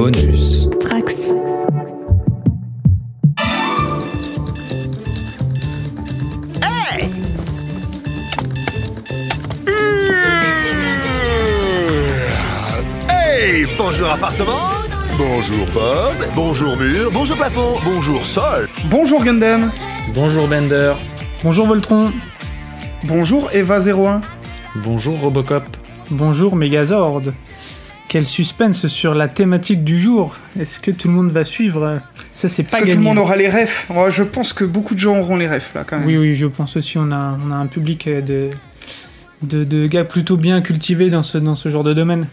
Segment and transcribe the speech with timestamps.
[0.00, 0.66] Bonus.
[0.80, 1.34] Trax.
[13.10, 14.54] Hey Bonjour appartement
[15.18, 19.70] Bonjour porte Bonjour mur Bonjour plafond Bonjour sol Bonjour Gundam
[20.14, 20.94] Bonjour Bender.
[21.42, 22.10] Bonjour Voltron.
[23.04, 24.22] Bonjour Eva01
[24.76, 25.64] Bonjour Robocop.
[26.10, 27.34] Bonjour Megazord.
[28.10, 30.34] Quel suspense sur la thématique du jour.
[30.58, 31.94] Est-ce que tout le monde va suivre
[32.32, 32.94] Ça, c'est Est-ce pas que gagné.
[32.94, 33.86] tout le monde aura les refs?
[34.08, 36.08] Je pense que beaucoup de gens auront les refs là quand même.
[36.08, 36.98] Oui, oui, je pense aussi.
[36.98, 38.50] On a, on a un public euh, de,
[39.44, 42.26] de, de gars plutôt bien cultivés dans ce, dans ce genre de domaine.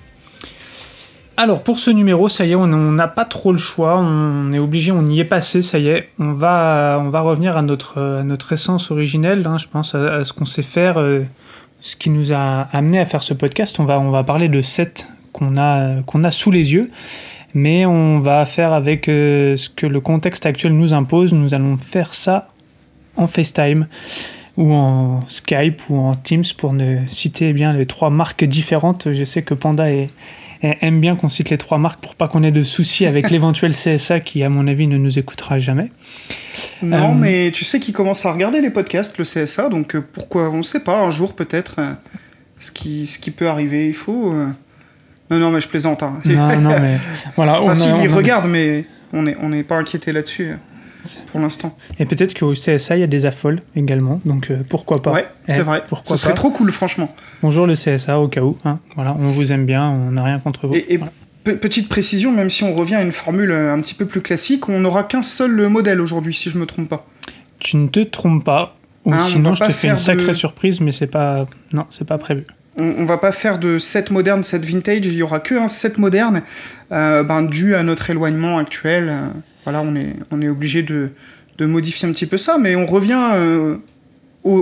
[1.39, 3.99] Alors, pour ce numéro, ça y est, on n'a pas trop le choix.
[3.99, 6.09] On est obligé, on y est passé, ça y est.
[6.17, 10.15] On va, on va revenir à notre, à notre essence originelle, hein, je pense, à,
[10.15, 11.21] à ce qu'on sait faire, euh,
[11.81, 13.79] ce qui nous a amené à faire ce podcast.
[13.79, 15.05] On va, on va parler de sets
[15.37, 16.89] qu'on a, qu'on a sous les yeux.
[17.53, 21.33] Mais on va faire avec euh, ce que le contexte actuel nous impose.
[21.33, 22.49] Nous allons faire ça
[23.15, 23.87] en FaceTime
[24.57, 29.13] ou en Skype ou en Teams pour ne citer bien les trois marques différentes.
[29.13, 30.09] Je sais que Panda est-
[30.61, 33.29] est- aime bien qu'on cite les trois marques pour pas qu'on ait de soucis avec
[33.31, 35.89] l'éventuel CSA qui, à mon avis, ne nous écoutera jamais.
[36.83, 40.01] Non, Euh, mais tu sais qu'ils commencent à regarder les podcasts, le CSA, donc euh,
[40.13, 41.79] pourquoi On sait pas, un jour peut-être,
[42.59, 44.33] ce, qui, ce qui peut arriver, il faut...
[44.33, 44.47] euh,
[45.29, 46.03] Non, non, mais je plaisante.
[46.03, 46.13] Hein.
[46.25, 46.97] Non, non, mais
[47.35, 47.61] voilà.
[47.61, 50.51] enfin, on si, a- ils on a- regardent, mais on n'est on pas inquiété là-dessus,
[51.31, 51.77] pour l'instant.
[51.99, 55.11] Et peut-être qu'au CSA, il y a des affoles également, donc euh, pourquoi pas.
[55.11, 55.83] Ouais, c'est Eh, vrai.
[55.87, 56.37] Pourquoi Ce serait pas.
[56.37, 57.13] trop cool, franchement.
[57.41, 58.57] Bonjour le CSA, au cas où.
[58.65, 58.79] hein.
[58.95, 60.75] Voilà, on vous aime bien, on n'a rien contre vous.
[60.75, 61.11] Et, et Voilà.
[61.57, 64.69] petite précision, même si on revient à une formule euh, un petit peu plus classique,
[64.69, 67.05] on n'aura qu'un seul euh, modèle aujourd'hui, si je me trompe pas.
[67.59, 68.75] Tu ne te trompes pas.
[69.05, 71.45] Ou Hein, on sinon, je te fais une sacrée de- surprise, mais c'est pas.
[71.73, 72.43] Non, c'est pas prévu.
[72.79, 75.97] On, va pas faire de set moderne, set vintage, il y aura que un set
[75.97, 76.43] moderne,
[76.91, 79.09] euh, ben, dû à notre éloignement actuel.
[79.09, 79.27] euh,
[79.63, 79.95] voilà, on
[80.41, 81.09] est, obligé de,
[81.59, 83.77] modifier un petit peu ça, mais on revient euh,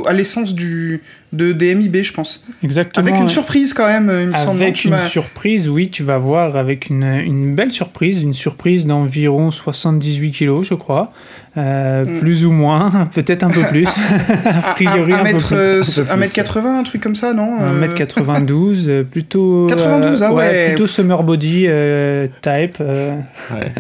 [0.08, 1.02] à l'essence du
[1.36, 2.44] de DMIB, je pense.
[2.64, 3.06] Exactement.
[3.08, 4.62] Avec une surprise quand même, il me semble.
[4.62, 9.52] Avec une surprise, oui, tu vas voir avec une, une belle surprise, une surprise d'environ
[9.52, 11.12] 78 kilos, je crois,
[11.58, 12.20] Euh, Mm.
[12.20, 15.56] plus ou moins, peut-être un peu plus, a Un- priori un, un, peu mètre, plus.
[15.56, 19.04] euh, Un peu un mètre plus, 80, un truc comme ça, non Euh, 1m92, euh,
[19.06, 19.66] plutôt.
[19.70, 20.68] 92, ah ouais.
[20.72, 22.76] Plutôt summer body euh, type.
[22.82, 23.16] euh,
[23.54, 23.72] Ouais.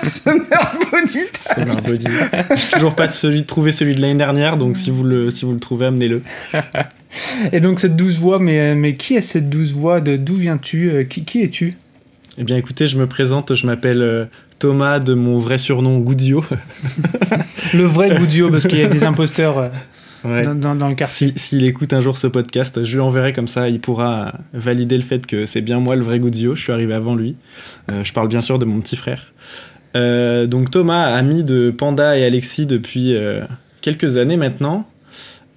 [0.00, 2.06] Summer Body Summer Body.
[2.54, 5.44] J'ai toujours pas de celui, trouvé celui de l'année dernière, donc si vous le, si
[5.44, 6.22] vous le trouvez, amenez-le.
[7.52, 10.90] Et donc cette douce voix, mais, mais qui est cette douce voix de D'où viens-tu
[10.90, 11.74] Euh, Qui, qui es-tu?
[12.38, 14.24] Eh bien écoutez, je me présente, je m'appelle euh,
[14.58, 16.44] Thomas de mon vrai surnom Goudio.
[17.74, 19.68] Le vrai Goudio, parce qu'il y a des imposteurs euh,
[20.22, 20.42] Ouais.
[20.44, 21.32] dans, dans- dans le quartier.
[21.34, 24.96] Si- S'il écoute un jour ce podcast, je lui enverrai comme ça, il pourra valider
[24.96, 27.36] le fait que c'est bien moi le vrai Goudio, je suis arrivé avant lui.
[27.90, 29.32] Euh, je parle bien sûr de mon petit frère.
[29.96, 33.40] Euh, donc Thomas, ami de Panda et Alexis depuis euh,
[33.80, 34.86] quelques années maintenant.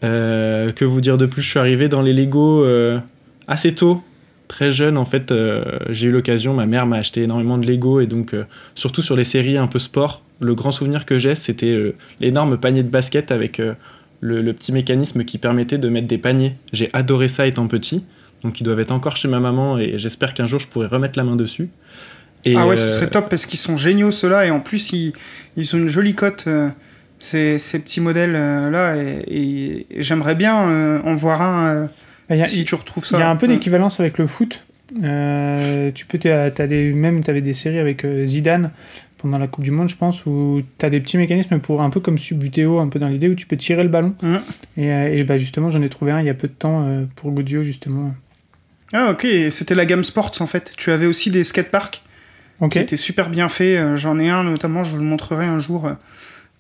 [0.03, 1.41] Euh, que vous dire de plus?
[1.41, 2.99] Je suis arrivé dans les Lego euh,
[3.47, 4.01] assez tôt,
[4.47, 5.31] très jeune en fait.
[5.31, 8.43] euh, J'ai eu l'occasion, ma mère m'a acheté énormément de Lego et donc euh,
[8.75, 10.21] surtout sur les séries un peu sport.
[10.41, 14.73] Le grand souvenir que j'ai, c'était euh, l'énorme panier de basket avec le, le petit
[14.73, 16.55] mécanisme qui permettait de mettre des paniers.
[16.73, 18.03] J'ai adoré ça étant petit,
[18.43, 21.17] donc ils doivent être encore chez ma maman et j'espère qu'un jour je pourrai remettre
[21.17, 21.69] la main dessus.
[22.45, 25.13] Et, Ah ouais, ce serait top parce qu'ils sont géniaux ceux-là et en plus ils,
[25.55, 26.49] ils ont une jolie cote
[27.23, 31.87] ces, ces petits modèles euh, là et, j'aimerais bien euh, en voir un euh,
[32.29, 33.19] Il y a, si tu retrouves il ça.
[33.19, 34.65] y a un peu d'équivalence avec le foot.
[34.95, 38.71] Tu peux, t'as, t'as des, même tu avais des séries avec Zidane
[39.17, 41.89] pendant la Coupe du Monde, je pense, où tu as des petits mécanismes pour un
[41.89, 44.13] peu comme Subutéo, un peu dans l'idée où tu peux tirer le ballon.
[44.75, 46.85] Et, et bah justement, j'en ai trouvé un il y a peu de temps
[47.15, 48.13] pour Goudio, justement.
[48.91, 50.73] Ah ok, c'était la gamme Sports en fait.
[50.75, 52.03] Tu avais aussi des skateparks
[52.59, 52.73] Ok.
[52.73, 53.95] qui étaient super bien faits.
[53.95, 55.89] J'en ai un notamment, je vous le montrerai un jour.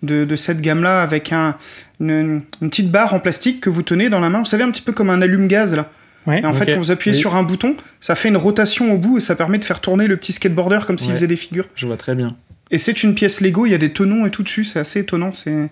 [0.03, 1.55] De, de cette gamme-là, avec un,
[2.01, 4.39] une, une petite barre en plastique que vous tenez dans la main.
[4.39, 5.89] Vous savez, un petit peu comme un allume-gaz, là.
[6.27, 6.41] Ouais.
[6.41, 7.19] Et en fait, quand vous appuyez oui.
[7.21, 10.07] sur un bouton, ça fait une rotation au bout et ça permet de faire tourner
[10.07, 11.15] le petit skateboarder comme s'il Ouais.
[11.15, 11.65] faisait des figures.
[11.75, 12.35] Je vois très bien.
[12.69, 14.99] Et c'est une pièce Lego, il y a des tenons et tout dessus, c'est assez
[15.01, 15.69] étonnant, c'est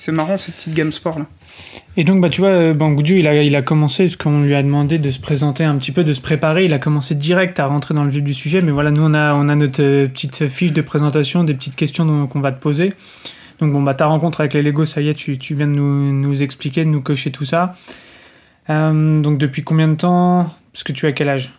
[0.00, 1.26] c'est marrant ces petites gammes sport là.
[1.98, 4.54] Et donc, bah, tu vois, euh, Goudio, il a, il a commencé, parce qu'on lui
[4.54, 7.60] a demandé de se présenter un petit peu, de se préparer, il a commencé direct
[7.60, 9.82] à rentrer dans le vif du sujet, mais voilà, nous, on a, on a notre
[9.82, 12.94] euh, petite fiche de présentation, des petites questions qu'on va te poser.
[13.58, 15.72] Donc, bon, bah, ta rencontre avec les Lego, ça y est, tu, tu viens de
[15.72, 17.76] nous, nous expliquer, de nous cocher tout ça.
[18.70, 20.50] Euh, donc, depuis combien de temps?
[20.72, 21.52] Parce que tu as quel âge?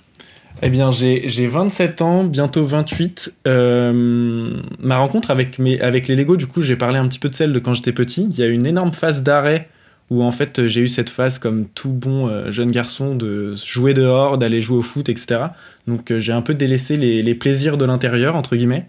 [0.63, 3.33] Eh bien, j'ai j'ai 27 ans, bientôt 28.
[3.47, 7.29] Euh, ma rencontre avec, mes, avec les Lego, du coup, j'ai parlé un petit peu
[7.29, 8.27] de celle de quand j'étais petit.
[8.29, 9.69] Il y a eu une énorme phase d'arrêt
[10.11, 13.93] où en fait j'ai eu cette phase comme tout bon euh, jeune garçon de jouer
[13.93, 15.45] dehors, d'aller jouer au foot, etc.
[15.87, 18.85] Donc euh, j'ai un peu délaissé les, les plaisirs de l'intérieur, entre guillemets.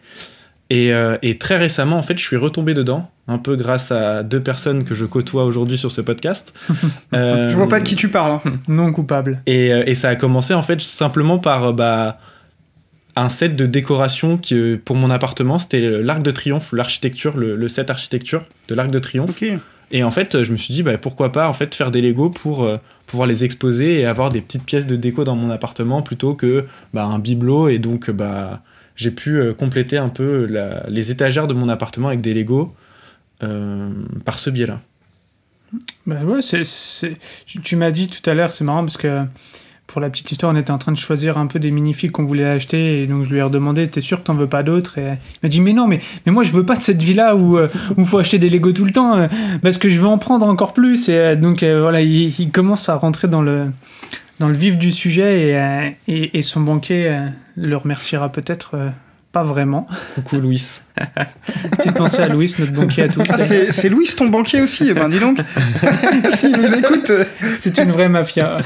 [0.73, 4.23] Et, euh, et, très récemment, en fait, je suis retombé dedans, un peu grâce à
[4.23, 6.55] deux personnes que je côtoie aujourd'hui sur ce podcast.
[7.15, 8.41] euh, je vois pas de qui tu parles.
[8.47, 8.53] Hein.
[8.69, 9.43] Non coupable.
[9.45, 12.19] Et, et, ça a commencé en fait simplement par bah,
[13.17, 17.69] un set de décoration qui, pour mon appartement, c'était l'Arc de Triomphe, l'architecture, le, le,
[17.69, 19.29] set architecture de l'Arc de Triomphe.
[19.29, 19.59] Okay.
[19.91, 22.31] Et en fait, je me suis dit, bah, pourquoi pas en fait, faire des Lego
[22.31, 26.01] pour euh, pouvoir les exposer et avoir des petites pièces de déco dans mon appartement
[26.01, 26.65] plutôt que
[26.95, 27.69] bah, un bibelot.
[27.69, 28.63] Et donc, bah,
[28.97, 30.47] j'ai pu euh, compléter un peu
[30.89, 32.75] les étagères de mon appartement avec des Lego
[33.43, 33.91] euh,
[34.25, 34.81] par ce biais-là.
[36.07, 36.41] Bah ouais,
[37.47, 39.23] tu m'as dit tout à l'heure, c'est marrant parce que
[39.87, 42.25] pour la petite histoire, on était en train de choisir un peu des minifigs qu'on
[42.25, 44.99] voulait acheter, et donc je lui ai redemandé, t'es sûr que t'en veux pas d'autres
[44.99, 47.37] Et il m'a dit, mais non, mais, mais moi je veux pas de cette vie-là
[47.37, 47.63] où il
[48.01, 49.29] euh, faut acheter des Lego tout le temps,
[49.63, 51.09] parce que je veux en prendre encore plus.
[51.09, 53.71] Et donc voilà, il, il, commence à rentrer dans le,
[54.41, 57.19] dans le vif du sujet, et, et, et son banquier
[57.57, 58.77] le remerciera peut-être.
[59.33, 59.87] pas vraiment.
[60.15, 60.81] Coucou Louis.
[61.79, 63.25] Petite pensée à Louis, notre banquier à tous.
[63.31, 65.39] Ah, c'est, c'est Louis ton banquier aussi, eh ben dis donc.
[66.35, 67.13] S'il nous écoute.
[67.57, 68.59] C'est une vraie mafia.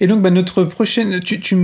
[0.00, 1.20] Et donc, bah, notre prochaine.
[1.20, 1.54] Tu, tu,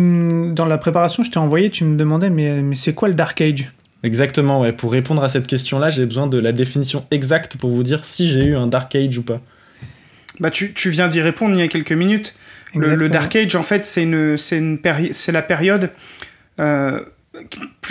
[0.53, 3.41] dans la préparation, je t'ai envoyé, tu me demandais, mais, mais c'est quoi le Dark
[3.41, 3.73] Age?
[4.03, 4.73] Exactement, ouais.
[4.73, 8.29] Pour répondre à cette question-là, j'ai besoin de la définition exacte pour vous dire si
[8.29, 9.41] j'ai eu un Dark Age ou pas.
[10.39, 12.37] Bah, tu, tu viens d'y répondre il y a quelques minutes.
[12.76, 15.90] Le, le, Dark Age, en fait, c'est, une, une péri- la période
[16.61, 17.00] euh,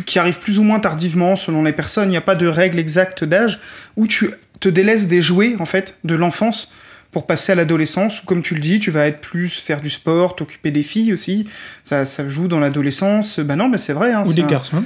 [0.06, 2.10] qui arrive plus ou moins tardivement selon les personnes.
[2.10, 3.60] Il n'y a pas de règle exacte d'âge
[3.96, 4.30] où tu
[4.60, 6.72] te délaisses des jouets, en fait, de l'enfance
[7.12, 9.90] pour passer à l'adolescence, où comme tu le dis, tu vas être plus faire du
[9.90, 11.48] sport, t'occuper des filles aussi,
[11.84, 14.12] ça, ça joue dans l'adolescence, bah non, mais c'est vrai.
[14.12, 14.48] Hein, ou des un...
[14.48, 14.84] garçons.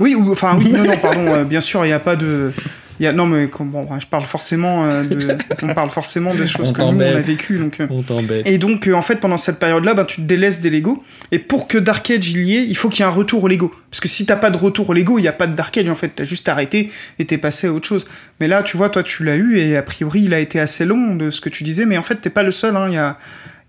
[0.00, 2.52] Oui, ou, enfin, oui, non, non, pardon, euh, bien sûr, il n'y a pas de...
[3.00, 6.70] Y a, non, mais bon, je parle forcément euh, de, on parle forcément de choses
[6.70, 7.58] On que nous, on a vécues.
[7.58, 8.46] Donc, euh, On t'embête.
[8.46, 11.02] et donc, euh, en fait, pendant cette période-là, ben, tu te délaisses des Lego.
[11.32, 13.42] Et pour que Dark Age il y ait, il faut qu'il y ait un retour
[13.44, 13.72] au Lego.
[13.90, 15.76] Parce que si t'as pas de retour au Lego, il n'y a pas de Dark
[15.76, 16.08] Age, en fait.
[16.14, 18.06] T'as juste arrêté et t'es passé à autre chose.
[18.40, 20.84] Mais là, tu vois, toi, tu l'as eu, et a priori, il a été assez
[20.84, 21.86] long de ce que tu disais.
[21.86, 22.76] Mais en fait, t'es pas le seul.
[22.76, 22.86] hein.
[22.88, 23.18] Il y a,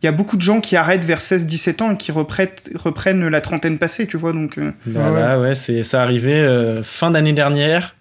[0.03, 3.27] il y a beaucoup de gens qui arrêtent vers 16-17 ans et qui reprennent, reprennent
[3.27, 4.33] la trentaine passée, tu vois.
[4.33, 7.95] Donc, euh, Voilà, ouais, c'est ça arrivait euh, fin d'année dernière.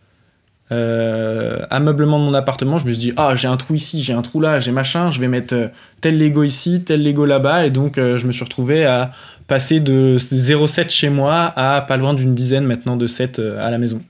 [0.72, 4.12] Euh, ameublement de mon appartement, je me suis dit, ah, j'ai un trou ici, j'ai
[4.14, 5.68] un trou là, j'ai machin, je vais mettre euh,
[6.00, 9.10] tel Lego ici, tel Lego là-bas, et donc euh, je me suis retrouvé à
[9.46, 13.76] passer de 0,7 chez moi à pas loin d'une dizaine maintenant de 7 à la
[13.78, 14.00] maison.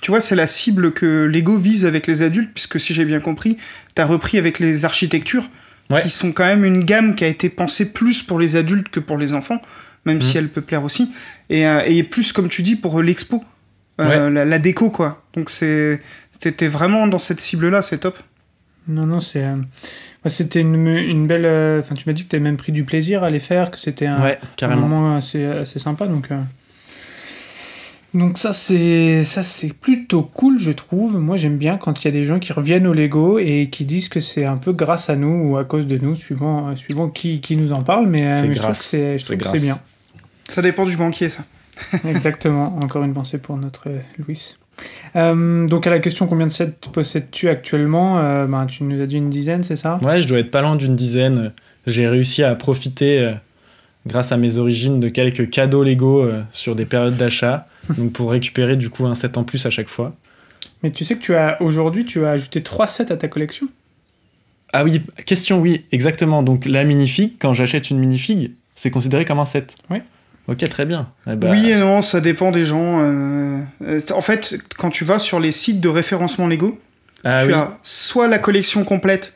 [0.00, 3.20] Tu vois, c'est la cible que Lego vise avec les adultes, puisque si j'ai bien
[3.20, 3.56] compris,
[3.94, 5.48] t'as repris avec les architectures,
[5.90, 6.00] Ouais.
[6.00, 8.98] qui sont quand même une gamme qui a été pensée plus pour les adultes que
[9.00, 9.60] pour les enfants,
[10.06, 10.22] même Mhm.
[10.22, 11.12] si elle peut plaire aussi,
[11.50, 13.44] et, euh, et plus, comme tu dis, pour l'expo,
[14.10, 15.22] euh, la, la déco, quoi.
[15.34, 18.18] Donc c'était vraiment dans cette cible-là, c'est top.
[18.88, 19.44] Non, non, c'est.
[19.44, 19.54] euh,
[20.24, 21.44] ouais, c'était une, une belle.
[21.46, 23.70] euh, Enfin, tu m'as dit que tu avais même pris du plaisir à les faire,
[23.70, 24.88] que c'était un, Ouais, un carrément.
[24.88, 26.08] moment assez, assez sympa.
[26.08, 26.40] Donc, euh,
[28.14, 31.18] donc ça, c'est ça c'est plutôt cool, je trouve.
[31.18, 33.84] Moi, j'aime bien quand il y a des gens qui reviennent au Lego et qui
[33.86, 37.08] disent que c'est un peu grâce à nous ou à cause de nous, suivant, suivant
[37.08, 38.06] qui, qui nous en parle.
[38.08, 39.54] Mais, je trouve que c'est je C'est trouve que grâce.
[39.56, 39.78] c'est bien.
[40.48, 41.44] Ça dépend du banquier, ça.
[42.06, 42.78] Exactement.
[42.82, 44.56] Encore une pensée pour notre euh, Louis.
[45.16, 49.06] Euh, donc, à la question combien de sets possèdes-tu actuellement Euh, ben, Tu nous as
[49.06, 49.98] dit une dizaine, c'est ça?
[50.02, 51.52] Ouais, je dois être pas loin d'une dizaine.
[51.86, 53.32] J'ai réussi à profiter, euh,
[54.06, 57.66] grâce à mes origines, de quelques cadeaux Lego euh, sur des périodes d'achat.
[57.98, 60.12] donc pour récupérer du coup un set en plus à chaque fois.
[60.82, 63.66] Mais tu sais que tu as aujourd'hui, tu as ajouté 3 sets à ta collection?
[64.72, 66.42] Ah oui, question, oui, exactement.
[66.42, 69.76] Donc la minifig, quand j'achète une minifig, c'est considéré comme un set.
[69.90, 69.98] Oui.
[70.48, 71.08] Ok, très bien.
[71.30, 73.00] Eh bah, Oui et non, ça dépend des gens.
[73.02, 76.80] euh, euh, En fait, quand tu vas sur les sites de référencement Lego,
[77.24, 77.52] ah tu oui.
[77.54, 79.34] as soit la collection complète,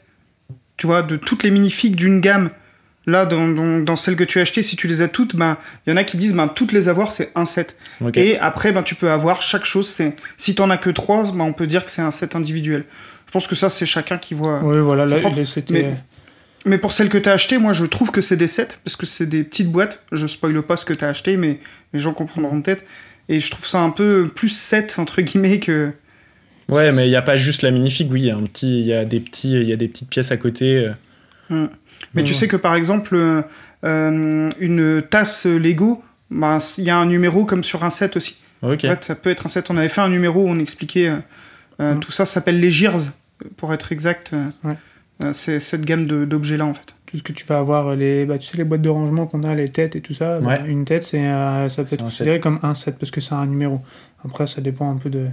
[0.76, 2.50] tu vois, de toutes les minifigs d'une gamme.
[3.08, 5.58] Là, dans, dans, dans celles que tu as achetées, si tu les as toutes, ben,
[5.86, 7.76] il y en a qui disent, ben, toutes les avoir, c'est un set.
[8.16, 11.44] Et après, ben, tu peux avoir chaque chose, c'est, si t'en as que trois, ben,
[11.44, 12.82] on peut dire que c'est un set individuel.
[13.28, 14.58] Je pense que ça, c'est chacun qui voit.
[14.64, 15.38] Oui, voilà, là, propre.
[15.38, 15.72] là, c'était.
[15.72, 15.94] Mais-
[16.66, 19.06] Mais pour celles que t'as achetées, moi, je trouve que c'est des sets, parce que
[19.06, 20.02] c'est des petites boîtes.
[20.12, 21.58] Je spoile pas ce que t'as acheté, mais
[21.92, 22.84] les gens comprendront peut-être.
[23.28, 25.92] Et je trouve ça un peu plus set, entre guillemets, que.
[26.68, 28.80] Ouais, mais il n'y a pas juste la minifig, oui, il y a un petit,
[28.80, 30.88] il y a des petits, il y a des petites pièces à côté.
[31.50, 31.68] euh.
[32.14, 33.42] Mais tu sais que par exemple, euh,
[33.84, 38.38] euh, une tasse Lego, bah, il y a un numéro comme sur un set aussi.
[38.62, 38.84] Ok.
[38.84, 39.70] En fait, ça peut être un set.
[39.70, 41.16] On avait fait un numéro où on expliquait euh,
[41.80, 42.00] euh, Mm.
[42.00, 42.24] tout ça.
[42.24, 43.12] Ça s'appelle les Gears,
[43.56, 44.32] pour être exact.
[44.64, 44.74] Ouais.
[45.22, 46.94] Euh, c'est cette gamme de- d'objets-là, en fait.
[47.06, 49.42] Tout ce que tu vas avoir, les, bah, tu sais, les boîtes de rangement qu'on
[49.44, 50.38] a, les têtes et tout ça.
[50.40, 53.34] bah, une tête, c'est, euh, ça peut être considéré comme un set parce que c'est
[53.34, 53.80] un numéro.
[54.24, 55.26] Après, ça dépend un peu de,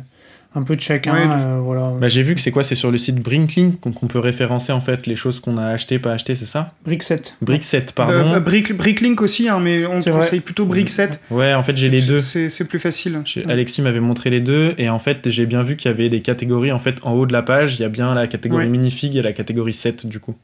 [0.55, 1.13] un peu de chacun.
[1.13, 1.91] Ouais, de- euh, voilà.
[1.99, 4.81] Bah, j'ai vu que c'est quoi C'est sur le site Brinklink qu'on peut référencer en
[4.81, 7.37] fait les choses qu'on a achetées, pas achetées, c'est ça Brick 7.
[7.43, 8.33] Brick7, Euh, pardon.
[8.33, 11.19] euh, Brick, Bricklink aussi, hein, mais on conseille plutôt Brick 7.
[11.31, 12.19] Ouais, en fait, j'ai les deux.
[12.19, 13.19] C'est plus facile.
[13.47, 16.21] Alexis m'avait montré les deux et en fait j'ai bien vu qu'il y avait des
[16.21, 18.69] catégories en fait en haut de la page il y a bien la catégorie Ouais.
[18.69, 20.35] minifig et la catégorie 7 du coup.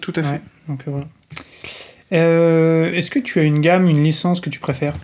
[0.00, 0.30] Tout à fait.
[0.32, 1.06] Ouais, donc euh, voilà.
[2.12, 4.94] Euh, Est-ce que tu as une gamme, une licence que tu préfères?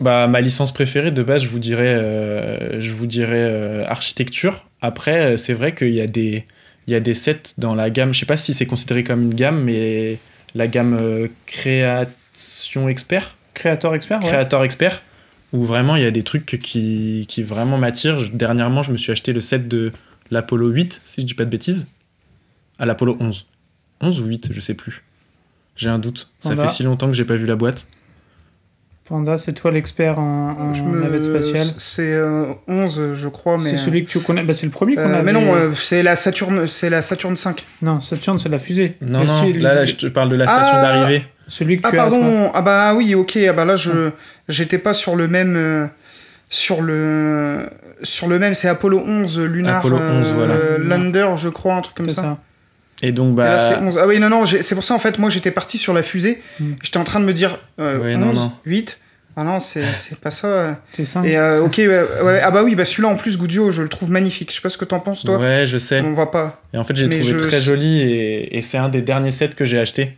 [0.00, 4.66] Bah ma licence préférée de base je vous dirais euh, je vous dirais euh, architecture.
[4.80, 6.44] Après euh, c'est vrai qu'il y a des
[6.86, 9.22] il y a des sets dans la gamme je sais pas si c'est considéré comme
[9.22, 10.18] une gamme mais
[10.54, 14.28] la gamme euh, création expert Créateur expert ouais.
[14.28, 15.02] créateur expert
[15.54, 18.18] où vraiment il y a des trucs qui, qui vraiment m'attirent.
[18.32, 19.92] Dernièrement, je me suis acheté le set de
[20.32, 21.86] l'Apollo 8, si je dis pas de bêtises.
[22.80, 23.46] À l'Apollo 11.
[24.00, 25.04] 11 ou 8, je sais plus.
[25.76, 26.32] J'ai un doute.
[26.40, 27.86] Ça fait si longtemps que j'ai pas vu la boîte.
[29.06, 31.66] Panda, c'est toi l'expert en, en Je me- navette spatiale.
[31.76, 33.70] C'est euh, 11, je crois, mais.
[33.70, 34.42] C'est celui que tu connais.
[34.42, 35.22] Bah, c'est le premier qu'on euh, avait.
[35.24, 37.66] mais non, euh, c'est la Saturne, c'est la Saturne 5.
[37.82, 38.96] Non, Saturn, c'est la fusée.
[39.02, 41.24] Non, Et non, c'est- là, là, je te parle de la station Ah d'arrivée.
[41.48, 42.08] Celui que Ah tu as.
[42.08, 42.18] toi.
[42.18, 44.10] pardon, ah bah oui, ok, ah bah là je
[44.48, 45.86] j'étais pas sur le même euh,
[46.48, 47.68] sur le
[48.02, 50.54] sur le même, c'est Apollo 11 Lunar Apollo 11, voilà.
[50.54, 52.22] euh, Lander, je crois, un truc comme C'est ça.
[52.22, 52.38] ça.
[53.02, 53.68] Et donc, Et là, bah.
[53.70, 53.98] c'est 11.
[54.02, 56.40] Ah oui, non, non, c'est pour ça en fait, moi j'étais parti sur la fusée.
[56.60, 56.72] Mm.
[56.82, 58.52] J'étais en train de me dire euh, Ouais, 11, non, non.
[58.64, 58.98] 8.
[59.36, 60.80] Ah non, c'est c'est pas ça.
[60.92, 61.20] C'est ça.
[61.26, 63.88] Et euh, ok, ouais, ouais, ah bah oui, bah celui-là en plus, Goudio, je le
[63.88, 64.50] trouve magnifique.
[64.50, 65.38] Je sais pas ce que t'en penses, toi.
[65.38, 66.00] Ouais, je sais.
[66.02, 66.62] On va pas.
[66.72, 69.48] Et en fait, j'ai trouvé je- très joli et, et c'est un des derniers sets
[69.50, 70.16] que j'ai acheté.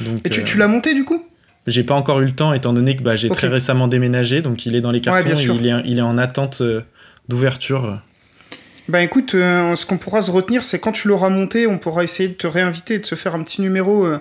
[0.00, 1.24] Donc, Et tu, euh, tu l'as monté du coup?
[1.68, 4.66] J'ai pas encore eu le temps, étant donné que bah, j'ai très récemment déménagé, donc
[4.66, 5.54] il est dans les cartons, bien et sûr.
[5.54, 6.82] il, est, il est en attente euh,
[7.28, 8.00] d'ouverture.
[8.88, 12.04] Bah écoute, euh, ce qu'on pourra se retenir, c'est quand tu l'auras monté, on pourra
[12.04, 14.18] essayer de te réinviter, de se faire un petit numéro euh,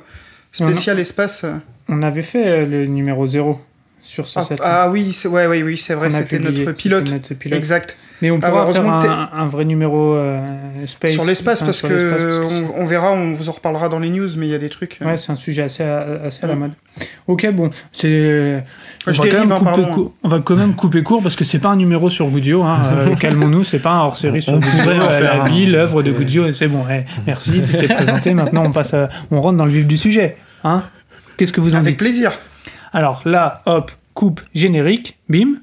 [0.52, 1.46] spécial espace.
[1.90, 3.60] On avait fait euh, le numéro 0
[4.00, 4.60] sur ce Ah, set.
[4.64, 7.12] ah oui, c'est ouais, ouais, oui, c'est vrai, c'était notre pilote.
[7.12, 7.58] notre pilote.
[7.58, 7.98] Exact.
[8.22, 10.40] Mais on Ah, pourra faire heureusement que un, un vrai numéro euh,
[10.88, 11.12] space.
[11.12, 13.52] Sur l'espace, enfin, parce, sur que l'espace, parce que on, on verra, on vous en
[13.52, 15.00] reparlera dans les news, mais il y a des trucs.
[15.04, 16.72] Ouais, c'est un sujet assez à, assez à la mode.
[17.28, 18.64] Ok, bon, c'est.
[19.06, 21.36] On, Je va quand dérive, même hein, couper on va quand même couper court parce
[21.36, 22.64] que c'est pas un numéro sur Goudio.
[22.64, 22.80] Hein.
[22.94, 24.90] euh, Calmons-nous, c'est pas un hors-série sur On Goudio.
[24.92, 25.48] euh, la un.
[25.50, 26.86] vie, l'œuvre de Goudio, et c'est bon.
[26.90, 28.34] eh, merci, tu t'es présenté.
[28.34, 30.38] Maintenant, on passe, à- on rentre dans le vif du sujet.
[30.64, 30.84] Hein
[31.38, 32.32] Qu'est-ce que vous en Avec dites plaisir.
[32.94, 35.56] Alors là, hop, coupe générique, bim.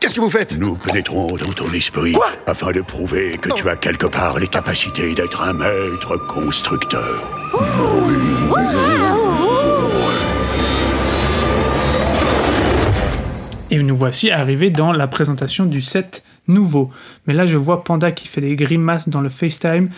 [0.00, 0.56] Qu'est-ce que vous faites?
[0.58, 2.14] Nous pénétrons dans ton esprit
[2.46, 7.26] afin de prouver que tu as quelque part les capacités d'être un maître constructeur.
[13.76, 16.90] Et nous voici arrivés dans la présentation du set nouveau.
[17.26, 19.90] Mais là, je vois Panda qui fait des grimaces dans le FaceTime.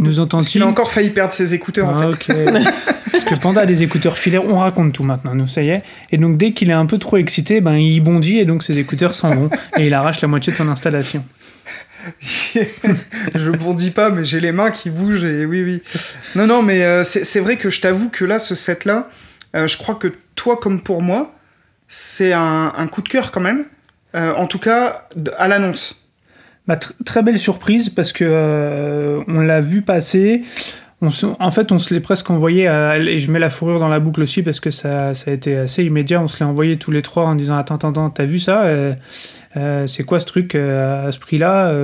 [0.00, 2.34] Nous Parce entend-il qu'il a encore failli perdre ses écouteurs, en fait.
[3.12, 5.82] Parce que Panda a des écouteurs filaires, on raconte tout maintenant, nous, ça y est.
[6.10, 8.78] Et donc, dès qu'il est un peu trop excité, ben, il bondit et donc ses
[8.78, 9.50] écouteurs s'en vont.
[9.78, 11.24] et il arrache la moitié de son installation.
[12.50, 15.82] je bondis pas, mais j'ai les mains qui bougent et oui, oui.
[16.34, 19.08] Non, non, mais euh, c'est c'est vrai que je t'avoue que là, ce set-là,
[19.54, 21.32] euh, je crois que toi comme pour moi,
[21.94, 23.64] c'est un, coup de cœur quand même.
[24.14, 25.94] Euh, en tout cas, à l'annonce.
[26.66, 30.42] Bah, tr- très belle surprise parce que euh, on l'a vu passer.
[31.02, 34.00] En fait, on se l'est presque envoyé, à- et je mets la fourrure dans la
[34.00, 36.22] boucle aussi parce que ça, a été assez immédiat.
[36.22, 38.62] On se l'est envoyé tous les trois en disant Attends, attends, attends, t'as vu ça?
[38.62, 38.94] Euh,
[39.86, 41.74] C'est quoi ce truc à ce prix-là?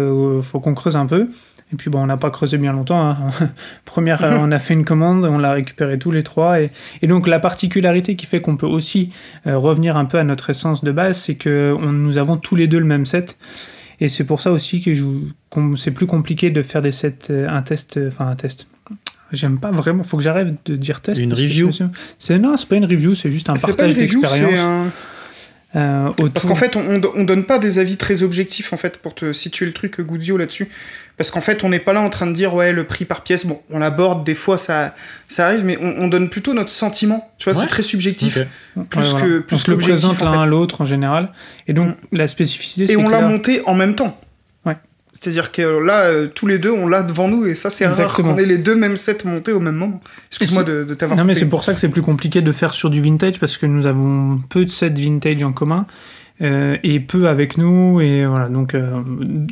[0.41, 1.29] Faut qu'on creuse un peu.
[1.73, 2.99] Et puis bon, on n'a pas creusé bien longtemps.
[3.11, 3.17] hein.
[3.85, 6.61] Première, euh, on a fait une commande, on l'a récupéré tous les trois.
[6.63, 6.71] Et,
[7.03, 9.11] et donc la particularité qui fait qu'on peut aussi
[9.47, 12.57] euh, revenir un peu à notre essence de base, c'est que on- nous avons tous
[12.57, 13.39] les deux le même set.
[14.01, 14.93] Et c'est pour ça aussi que
[15.77, 18.69] c'est plus compliqué de faire des sets, euh, un test, enfin un test.
[19.31, 21.21] J'aime pas vraiment, faut que j'arrête de dire test.
[21.21, 21.67] Une review.
[22.19, 24.53] c'est- non, c'est pas une review, c'est juste un partage d'expérience.
[25.77, 28.99] Euh, Parce qu'en fait, on, on, on donne pas des avis très objectifs, en fait,
[28.99, 30.69] pour te situer le truc, Goudzio, là-dessus.
[31.17, 33.23] Parce qu'en fait, on n'est pas là en train de dire, ouais, le prix par
[33.23, 34.95] pièce, bon, on l'aborde, des fois, ça,
[35.27, 37.31] ça arrive, mais on, on donne plutôt notre sentiment.
[37.39, 37.65] Tu vois, Ouais.
[37.65, 38.35] c'est très subjectif.
[38.89, 39.27] Plus Ouais, voilà.
[39.27, 40.39] que- on plus se le présente en l'un fait.
[40.45, 41.31] à l'autre en général.
[41.67, 44.19] Et donc la spécificité, c'est Et on que l'a monté en même temps.
[45.21, 48.15] C'est-à-dire que là, euh, tous les deux, on l'a devant nous, et ça, c'est rare
[48.15, 50.01] qu'on ait les deux mêmes sets montés au même moment.
[50.29, 52.73] Excuse-moi de, de t'avoir Non, mais c'est pour ça que c'est plus compliqué de faire
[52.73, 55.87] sur du vintage parce que nous avons peu de sets vintage en commun
[56.41, 58.01] euh, et peu avec nous.
[58.01, 58.97] Et voilà, donc euh,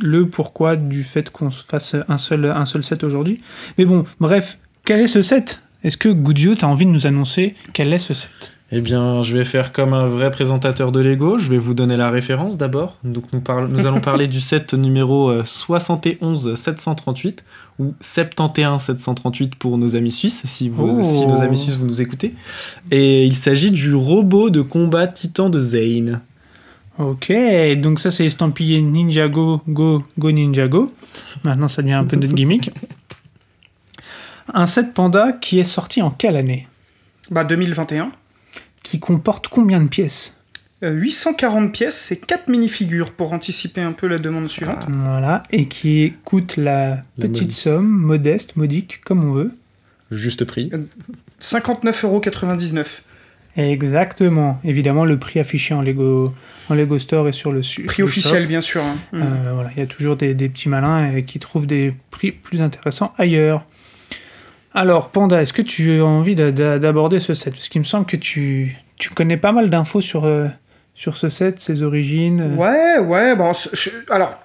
[0.01, 3.41] le pourquoi du fait qu'on se fasse un seul, un seul set aujourd'hui.
[3.77, 5.61] Mais bon, bref, quel est ce set?
[5.83, 8.56] Est-ce que Goudio, tu as envie de nous annoncer quel est ce set?
[8.71, 11.37] Eh bien, je vais faire comme un vrai présentateur de Lego.
[11.37, 12.97] Je vais vous donner la référence d'abord.
[13.05, 17.45] Donc, nous, parle- nous allons parler du set numéro euh, 71 738
[17.79, 21.01] ou 71 738 pour nos amis suisses, si, vous, Oh.
[21.01, 22.33] si nos amis suisses vous nous écoutez.
[22.91, 26.19] Et il s'agit du robot de combat Titan de Zane.
[26.97, 27.31] Ok,
[27.77, 30.91] donc ça c'est estampillé Ninjago, Go, Go Ninjago.
[31.45, 32.71] Maintenant ça devient un peu notre gimmick.
[34.53, 36.67] Un set Panda qui est sorti en quelle année?
[37.29, 38.11] Bah 2021.
[38.89, 40.35] Qui comporte combien de pièces
[40.83, 44.87] Euh, 840 pièces, c'est 4 minifigures pour anticiper un peu la demande suivante.
[44.89, 47.51] Voilà, et qui coûte la La petite mode.
[47.51, 49.51] somme, modeste, modique, comme on veut.
[50.11, 50.71] Juste prix.
[51.41, 53.01] 59,99€.
[53.57, 54.59] Exactement.
[54.63, 56.33] Évidemment, le prix affiché en Lego,
[56.69, 58.47] en Lego Store et sur le Prix le officiel, shop.
[58.47, 58.83] bien sûr.
[58.83, 58.95] hein.
[59.11, 59.21] Mm.
[59.23, 62.31] Euh, voilà, il y a toujours des, des petits malins euh, qui trouvent des prix
[62.31, 63.65] plus intéressants ailleurs.
[64.77, 67.51] Alors, Panda, est-ce que tu as envie d'a- d'a- d'aborder ce set?
[67.53, 70.47] Parce qu'il me semble que tu, tu connais pas mal d'infos sur, euh,
[70.93, 72.41] sur ce set, ses origines.
[72.41, 72.55] euh.
[72.55, 74.39] Ouais, ouais, bon, je- alors,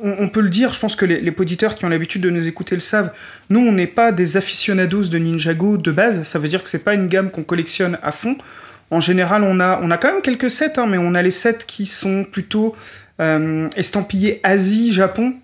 [0.00, 2.30] on, on peut le dire, je pense que les, les auditeurs qui ont l'habitude de
[2.30, 3.12] nous écouter le savent,
[3.50, 6.84] nous, on n'est pas des aficionados de Ninjago de base, ça veut dire que c'est
[6.84, 8.36] pas une gamme qu'on collectionne à fond.
[8.92, 11.32] En général, on a, on a quand même quelques sets, hein, mais on a les
[11.32, 12.76] sets qui sont plutôt
[13.20, 15.34] euh, estampillés Asie, Japon.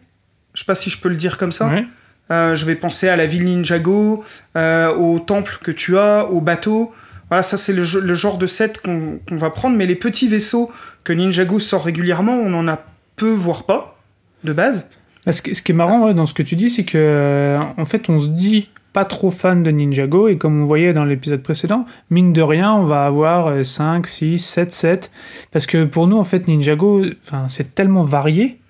[0.54, 1.66] Je sais pas si je peux le dire comme ça.
[1.68, 1.84] Ouais.
[2.30, 4.24] Euh, je vais penser à la ville Ninjago,
[4.56, 6.92] euh, au temple que tu as, au bateau.
[7.28, 10.70] Voilà, ça c'est le, genre de set qu'on va prendre, mais les petits vaisseaux
[11.04, 12.78] que Ninjago sort régulièrement, on en a
[13.16, 13.98] peu, voire pas,
[14.44, 14.88] de base.
[15.30, 17.84] Ce qui, ce qui est marrant dans ce que tu dis, c'est que euh, en
[17.84, 21.42] fait, on se dit pas trop fan de Ninjago, et comme on voyait dans l'épisode
[21.42, 25.10] précédent, mine de rien, on va avoir euh, 5, 6, 7, 7.
[25.50, 27.04] Parce que pour nous, en fait, Ninjago,
[27.48, 28.60] c'est tellement varié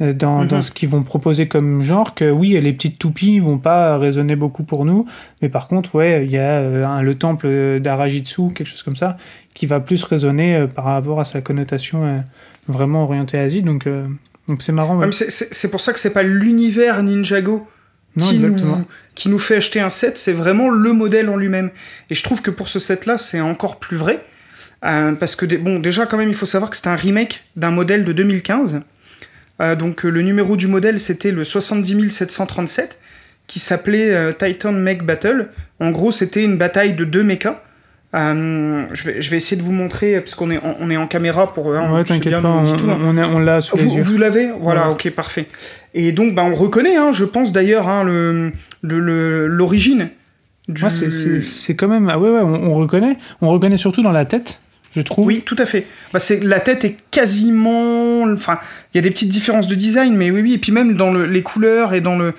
[0.00, 0.48] euh, dans, Mhm.
[0.48, 4.34] dans ce qu'ils vont proposer comme genre que oui, les petites toupies vont pas résonner
[4.36, 5.06] beaucoup pour nous,
[5.42, 9.16] mais par contre, ouais, il y a euh, le temple d'Arajitsu, quelque chose comme ça,
[9.54, 12.18] qui va plus résonner euh, par rapport à sa connotation euh,
[12.66, 13.62] vraiment orientée Asie.
[13.62, 14.06] Donc, euh,
[14.48, 14.96] donc c'est marrant.
[14.98, 15.10] ouais.
[15.12, 17.66] C'est- pour ça que c'est pas l'univers Ninjago
[18.16, 18.56] Non, qui, nous,
[19.14, 21.70] qui nous fait acheter un set, c'est vraiment le modèle en lui-même.
[22.10, 24.24] Et je trouve que pour ce set-là, c'est encore plus vrai.
[24.84, 27.70] Euh, parce que, bon, déjà, quand même, il faut savoir que c'est un remake d'un
[27.70, 28.82] modèle de 2015.
[29.60, 32.98] Euh, donc, euh, le numéro du modèle, c'était le 70 737,
[33.46, 35.48] qui s'appelait euh, Titan Mech Battle.
[35.80, 37.62] En gros, c'était une bataille de deux mechas.
[38.14, 40.96] Euh, je, vais, je vais essayer de vous montrer, parce qu'on est, en- on est
[40.96, 41.74] en caméra pour.
[41.74, 42.98] hein, Ouais, t'inquiète pas, on on, dit tout, hein.
[43.32, 44.02] on, l'a sous les Vous, yeux.
[44.02, 44.90] vous l'avez Voilà, Voilà.
[44.90, 45.46] ok, parfait.
[45.94, 50.10] Et donc, bah, on reconnaît, hein, je pense d'ailleurs, le- le- le- l'origine
[50.68, 50.82] du...
[50.84, 52.08] Ouais, c'est- c'est c'est quand même.
[52.08, 53.16] Ah ouais, ouais, on reconnaît.
[53.42, 54.60] On reconnaît surtout dans la tête,
[54.94, 55.26] je trouve.
[55.26, 55.86] Oui, tout à fait.
[56.12, 58.22] Bah, c'est, la tête est quasiment...
[58.32, 58.58] Enfin,
[58.92, 60.52] il y a des petites différences de design, mais oui, oui.
[60.54, 62.34] Et puis même dans le- les couleurs et dans le,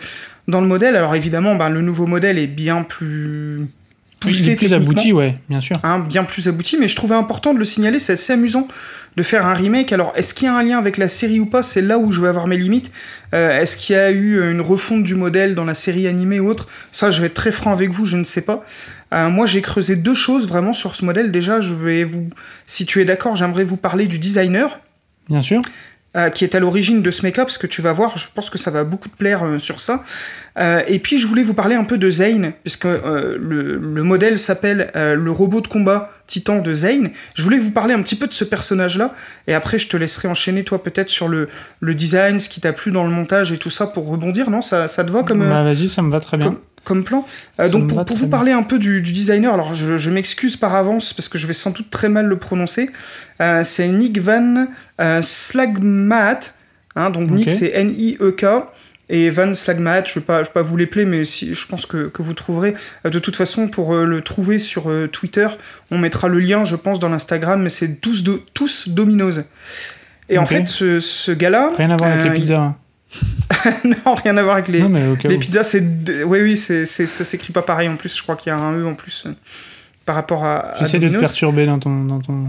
[0.48, 0.96] dans le modèle.
[0.96, 3.68] Alors évidemment, bah, le nouveau modèle est bien plus
[4.22, 5.78] poussé plus abouti, ouais, bien sûr.
[5.84, 8.68] hein, bien plus abouti, mais je trouvais important de le signaler, c'est assez amusant
[9.18, 9.94] de faire un remake.
[9.94, 11.62] Alors, est-ce qu'il y a un lien avec la série ou pas?
[11.62, 12.92] C'est là où je vais avoir mes limites.
[13.36, 16.48] Euh, est-ce qu'il y a eu une refonte du modèle dans la série animée ou
[16.48, 16.68] autre?
[16.92, 18.66] Ça, je vais être très franc avec vous, je ne sais pas.
[19.14, 21.32] Euh, moi, j'ai creusé deux choses vraiment sur ce modèle.
[21.32, 22.30] Déjà, je vais vous,
[22.66, 24.80] si tu es d'accord, j'aimerais vous parler du designer
[25.30, 25.62] Bien sûr.
[26.16, 28.50] euh, qui est à l'origine de ce make-up, parce que tu vas voir, je pense
[28.50, 30.04] que ça va beaucoup te plaire euh, sur ça.
[30.58, 33.38] Euh, et puis je voulais vous parler un peu de Zane, puisque le,
[33.78, 37.12] le modèle s'appelle le robot de combat titan de Zane.
[37.36, 39.14] Je voulais vous parler un petit peu de ce personnage-là,
[39.48, 41.48] et après je te laisserai enchaîner toi peut-être sur le,
[41.82, 44.62] le design, ce qui t'a plu dans le montage et tout ça pour rebondir, non
[44.62, 45.48] ça, ça te va comme...
[45.48, 46.48] Bah, vas-y, ça me va très bien.
[46.48, 47.26] comme- comme plan.
[47.60, 48.30] Euh, donc pour, vous bien.
[48.30, 51.46] parler un peu du, du designer, alors je, je m'excuse par avance parce que je
[51.48, 52.90] vais sans doute très mal le prononcer.
[53.42, 54.68] Euh, c'est Nick Van
[55.02, 56.40] euh, Slagmaat.
[56.96, 58.46] Hein, donc Nick c'est N-I-E-K.
[59.08, 61.68] Et Van Slagmaat, je ne vais, pas- je vais pas vous l'épeler, mais si, je
[61.68, 62.74] pense que, que vous trouverez.
[63.06, 65.48] Euh, de toute façon, pour le trouver sur Twitter,
[65.92, 69.42] on mettra le lien, je pense, dans l'Instagram, mais c'est tous, do- tous Domino's.
[70.30, 71.72] Et en fait, ce, ce gars-là.
[71.78, 72.56] Rien à voir avec les pizzas.
[72.56, 72.76] hein.
[72.80, 72.85] il-
[73.84, 75.84] non, rien à voir avec les, Non, les pizzas, c'est.
[76.26, 78.16] Oui, oui, c'est, c'est- ça s'écrit pas pareil en plus.
[78.18, 79.32] Je crois qu'il y a un E en plus euh,
[80.06, 80.76] par rapport à.
[80.80, 82.04] J'essaie de te perturber dans ton.
[82.06, 82.48] Dans ton...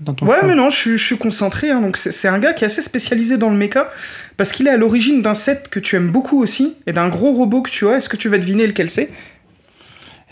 [0.00, 1.70] Dans ton Ouais, mais non, je, suis- je suis concentré.
[1.70, 3.88] hein, donc, c'est, c'est un gars qui est assez spécialisé dans le mecha
[4.36, 7.30] parce qu'il est à l'origine d'un set que tu aimes beaucoup aussi et d'un gros
[7.32, 7.98] robot que tu as.
[7.98, 9.08] Est-ce que tu vas deviner lequel c'est?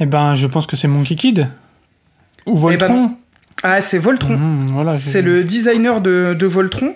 [0.00, 1.46] Eh ben, je pense que c'est Monkey Kid.
[2.44, 3.16] Ou Eh ben Voltron.
[3.62, 4.38] Ah, c'est Voltron.
[4.72, 6.94] Voilà, C'est le designer de, de Voltron.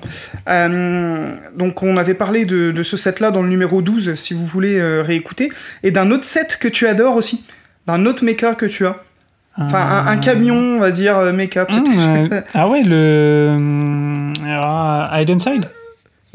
[0.49, 4.45] Euh, donc on avait parlé de, de ce set-là dans le numéro 12, si vous
[4.45, 5.51] voulez euh, réécouter.
[5.85, 7.45] Et d'un autre set que tu adores aussi.
[7.87, 8.97] D'un autre mecha que tu as.
[9.59, 11.67] Enfin, un, un camion, on va dire, euh, mecha.
[11.71, 13.57] euh, ah ouais, le.
[14.61, 15.67] ah, Hidden Side?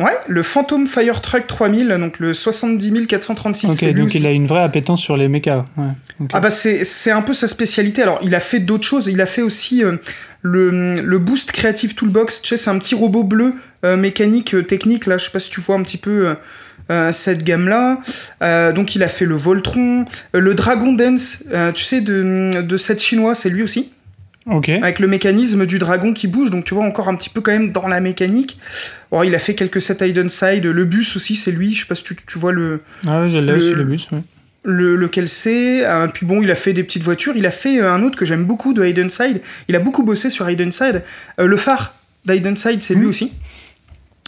[0.01, 3.69] Ouais, le Phantom Fire Truck 3000, donc le 70 436.
[3.69, 4.17] Ok, donc aussi.
[4.17, 5.65] il a une vraie appétence sur les mechas.
[5.77, 5.85] Ouais.
[6.33, 8.01] Ah bah c'est un peu sa spécialité.
[8.01, 9.07] Alors il a fait d'autres choses.
[9.07, 9.97] Il a fait aussi euh,
[10.41, 12.41] le, le Boost Creative Toolbox.
[12.41, 13.53] Tu sais, c'est un petit robot bleu
[13.85, 15.17] euh, mécanique euh, technique là.
[15.17, 16.35] Je sais pas si tu vois un petit peu
[17.13, 17.99] cette gamme là.
[18.73, 21.43] donc il a fait le Voltron, le Dragon Dance.
[21.73, 23.93] tu sais de de cette chinois, c'est lui aussi.
[24.81, 27.51] Avec le mécanisme du dragon qui bouge, donc tu vois encore un petit peu quand
[27.51, 28.57] même dans la mécanique.
[29.11, 31.81] Bon, il a fait quelques sets hide and side, le bus aussi c'est lui, je
[31.81, 34.07] sais pas si tu, tu vois le, Ah ouais, je l'ai aussi le bus.
[34.63, 35.85] le lequel c'est.
[35.85, 38.17] Euh, puis bon, il a fait des petites voitures, il a fait euh, un autre
[38.17, 41.03] que j'aime beaucoup de hide and side, il a beaucoup bossé sur hide and side.
[41.39, 41.93] Euh, le phare
[42.25, 43.09] d'hide and side c'est lui Mhm.
[43.09, 43.31] aussi.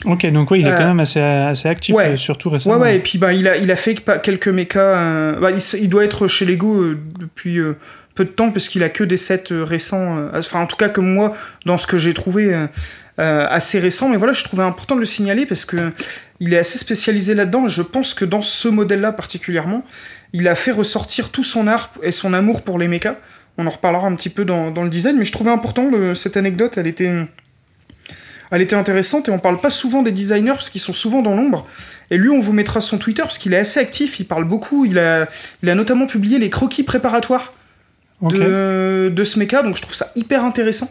[0.06, 2.18] Ok, donc oui, il est Euh, quand même assez, assez actif, ouais.
[2.18, 2.76] surtout récemment.
[2.76, 4.80] Ouais, ouais, et puis bah, il, a, il a fait quelques mechas.
[5.00, 5.50] euh, bah,
[5.80, 7.58] il, doit être chez Lego euh, depuis
[8.16, 10.18] peu de temps, parce qu'il a que des sets euh, récents.
[10.18, 12.68] euh, Enfin, en tout cas, comme moi, dans ce que j'ai trouvé euh,
[13.50, 14.10] assez récent.
[14.10, 15.92] Mais voilà, je trouvais important de le signaler parce que
[16.40, 17.66] il est assez spécialisé là-dedans.
[17.66, 19.84] Et je pense que dans ce modèle-là particulièrement,
[20.34, 23.16] il a fait ressortir tout son art et son amour pour les mechas.
[23.58, 26.78] On en reparlera un petit peu dans, le design, mais je trouvais important cette anecdote.
[26.78, 27.28] Elle était.
[28.52, 31.36] Elle était intéressante et on parle pas souvent des designers parce qu'ils sont souvent dans
[31.36, 31.66] l'ombre.
[32.12, 34.86] Et lui, on vous mettra son Twitter parce qu'il est assez actif, il parle beaucoup.
[34.86, 35.28] Il a,
[35.64, 37.52] il a notamment publié les croquis préparatoires
[38.22, 40.90] De, de ce mecha, donc je trouve ça hyper intéressant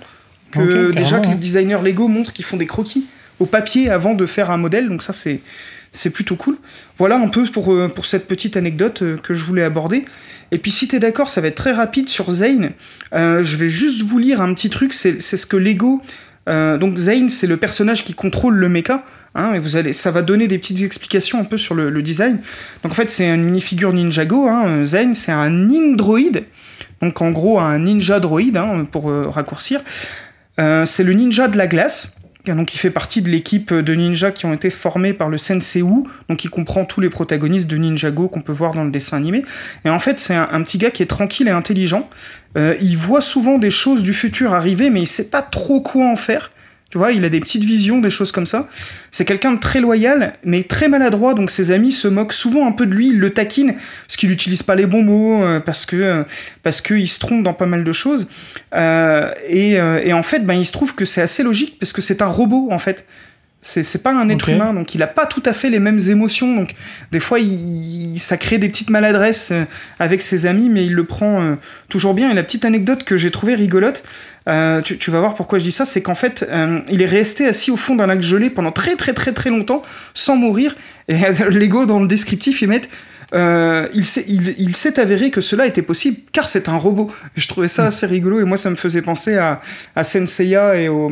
[0.50, 3.06] que déjà que les designers Lego montrent qu'ils font des croquis
[3.38, 5.40] au papier avant de faire un modèle, donc ça c'est
[5.92, 6.56] c'est plutôt cool.
[6.98, 10.04] Voilà un peu pour, euh, pour cette petite anecdote euh, que je voulais aborder.
[10.50, 12.70] Et puis si t'es d'accord, ça va être très rapide sur Zane.
[13.14, 16.02] Euh, je vais juste vous lire un petit truc, c'est ce que Lego...
[16.48, 19.04] euh, donc Zane, c'est le personnage qui contrôle le mecha.
[19.34, 22.02] Hein, et vous allez, ça va donner des petites explications un peu sur le, le
[22.02, 22.38] design.
[22.82, 24.48] Donc en fait, c'est une minifigure Ninjago.
[24.48, 26.40] Hein, Zane, c'est un Nindroid.
[27.02, 29.80] Donc en gros, un ninja droïde, hein, pour euh, raccourcir.
[30.58, 32.14] Euh, c'est le ninja de la glace.
[32.46, 35.80] Donc il fait partie de l'équipe de ninjas qui ont été formés par le Sensei
[35.80, 39.16] Wu, donc il comprend tous les protagonistes de Ninjago qu'on peut voir dans le dessin
[39.16, 39.44] animé.
[39.84, 42.10] Et en fait, c'est un, petit gars qui est tranquille et intelligent.
[42.56, 46.10] Euh, il voit souvent des choses du futur arriver, mais il sait pas trop quoi
[46.10, 46.50] en faire.
[46.92, 48.68] Tu vois, il a des petites visions, des choses comme ça.
[49.10, 52.72] C'est quelqu'un de très loyal, mais très maladroit, donc ses amis se moquent souvent un
[52.72, 53.76] peu de lui, le taquinent,
[54.06, 56.22] parce qu'il n'utilise pas les bons mots, euh, parce que euh,
[56.62, 58.28] parce qu'il se trompe dans pas mal de choses.
[58.74, 61.94] Euh, et, euh, et en fait, ben, il se trouve que c'est assez logique, parce
[61.94, 63.06] que c'est un robot, en fait.
[63.64, 66.00] C'est c'est pas un être humain, donc il a pas tout à fait les mêmes
[66.08, 66.56] émotions.
[66.56, 66.74] Donc
[67.12, 69.64] des fois, il, ça crée des petites maladresses euh,
[70.00, 71.54] avec ses amis, mais il le prend euh,
[71.88, 72.30] toujours bien.
[72.30, 74.02] Et la petite anecdote que j'ai trouvée rigolote,
[74.48, 77.06] euh, tu, tu vas voir pourquoi je dis ça, c'est qu'en fait, euh, il est
[77.06, 79.82] resté assis au fond d'un lac gelé pendant très très très très longtemps
[80.14, 80.74] sans mourir.
[81.08, 81.14] Et
[81.50, 82.90] Lego dans le descriptif, ils mettent
[83.34, 87.10] euh, il s'est il, il s'est avéré que cela était possible car c'est un robot.
[87.36, 89.60] Je trouvais ça assez rigolo et moi ça me faisait penser à,
[89.94, 91.10] à Senseiya et au,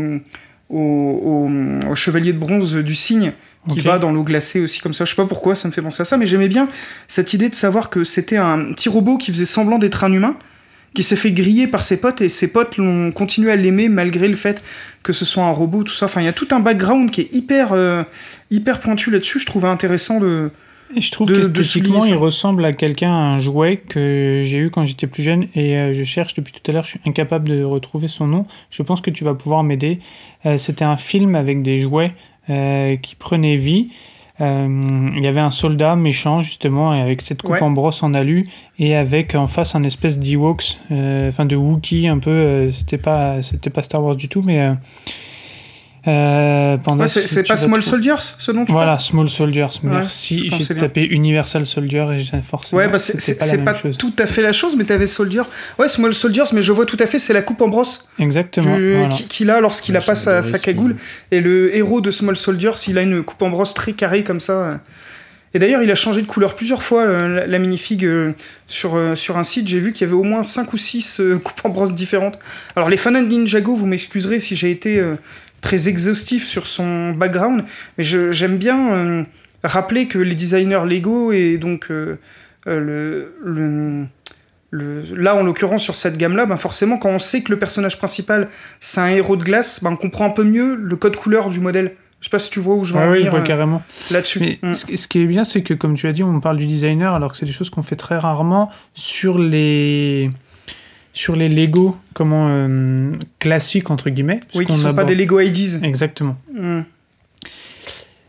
[0.70, 3.32] au, au- au chevalier de bronze du cygne
[3.68, 5.04] qui va dans l'eau glacée aussi comme ça.
[5.04, 6.66] Je sais pas pourquoi ça me fait penser à ça, mais j'aimais bien
[7.08, 10.36] cette idée de savoir que c'était un petit robot qui faisait semblant d'être un humain
[10.94, 14.26] qui s'est fait griller par ses potes et ses potes l'ont continué à l'aimer malgré
[14.28, 14.62] le fait
[15.04, 17.20] que ce soit un robot tout ça enfin il y a tout un background qui
[17.20, 18.02] est hyper euh,
[18.50, 20.50] hyper pointu là-dessus je trouvais intéressant de
[20.96, 24.84] je trouve de- qu'esthétiquement, il ressemble à quelqu'un, à un jouet que j'ai eu quand
[24.84, 27.62] j'étais plus jeune et euh, je cherche depuis tout à l'heure, je suis incapable de
[27.62, 28.46] retrouver son nom.
[28.70, 29.98] Je pense que tu vas pouvoir m'aider.
[30.46, 32.12] Euh, C'était un film avec des jouets
[32.48, 33.86] euh, qui prenaient vie.
[34.40, 37.62] Euh, il y avait un soldat méchant justement et avec cette coupe Ouais.
[37.62, 38.46] en brosse en alu
[38.78, 42.70] et avec en face un espèce d'Ewoks, enfin de Wookie un peu.
[42.70, 44.70] c'était pas c'était pas Star Wars du tout, mais
[46.06, 50.46] euh, Ouais, c'est pas Small Soldiers ce tu voilà, Small Soldiers, Ouais, merci.
[50.50, 50.82] pensais J'ai bien.
[50.84, 52.78] tapé Universal Soldier et j'ai forcément.
[52.80, 53.96] Ouais, bah c'est pas, chose.
[53.98, 55.42] tout à fait la chose, mais t'avais Soldier.
[55.78, 58.76] Ouais, Small Soldiers, mais je vois tout à fait, c'est la coupe en brosse Exactement.
[58.76, 59.08] du- voilà.
[59.08, 60.96] qui- qu'il a lorsqu'il a Ouais, pas sa, sa cagoule.
[61.30, 64.40] Et le héros de Small Soldiers, il a une coupe en brosse très carrée comme
[64.40, 64.80] ça.
[65.52, 68.32] Et d'ailleurs, il a changé de couleur plusieurs fois, euh, la, la minifig, euh,
[68.68, 69.66] sur, euh, sur un site.
[69.66, 72.38] J'ai vu qu'il y avait au moins 5 ou 6 coupes en brosse différentes.
[72.76, 75.02] Alors, les fans de Ninjago, vous m'excuserez si j'ai été
[75.60, 77.64] très exhaustif sur son background,
[77.98, 79.22] mais j'aime bien euh,
[79.62, 82.16] rappeler que les designers Lego et donc euh,
[82.66, 84.06] euh, le, le,
[84.70, 87.58] le- là en l'occurrence sur cette gamme là ben forcément quand on sait que le
[87.58, 91.16] personnage principal c'est un héros de glace ben on comprend un peu mieux le code
[91.16, 93.14] couleur du modèle je sais pas si tu vois où je vais Ouais, en oui,
[93.16, 93.82] je venir vois euh, carrément.
[94.10, 94.74] là-dessus Mais Mm.
[94.74, 97.14] ce, ce qui est bien, c'est que, comme tu as dit, on parle du designer,
[97.14, 100.28] alors que c'est des choses qu'on fait très rarement sur les
[101.20, 104.40] sur les Lego, comment euh, classiques entre guillemets.
[104.54, 106.36] oui qui qu'on sont pas des Lego IDs Exactement.
[106.54, 106.80] Mm.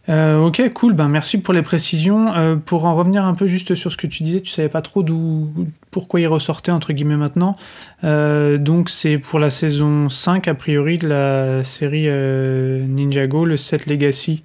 [0.09, 0.91] Euh, ok, cool.
[0.91, 2.33] Ben merci pour les précisions.
[2.33, 4.81] Euh, pour en revenir un peu juste sur ce que tu disais, tu savais pas
[4.81, 5.53] trop d'où,
[5.89, 7.55] pourquoi il ressortait entre guillemets maintenant.
[8.03, 14.43] Donc c'est pour la saison 5 a priori de la série Ninjago, le 7 Legacy.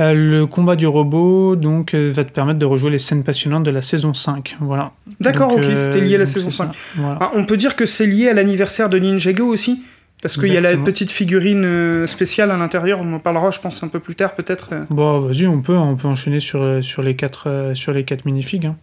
[0.00, 3.64] Euh, le combat du robot donc euh, va te permettre de rejouer les scènes passionnantes
[3.64, 4.56] de la saison 5.
[4.60, 4.92] Voilà.
[5.20, 7.02] d'accord ok euh, c'était lié à la saison c'est 5 ça.
[7.02, 7.18] Voilà.
[7.20, 9.82] Ah, on peut dire que c'est lié à l'anniversaire de Ninjago aussi
[10.22, 13.82] parce qu'il y a la petite figurine spéciale à l'intérieur on en parlera je pense
[13.82, 14.70] un peu plus tard peut-être.
[14.90, 18.66] Bon, vas-y, on peut, on peut enchaîner sur, sur les quatre, sur les quatre minifigs.
[18.66, 18.76] Hein.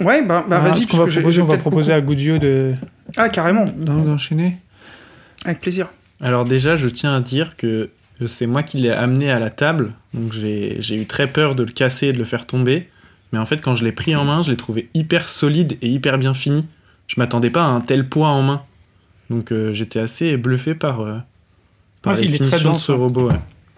[0.00, 2.38] ouais bah, bah Ah, vas-y ce qu'on parce va proposer, on va proposer à Goudio
[2.38, 2.74] de,
[3.16, 4.56] ah carrément d'en- d'enchaîner.
[5.44, 5.88] Avec plaisir.
[6.20, 7.90] Alors déjà, je tiens à dire que
[8.26, 11.72] c'est moi qui l'ai amené à la table, donc j'ai eu très peur de le
[11.72, 12.88] casser et de le faire tomber.
[13.32, 15.88] Mais en fait, quand je l'ai pris en main, je l'ai trouvé hyper solide et
[15.88, 16.64] hyper bien fini.
[17.08, 18.62] Je m'attendais pas à un tel poids en main.
[19.30, 21.18] Donc euh, j'étais assez bluffé par, euh,
[22.02, 22.94] par Ouais, les il est très de ce hein.
[22.96, 23.28] robot.
[23.28, 23.34] Ouais.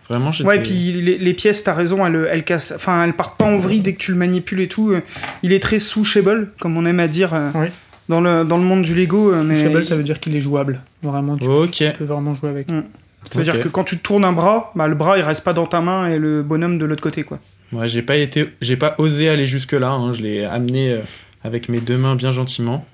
[0.09, 0.33] Vraiment.
[0.45, 2.73] Ouais, et puis les, les pièces, t'as raison, elles, elles cassent.
[2.75, 4.91] Enfin, elles partent pas en vrille dès que tu le manipules et tout.
[4.91, 5.01] Euh,
[5.45, 7.69] Il est très souchable, comme on aime à dire euh, Oui.
[8.09, 9.33] dans, le, dans le monde du Lego.
[9.45, 10.81] Mais ça veut dire qu'il est jouable.
[11.03, 11.47] Vraiment, tu,
[11.97, 12.67] peux vraiment jouer avec.
[12.67, 12.75] ça
[13.35, 13.63] veut dire Ok.
[13.63, 16.07] que quand tu tournes un bras, bah, le bras il reste pas dans ta main
[16.07, 17.39] et le bonhomme de l'autre côté, quoi.
[17.73, 19.97] Ouais, j'ai pas été, j'ai pas osé aller jusque là.
[20.13, 21.01] Je l'ai amené euh,
[21.45, 22.85] avec mes deux mains bien gentiment.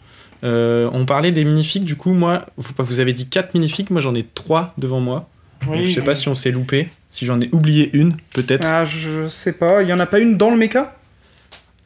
[0.45, 1.85] Euh, on parlait des minifigs.
[1.85, 3.91] Du coup, moi, vous, vous avez dit 4 minifigs.
[3.91, 5.29] Moi, j'en ai 3 devant moi.
[5.65, 6.89] Donc, je sais pas si on s'est loupé.
[7.11, 8.67] Si j'en ai oublié une, peut-être.
[8.67, 9.83] Ah, je sais pas.
[9.83, 10.95] Il y en a pas une dans le méca?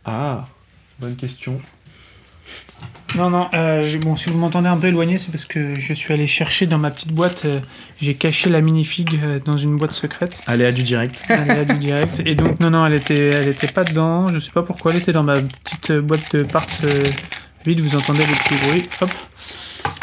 [0.04, 0.44] Ah,
[0.98, 1.60] bonne question.
[3.16, 6.14] Non, non, euh, bon, si vous m'entendez un peu éloigné, c'est parce que je suis
[6.14, 7.58] allé chercher dans ma petite boîte, euh,
[8.00, 11.22] j'ai caché la minifig euh, dans une boîte secrète, Allez à du direct.
[11.28, 14.28] elle est là du direct, et donc non, non, elle était, elle était pas dedans,
[14.28, 17.02] je sais pas pourquoi, elle était dans ma petite boîte de parts euh,
[17.66, 19.10] vide, vous entendez les petits bruits, hop,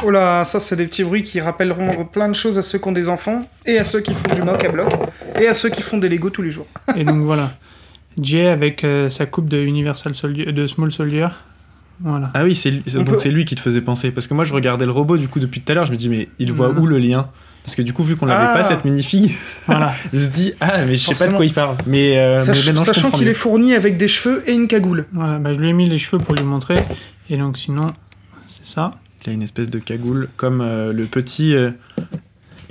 [0.04, 2.88] Oh là, ça c'est des petits bruits qui rappelleront plein de choses à ceux qui
[2.88, 4.89] ont des enfants et à ceux qui font du mock à bloc
[5.39, 6.67] et à ceux qui font des Lego tous les jours.
[6.96, 7.52] et donc voilà,
[8.20, 11.28] Jay avec euh, sa coupe de Universal Soldier, de Small Soldier,
[12.02, 12.32] voilà.
[12.34, 14.12] Ah oui, c'est donc c'est lui qui te faisait penser.
[14.12, 15.86] Parce que moi, je regardais le robot du coup depuis tout à l'heure.
[15.86, 17.30] Je me dis, mais il voit où le lien?
[17.64, 18.54] Parce que du coup, vu qu'on l'avait Ah.
[18.54, 19.30] pas cette minifig,
[19.66, 19.92] Voilà.
[20.14, 21.76] je me dis, ah, mais je sais pas de quoi il parle.
[21.86, 25.06] Mais, euh, Sach- mais sachant qu'il est fourni avec des cheveux et une cagoule.
[25.12, 26.78] Voilà, bah, je lui ai mis les cheveux pour lui montrer,
[27.30, 27.88] et donc sinon,
[28.48, 28.94] c'est ça.
[29.26, 31.72] Il a une espèce de cagoule, comme euh, le petit, euh,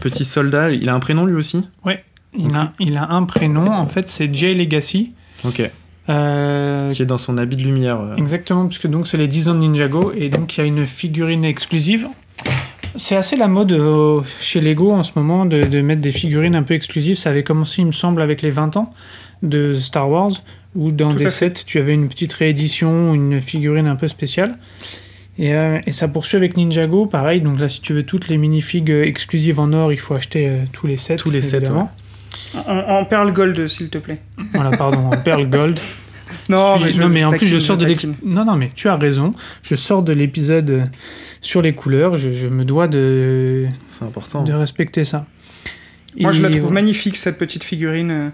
[0.01, 0.71] petit soldat.
[0.71, 1.69] Il a un prénom lui aussi?
[2.39, 5.13] Il a, il a un prénom, en fait c'est Jay Legacy.
[5.45, 5.71] Ok.
[6.09, 8.01] Euh, Qui est dans son habit de lumière.
[8.01, 8.17] euh.
[8.17, 10.87] Exactement, puisque donc c'est les 10 ans de Ninjago et donc il y a une
[10.87, 12.07] figurine exclusive.
[12.95, 16.55] C'est assez la mode euh, chez Lego en ce moment de, de mettre des figurines
[16.55, 17.17] un peu exclusives.
[17.17, 18.95] Ça avait commencé, il me semble, avec les 20 ans
[19.43, 20.31] de Star Wars,
[20.75, 24.57] où dans Tout des sets, tu avais une petite réédition, une figurine un peu spéciale.
[25.39, 27.43] Et, euh, et ça poursuit avec Ninjago, pareil.
[27.43, 30.61] Donc là, si tu veux toutes les minifigs exclusives en or, il faut acheter euh,
[30.73, 31.17] tous les sets.
[31.17, 31.91] Tous les sets, évidemment.
[32.55, 34.21] En, en perle gold, s'il te plaît.
[34.55, 35.79] Voilà, pardon, en Pearl Gold.
[36.49, 38.15] Non, mais, je- non, mais en plus, je sors de je taquine.
[38.25, 39.33] Non, non, mais tu as raison.
[39.63, 40.85] Je sors de l'épisode euh,
[41.41, 42.17] sur les couleurs.
[42.17, 44.43] Je, je me dois de, C'est important.
[44.43, 45.25] de respecter ça.
[46.19, 48.11] Moi, je la trouve magnifique, cette petite figurine.
[48.11, 48.29] euh,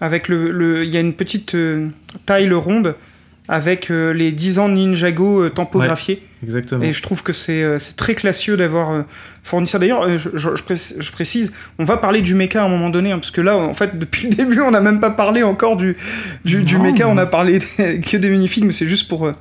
[0.00, 0.50] avec le.
[0.50, 1.88] le- Il y a une petite euh,
[2.24, 2.94] taille ronde
[3.48, 6.22] avec euh, les 10 ans de Ninjago euh, tampographiés.
[6.42, 6.82] Exactement.
[6.84, 9.02] Et je trouve que c'est euh, très classieux d'avoir euh,
[9.42, 9.78] fourni ça.
[9.78, 12.68] D'ailleurs, euh, je, je- je préc- je précise, on va parler du mecha à un
[12.68, 15.10] moment donné, hein, parce que là, en fait, depuis le début, on n'a même pas
[15.10, 15.96] parlé encore du,
[16.44, 19.32] du, du Non, mais- on a parlé que des minifigs, mais c'est juste pour, pour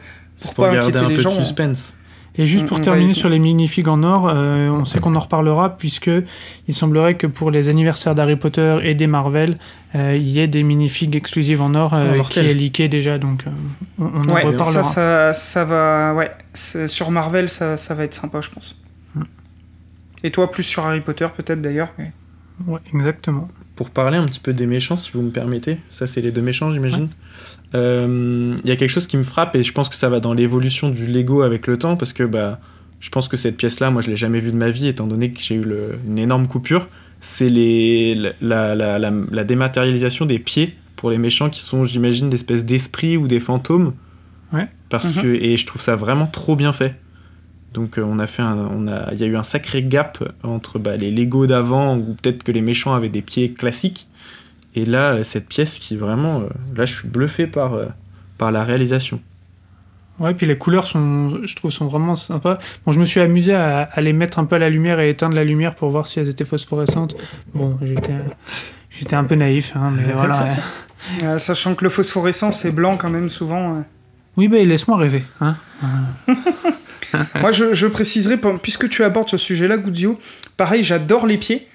[0.42, 1.36] pour pas inquiéter un les peu gens.
[1.38, 1.96] de suspense.
[2.38, 5.16] Et juste pour on va terminer sur les minifigs en or, euh, on sait qu'on
[5.16, 6.10] en reparlera puisque
[6.68, 9.56] il semblerait que pour les anniversaires d'Harry Potter et des Marvel,
[9.96, 13.18] euh, il y ait des minifigs exclusives en or euh, Oh, qui est leaké déjà,
[13.18, 13.50] donc euh,
[13.98, 14.84] on, on en Ouais, reparlera.
[14.84, 16.14] ça, ça, ça va.
[16.14, 18.82] Ouais, sur Marvel, ça, ça va être sympa, je pense.
[19.16, 19.24] Hmm.
[20.24, 21.90] Et toi, plus sur Harry Potter, peut-être d'ailleurs.
[21.98, 22.14] mais-
[22.68, 23.48] Ouais, exactement.
[23.76, 26.42] Pour parler un petit peu des méchants, si vous me permettez, ça c'est les deux
[26.42, 27.10] méchants, j'imagine.
[27.74, 30.34] Il y a quelque chose qui me frappe et je pense que ça va dans
[30.34, 32.60] l'évolution du Lego avec le temps parce que bah,
[33.00, 35.32] je pense que cette pièce-là, moi je l'ai jamais vue de ma vie étant donné
[35.32, 36.88] que j'ai eu le- une énorme coupure.
[37.22, 42.30] C'est les, la, la, la, la dématérialisation des pieds pour les méchants qui sont, j'imagine,
[42.30, 43.94] d'espèces d'esprits ou des fantômes.
[44.52, 44.68] Ouais.
[44.90, 45.22] Parce Mhm.
[45.22, 46.96] que, et je trouve ça vraiment trop bien fait.
[47.74, 50.24] Donc euh, on a fait un, on a, il y a eu un sacré gap
[50.44, 54.08] entre bah, les Lego d'avant où peut-être que les méchants avaient des pieds classiques
[54.80, 57.88] et là euh, cette pièce qui vraiment, euh, là je suis bluffé par euh,
[58.38, 59.22] par la réalisation.
[60.20, 62.60] Ouais, puis les couleurs sont, je trouve, sont vraiment sympas.
[62.86, 65.10] Bon, je me suis amusé à, à les mettre un peu à la lumière et
[65.10, 67.16] éteindre la lumière pour voir si elles étaient phosphorescentes.
[67.54, 68.16] Bon, j'étais,
[68.90, 70.44] j'étais un peu naïf, hein, mais voilà.
[70.44, 70.50] ouais.
[71.24, 73.84] Euh, sachant que le phosphorescent, c'est blanc quand même souvent.
[74.36, 75.24] Oui, ben laisse-moi rêver.
[75.40, 75.56] Hein.
[77.36, 80.20] Moi, je, je préciserai, puisque tu abordes ce sujet-là, Guzio,
[80.58, 81.68] pareil, j'adore les pieds.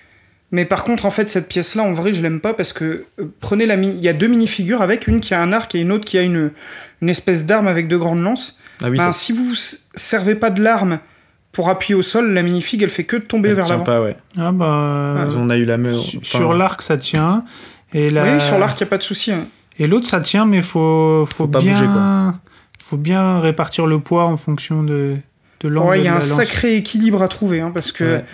[0.52, 3.24] Mais par contre, en fait, cette pièce-là, en vrai, je l'aime pas parce que euh,
[3.40, 3.94] prenez la mini.
[3.96, 6.16] Il y a deux mini-figures avec, une qui a un arc et une autre qui
[6.18, 6.50] a une,
[7.02, 8.58] une espèce d'arme avec deux grandes lances.
[8.82, 9.52] Ah oui, Ben, si vous
[9.94, 11.00] servez pas de l'arme
[11.52, 13.84] pour appuyer au sol, la minifig, elle fait que de tomber elle vers l'avant.
[13.84, 14.16] pas, ouais.
[14.38, 15.94] Ah bah, On a eu la même.
[15.94, 17.44] enfin, sur l'arc, ça tient.
[17.92, 18.24] Et la...
[18.34, 19.32] Oui, sur l'arc, il a pas de souci.
[19.32, 19.46] hein.
[19.78, 22.34] Et l'autre, ça tient, mais faut, faut, Faut pas bien, bouger, quoi.
[22.80, 25.16] faut bien répartir le poids en fonction de,
[25.60, 26.26] de l'angle Ouais, il y a un lance.
[26.28, 28.24] sacré équilibre à trouver, hein, parce que Ouais.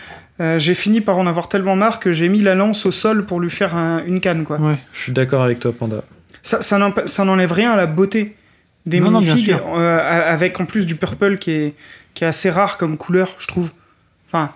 [0.41, 3.27] Euh, j'ai fini par en avoir tellement marre que j'ai mis la lance au sol
[3.27, 4.59] pour lui faire un- une canne, quoi.
[4.59, 4.79] Ouais.
[4.93, 6.03] Je suis d'accord avec toi, Panda.
[6.43, 8.37] Ça, ça n'enlève rien à la beauté
[8.87, 9.99] des Non, minifigs, euh,
[10.33, 11.75] avec en plus du purple qui est,
[12.15, 13.71] qui est assez rare comme couleur, je trouve.
[14.29, 14.51] Enfin,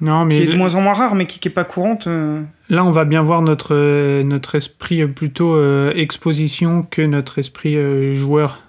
[0.00, 2.06] Non, mais qui est de moins en moins rare, mais qui n'est pas courante.
[2.06, 2.40] euh.
[2.68, 5.58] là, on va bien voir notre, notre esprit plutôt
[5.90, 8.60] exposition que notre esprit joueur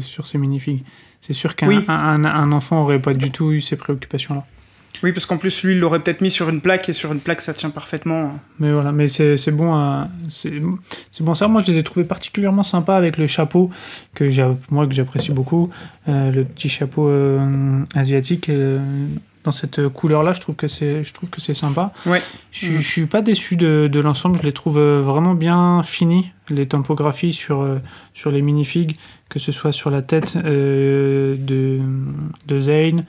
[0.00, 0.84] sur ces minifigs.
[1.22, 1.84] C'est sûr qu'un Oui.
[1.88, 4.44] un, un- un enfant aurait pas du tout eu ces préoccupations-là.
[5.02, 7.18] Oui, parce qu'en plus, lui, il l'aurait peut-être mis sur une plaque, et sur une
[7.20, 8.38] plaque, ça tient parfaitement.
[8.60, 10.62] Mais voilà, mais c'est c'est bon, c'est
[11.10, 11.48] c'est bon ça.
[11.48, 13.70] Moi, je les ai trouvés particulièrement sympas avec le chapeau
[14.14, 15.70] que j'ai, moi que j'apprécie beaucoup,
[16.08, 18.48] euh, le petit chapeau euh, asiatique.
[18.48, 18.78] euh,
[19.44, 21.92] dans cette couleur-là, je trouve que c'est, je trouve que c'est sympa.
[22.06, 22.22] Ouais.
[22.52, 24.38] Je, suis- je suis pas déçu de, de l'ensemble.
[24.38, 27.66] Je les trouve euh, vraiment bien finis, les typographies sur
[28.14, 28.94] sur les minifigs,
[29.28, 31.80] que ce soit sur la tête de
[32.46, 33.04] de Zane,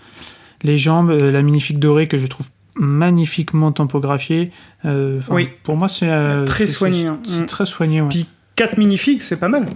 [0.63, 4.52] les jambes, euh, la minifig dorée que je trouve magnifiquement typographiée.
[4.86, 5.49] Euh, Oui.
[5.63, 7.19] Pour moi, c'est euh, Très soigné, c'est- hein.
[7.28, 7.45] C'est Mm.
[7.47, 8.02] très soigné.
[8.02, 8.10] Ouais.
[8.10, 9.67] Puis 4 minifigs, c'est pas mal.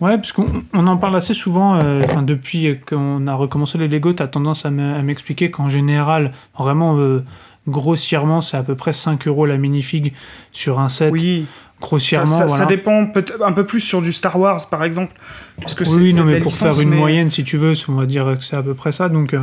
[0.00, 1.74] Ouais, parce qu'on on en parle assez souvent.
[1.78, 5.68] euh, Enfin, depuis qu'on a recommencé les Lego, t'as tendance à me- à m'expliquer qu'en
[5.68, 7.22] général, vraiment euh,
[7.68, 10.12] grossièrement, c'est à peu près 5 euros la minifig
[10.52, 11.12] sur un set.
[11.12, 11.46] Oui.
[11.80, 12.64] Grossièrement, ça- voilà.
[12.64, 13.10] ça dépend
[13.42, 15.14] un peu plus sur du Star Wars, par exemple.
[15.62, 17.92] Parce que Oui, non, mais pour licence, faire une mais- moyenne, si tu veux, on
[17.94, 19.08] va dire que c'est à peu près ça.
[19.08, 19.40] Donc, euh,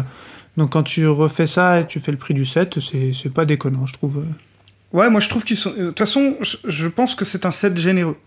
[0.58, 3.46] donc quand tu refais ça et tu fais le prix du set, c'est c'est pas
[3.46, 4.24] déconnant, je trouve.
[4.94, 5.72] Ouais, moi je trouve qu'ils sont.
[5.78, 8.18] euh, De toute façon, je, pense que c'est un set généreux.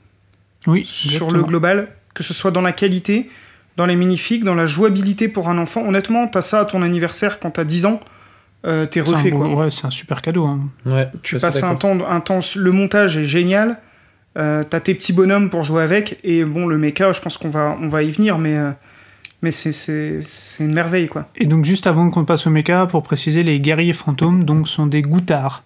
[0.67, 1.33] Oui, Sur exactement.
[1.39, 3.29] le global, que ce soit dans la qualité,
[3.77, 5.87] dans les minifigs, dans la jouabilité pour un enfant.
[5.87, 8.01] Honnêtement, t'as ça à ton anniversaire quand t'as 10 ans,
[8.67, 9.55] euh, t'es refait beau- quoi.
[9.65, 10.45] Ouais, c'est un super cadeau.
[10.45, 10.61] hein.
[10.85, 12.41] Ouais, Tu passes un temps, un temps.
[12.57, 13.79] Le montage est génial.
[14.39, 16.21] Euh, t'as tes petits bonhommes pour jouer avec.
[16.25, 18.57] Et bon, le mecha, je pense qu'on va, on va y venir, mais.
[18.57, 18.71] euh,
[19.43, 20.21] mais c'est-
[20.61, 21.29] une merveille, quoi.
[21.37, 24.87] Et donc, juste avant qu'on passe au mecha, pour préciser, les guerriers fantômes donc, sont
[24.87, 25.63] des gouttards.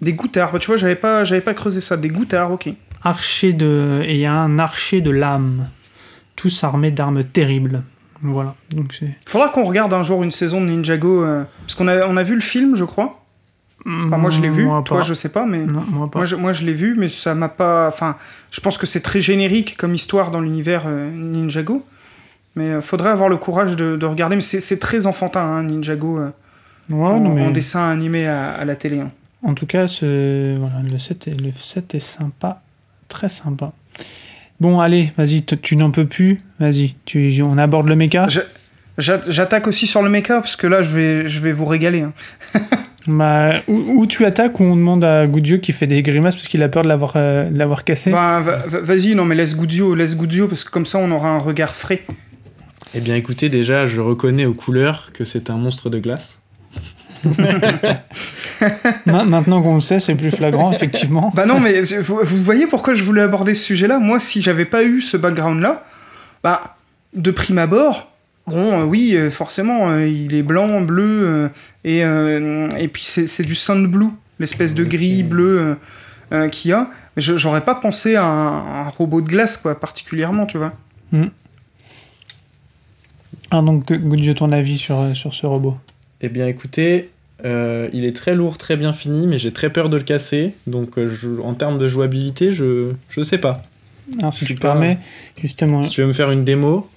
[0.00, 1.96] Des gouttards, bah, tu vois, j'avais pas, j'avais pas creusé ça.
[1.96, 2.70] Des gouttards, ok.
[3.02, 4.00] Archer de...
[4.04, 5.68] Et il y a un archer de l'âme.
[6.36, 7.82] Tous armés d'armes terribles.
[8.22, 8.54] Voilà.
[8.70, 9.16] Donc, c'est.
[9.26, 11.24] Faudra qu'on regarde un jour une saison de Ninjago.
[11.24, 13.24] euh, parce qu'on a, on a vu le film, je crois.
[13.86, 14.64] Enfin, moi, je l'ai vu.
[14.64, 15.02] Moi, Toi, pas.
[15.02, 15.64] je sais pas, mais.
[15.64, 16.18] Non, moi pas.
[16.18, 17.86] Moi je, moi, je l'ai vu, mais ça m'a pas.
[17.88, 18.16] Enfin,
[18.50, 21.84] je pense que c'est très générique comme histoire dans l'univers euh, Ninjago.
[22.58, 24.34] Mais euh, faudrait avoir le courage de, de regarder.
[24.36, 26.30] Mais c'est très enfantin, hein, Ninjago, euh,
[26.90, 27.42] Ouais, en, non, mais...
[27.46, 28.98] en dessin animé à, à la télé.
[29.00, 29.10] hein.
[29.44, 30.56] En tout cas, ce...
[30.58, 31.40] voilà, le, set est...
[31.40, 32.60] le set est sympa.
[33.08, 33.72] Très sympa.
[34.60, 36.36] Bon, allez, vas-y, tu n'en peux plus.
[36.58, 37.40] Vas-y, tu...
[37.42, 38.26] on aborde le méca.
[38.98, 42.00] J'attaque aussi sur le mecha, parce que là, je vais, je vais vous régaler.
[42.02, 42.12] hein.
[43.06, 46.46] Bah, ou, ou tu attaques ou on demande à Goudjou qui fait des grimaces parce
[46.46, 47.48] qu'il a peur de l'avoir euh,
[47.82, 48.10] cassé?
[48.10, 51.30] Va- va- vas-y, non, mais laisse Goudio, laisse Goudio, parce que comme ça, on aura
[51.30, 52.02] un regard frais.
[52.94, 56.40] Eh bien, écoutez, déjà, je reconnais aux couleurs que c'est un monstre de glace.
[59.06, 61.30] Ma- Maintenant qu'on le sait, c'est plus flagrant, effectivement.
[61.34, 64.64] Bah non, mais vous, vous voyez pourquoi je voulais aborder ce sujet-là Moi, si j'avais
[64.64, 65.84] pas eu ce background-là,
[66.42, 66.76] bah,
[67.14, 68.10] de prime abord,
[68.46, 71.48] bon, euh, oui, euh, forcément, euh, il est blanc, bleu, euh,
[71.84, 74.06] et, euh, et puis c'est c'est du sun blue,
[74.38, 75.74] l'espèce de gris bleu euh,
[76.32, 76.88] euh, qu'il y a.
[77.16, 80.72] J'aurais pas pensé à un, un robot de glace, quoi, particulièrement, tu vois.
[83.50, 85.76] Ah, donc, Goudjou, ton avis sur, euh, sur ce robot
[86.20, 87.10] Eh bien, écoutez,
[87.44, 90.52] euh, il est très lourd, très bien fini, mais j'ai très peur de le casser.
[90.66, 93.62] Donc, euh, je- en termes de jouabilité, je je sais pas.
[94.18, 94.98] Alors, si Je tu pas- permets,
[95.40, 96.88] justement, Si tu veux me faire une démo,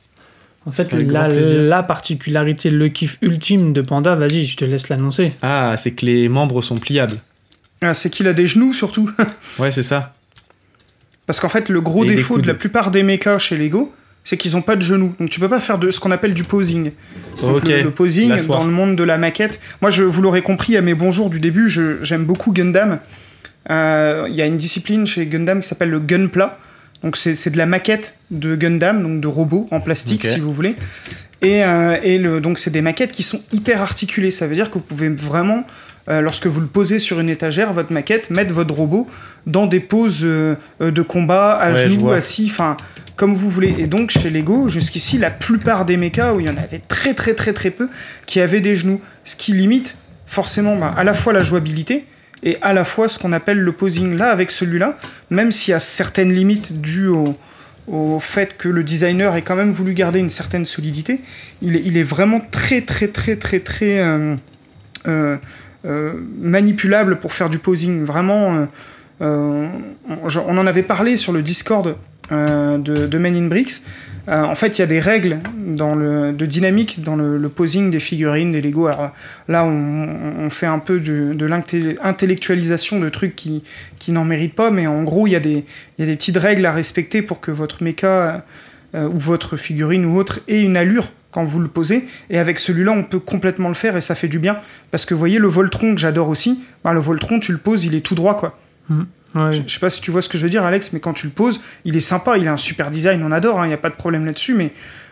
[0.65, 5.33] en fait, la, particularité, le kiff ultime de Panda, vas-y, je te laisse l'annoncer.
[5.41, 7.17] ah, c'est que les membres sont pliables.
[7.81, 9.09] Ah, c'est qu'il a des genoux, surtout.
[9.57, 10.13] Ouais, c'est ça.
[11.25, 13.91] Parce qu'en fait, le gros Et défaut de la plupart des mechas chez Lego,
[14.23, 15.13] c'est qu'ils ont pas de genoux.
[15.19, 16.91] Donc tu peux pas faire de ce qu'on appelle du posing.
[17.41, 19.59] Donc, le, le posing dans le monde de la maquette.
[19.81, 22.99] Moi, je, vous l'aurez compris à mes bonjours du début, j'aime beaucoup Gundam.
[23.69, 26.59] Euh, Il y a une discipline chez Gundam qui s'appelle le Gunpla.
[27.03, 30.75] Donc c'est de la maquette de Gundam, donc de robots en plastique si vous voulez.
[31.41, 34.29] Et, euh, et le, donc c'est des maquettes qui sont hyper articulées.
[34.29, 35.65] Ça veut dire que vous pouvez vraiment,
[36.09, 39.07] euh, lorsque vous le posez sur une étagère, votre maquette, mettre votre robot
[39.47, 42.77] dans des poses euh, de combat, à Ouais, genoux, assis, enfin
[43.21, 43.75] comme vous voulez.
[43.77, 47.13] Et donc chez Lego, jusqu'ici, la plupart des mechas, où il y en avait très
[47.13, 47.87] très très très peu,
[48.25, 48.99] qui avaient des genoux.
[49.23, 52.07] Ce qui limite forcément bah, à la fois la jouabilité
[52.41, 54.17] et à la fois ce qu'on appelle le posing.
[54.17, 54.97] Là, avec celui-là,
[55.29, 59.69] même s'il y a certaines limites dues au, fait que le designer ait quand même
[59.69, 61.19] voulu garder une certaine solidité,
[61.61, 64.35] il est, vraiment très très très très très euh,
[65.07, 65.37] euh,
[65.85, 68.03] euh, manipulable pour faire du posing.
[68.03, 68.67] Vraiment,
[69.19, 71.95] on en avait parlé sur le Discord
[72.31, 73.81] euh, de, de Men in Bricks.
[74.27, 78.51] Euh, en fait, il y a des règles de dynamique dans le, posing des figurines,
[78.51, 78.87] des Lego.
[78.87, 79.11] Alors
[79.47, 83.63] là, on, fait un peu de, l'intellectualisation de trucs qui,
[83.97, 85.65] qui n'en méritent pas, mais en gros, il y, a des,
[85.97, 88.45] y a des petites règles à respecter pour que votre mecha
[88.93, 92.05] euh, ou votre figurine ou autre ait une allure quand vous le posez.
[92.29, 94.57] Et avec celui-là, on peut complètement le faire et ça fait du bien.
[94.91, 97.85] Parce que vous voyez, le Voltron que j'adore aussi, bah, le Voltron, tu le poses,
[97.85, 98.59] il est tout droit, quoi.
[98.89, 99.03] Mm.
[99.35, 99.51] Ouais.
[99.51, 101.13] Je, je sais pas si tu vois ce que je veux dire, Alex, mais quand
[101.13, 103.73] tu le poses, il est sympa, il a un super design, on adore, il n'y
[103.73, 104.71] a pas de problème là-dessus, mais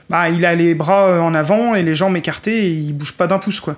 [0.10, 3.14] bah, il a les bras euh, en avant et les jambes écartées et il bouge
[3.14, 3.78] pas d'un pouce, quoi.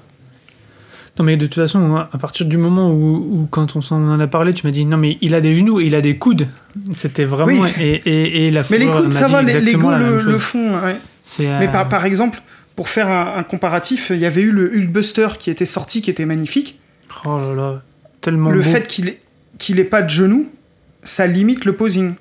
[1.19, 4.19] Non, mais de toute façon, à partir du moment où, où quand on s'en en
[4.19, 6.17] a parlé, tu m'as dit non, mais il a des genoux et il a des
[6.17, 6.47] coudes.
[6.93, 7.63] C'était vraiment.
[7.63, 7.69] Oui.
[7.81, 10.95] Et, et, et la Mais les coudes, ça va, les la même le, le ouais.
[11.21, 12.41] C'est, euh, Mais par, par exemple,
[12.77, 16.09] pour faire un, un comparatif, il y avait eu le Hulkbuster qui était sorti, qui
[16.09, 16.79] était magnifique.
[17.25, 17.81] Oh là là,
[18.21, 18.69] tellement le beau.
[18.69, 19.19] fait qu'il ait,
[19.61, 20.51] qu'il ait pas de genoux,
[21.03, 22.15] ça limite le posing.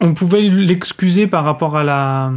[0.00, 2.32] On pouvait l'excuser par rapport à la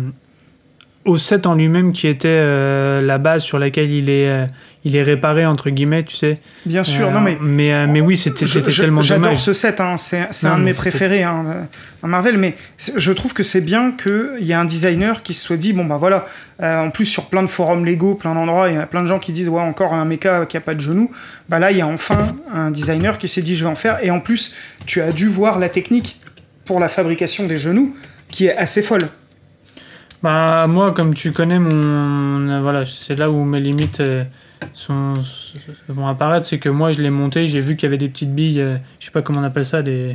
[1.06, 4.46] au set en lui-même qui était euh, la base sur laquelle il est euh,
[4.84, 6.36] il est réparé entre guillemets, tu sais.
[6.66, 10.48] Bien sûr, Euh, non mais mais mais oui, c'était tellement J'adore ce set, hein, c'est
[10.48, 11.68] un de mes préférés hein,
[12.02, 12.56] dans Marvel, mais
[12.96, 15.86] je trouve que c'est bien qu'il y ait un designer qui se soit dit, bon
[15.86, 16.26] bah voilà,
[16.60, 19.20] en plus sur plein de forums Lego, plein d'endroits, il y a plein de gens
[19.20, 21.12] qui disent, ouais, encore un mecha qui a pas de genoux,
[21.48, 24.00] bah là il y a enfin un designer qui s'est dit, je vais en faire,
[24.04, 24.56] et en plus,
[24.88, 26.20] tu as dû voir la technique
[26.66, 27.96] pour la fabrication des genoux,
[28.30, 29.08] qui est assez folle.
[30.24, 34.24] Bah moi, comme tu connais mon, euh, voilà, c'est là où mes limites euh,
[34.74, 35.14] sont,
[35.88, 38.34] vont apparaître, c'est que moi je l'ai monté, j'ai vu qu'il y avait des petites
[38.34, 40.12] billes, euh, je sais pas comment on appelle ça, des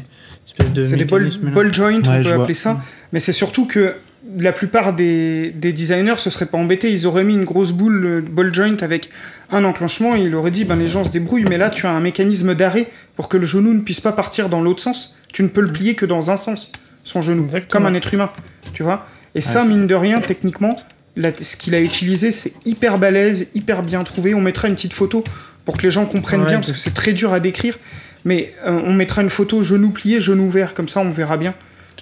[0.46, 2.80] espèces de C'est des ball, ball joint, on peut appeler ça.
[3.12, 3.94] Mais c'est surtout que
[4.38, 6.92] la plupart des, des designers se seraient pas embêtés.
[6.92, 9.10] Ils auraient mis une grosse boule euh, ball joint avec
[9.50, 11.44] un enclenchement et ils auraient dit ben les gens se débrouillent.
[11.44, 14.48] Mais là, tu as un mécanisme d'arrêt pour que le genou ne puisse pas partir
[14.48, 15.16] dans l'autre sens.
[15.32, 16.72] Tu ne peux le plier que dans un sens,
[17.04, 17.84] son genou, Exactement.
[17.84, 18.30] comme un être humain.
[18.72, 20.76] Tu vois Et ça, mine de rien, techniquement,
[21.14, 24.34] la- ce qu'il a utilisé, c'est hyper balèze, hyper bien trouvé.
[24.34, 25.22] On mettra une petite photo
[25.64, 27.78] pour que les gens comprennent Ouais, bien, parce que c'est très dur à décrire.
[28.24, 31.54] Mais euh, on mettra une photo genou plié, genou ouvert, comme ça on verra bien.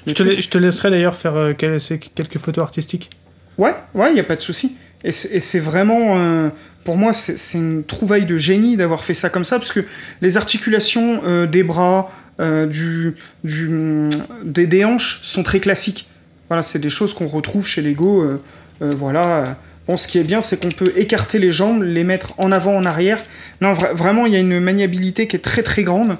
[0.06, 3.10] Je te, la- je te laisserai d'ailleurs faire euh, quelques photos artistiques.
[3.58, 4.76] Ouais, ouais, il y a pas de souci.
[5.06, 6.48] Et c'est vraiment, euh,
[6.82, 9.80] pour moi, c'est une trouvaille de génie d'avoir fait ça comme ça, parce que
[10.22, 13.14] les articulations des bras, du,
[13.44, 14.08] du,
[14.44, 16.08] des, des hanches sont très classiques.
[16.48, 18.22] Voilà, c'est des choses qu'on retrouve chez Lego.
[18.22, 18.40] euh,
[18.82, 19.56] euh, voilà.
[19.86, 22.76] Bon, ce qui est bien, c'est qu'on peut écarter les jambes, les mettre en avant,
[22.76, 23.22] en arrière.
[23.60, 26.16] Non, vra- vraiment, il y a une maniabilité qui est très très grande.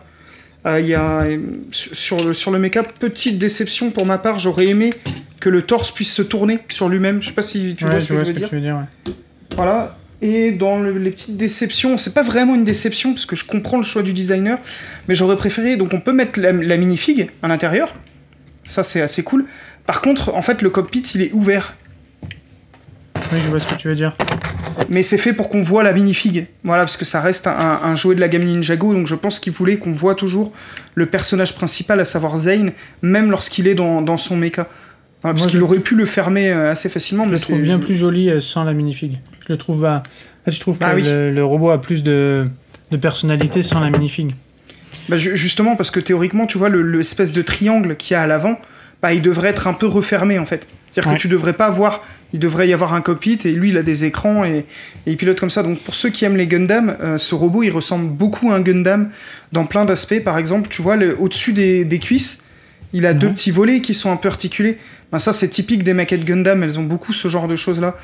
[0.66, 1.26] Euh, Il y a
[1.72, 2.58] sur le, sur le
[2.98, 4.92] petite déception pour ma part, j'aurais aimé
[5.40, 7.20] que le torse puisse se tourner sur lui-même.
[7.22, 8.48] Je sais pas si tu Ouais, vois je ce que je veux dire.
[8.48, 8.76] tu veux dire.
[9.06, 9.12] ouais.
[9.56, 9.96] Voilà.
[10.22, 13.76] Et dans le- les petites déceptions, c'est pas vraiment une déception parce que je comprends
[13.76, 14.58] le choix du designer,
[15.08, 15.76] mais j'aurais préféré.
[15.76, 17.94] Donc on peut mettre la, la minifig à l'intérieur.
[18.64, 19.44] Ça c'est assez cool.
[19.87, 21.74] Par contre, en fait, le cockpit il est ouvert,
[23.32, 24.16] Oui, je vois ce que tu veux dire.
[24.89, 26.47] mais c'est fait pour qu'on voit la minifig.
[26.62, 29.39] Voilà, parce que ça reste un, un jouet de la gamme Ninjago, donc je pense
[29.41, 30.53] qu'il voulait qu'on voit toujours
[30.95, 32.72] le personnage principal, à savoir Zane,
[33.03, 34.66] même lorsqu'il est dans, dans son mecha.
[35.22, 37.78] Voilà, parce qu'il aurait pu le fermer euh, assez facilement, Je mais le trouve bien
[37.78, 39.18] plus joli euh, sans la minifig.
[39.47, 40.03] Je le trouve, bah,
[40.47, 41.03] je trouve que Ah oui.
[41.03, 42.47] le, le robot a plus de,
[42.91, 44.35] de personnalité sans la minifig.
[45.09, 48.22] Bah, ju- justement, parce que théoriquement, tu vois, le- l'espèce de triangle qu'il y a
[48.22, 48.59] à l'avant,
[49.05, 50.66] bah, il devrait être un peu refermé en fait.
[50.90, 51.16] C'est-à-dire Ouais.
[51.18, 52.00] que tu devrais pas avoir,
[52.32, 54.59] il devrait y avoir un cockpit et lui il a des écrans et,
[55.07, 55.62] et il pilote comme ça.
[55.62, 58.62] Donc pour ceux qui aiment les Gundam, euh, ce robot il ressemble beaucoup à un
[58.62, 59.11] Gundam
[59.52, 60.20] dans plein d'aspects.
[60.24, 62.38] Par exemple, tu vois, au-dessus des, des cuisses,
[62.94, 64.78] il a deux petits volets qui sont un peu articulés.
[65.12, 67.96] Ben, ça c'est typique des maquettes Gundam, elles ont beaucoup ce genre de choses là.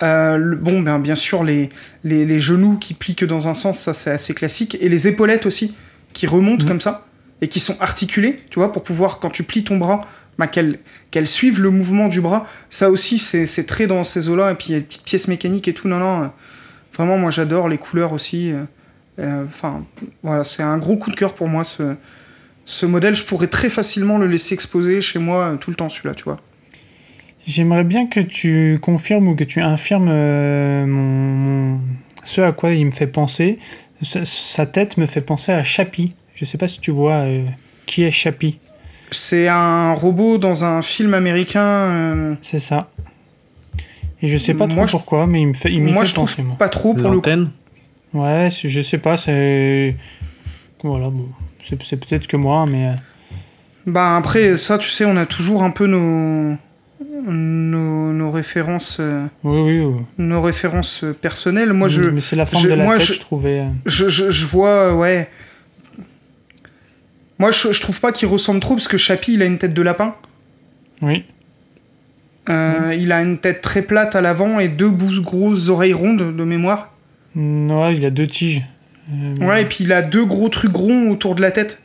[0.00, 1.68] bon, ben, bien sûr, les,
[2.02, 4.76] les, les genoux qui plient que dans un sens, ça c'est assez classique.
[4.80, 5.76] Et les épaulettes aussi,
[6.14, 6.68] qui remontent Mhm.
[6.68, 7.04] comme ça
[7.42, 10.00] et qui sont articulées, tu vois, pour pouvoir, quand tu plies ton bras,
[10.38, 12.46] bah, qu'elles suivent le mouvement du bras.
[12.70, 14.52] Ça aussi, c'est très dans ces eaux-là.
[14.52, 15.88] Et puis, il y a des petites pièces mécaniques et tout.
[15.88, 16.26] Non, non, euh,
[16.94, 18.52] vraiment, moi, j'adore les couleurs aussi.
[18.52, 18.62] euh,
[19.18, 19.84] euh, Enfin,
[20.22, 23.16] voilà, c'est un gros coup de cœur pour moi, ce, modèle.
[23.16, 26.36] Je pourrais très facilement le laisser exposer chez moi tout le temps, celui-là, tu vois.
[27.44, 30.10] J'aimerais bien que tu confirmes ou que tu infirmes
[32.22, 33.58] ce à quoi il me fait penser.
[34.02, 36.14] Sa, tête me fait penser à Chappie.
[36.34, 37.24] Je sais pas si tu vois
[37.86, 38.58] qui est Chappie.
[39.10, 41.60] C'est un robot dans un film américain.
[41.62, 42.90] euh, C'est ça.
[44.20, 46.14] Et je sais pas trop Moi, pourquoi, mais il me fait, il moi, fait je
[46.14, 46.42] trouve penser.
[46.42, 46.56] Moi.
[46.58, 47.30] pas trop pour le coup.
[48.14, 49.94] Ouais, je sais pas, c'est.
[50.82, 51.28] Voilà, bon,
[51.62, 52.88] c'est c'est peut-être que moi, mais.
[52.88, 52.92] euh,
[53.86, 56.56] Bah après, ça, tu sais, on a toujours un peu nos,
[57.26, 59.80] nos, nos références, euh, Oui, oui.
[59.84, 60.02] oui.
[60.18, 61.72] nos références personnelles.
[61.72, 63.64] Moi, je, Mais c'est la forme je- de la moi, tête, je- je, trouvais.
[63.86, 65.28] je, je, je vois, ouais.
[67.38, 69.74] Moi, je, je trouve pas qu'il ressemble trop parce que Chappie, il a une tête
[69.74, 70.14] de lapin.
[71.02, 71.24] Oui.
[72.48, 76.44] Euh, Il a une tête très plate à l'avant et deux grosses oreilles rondes de
[76.44, 76.92] mémoire.
[77.34, 78.62] Mm, Ouais, il a deux tiges.
[79.12, 81.80] Euh, Ouais, et puis il a deux gros trucs ronds autour de la tête.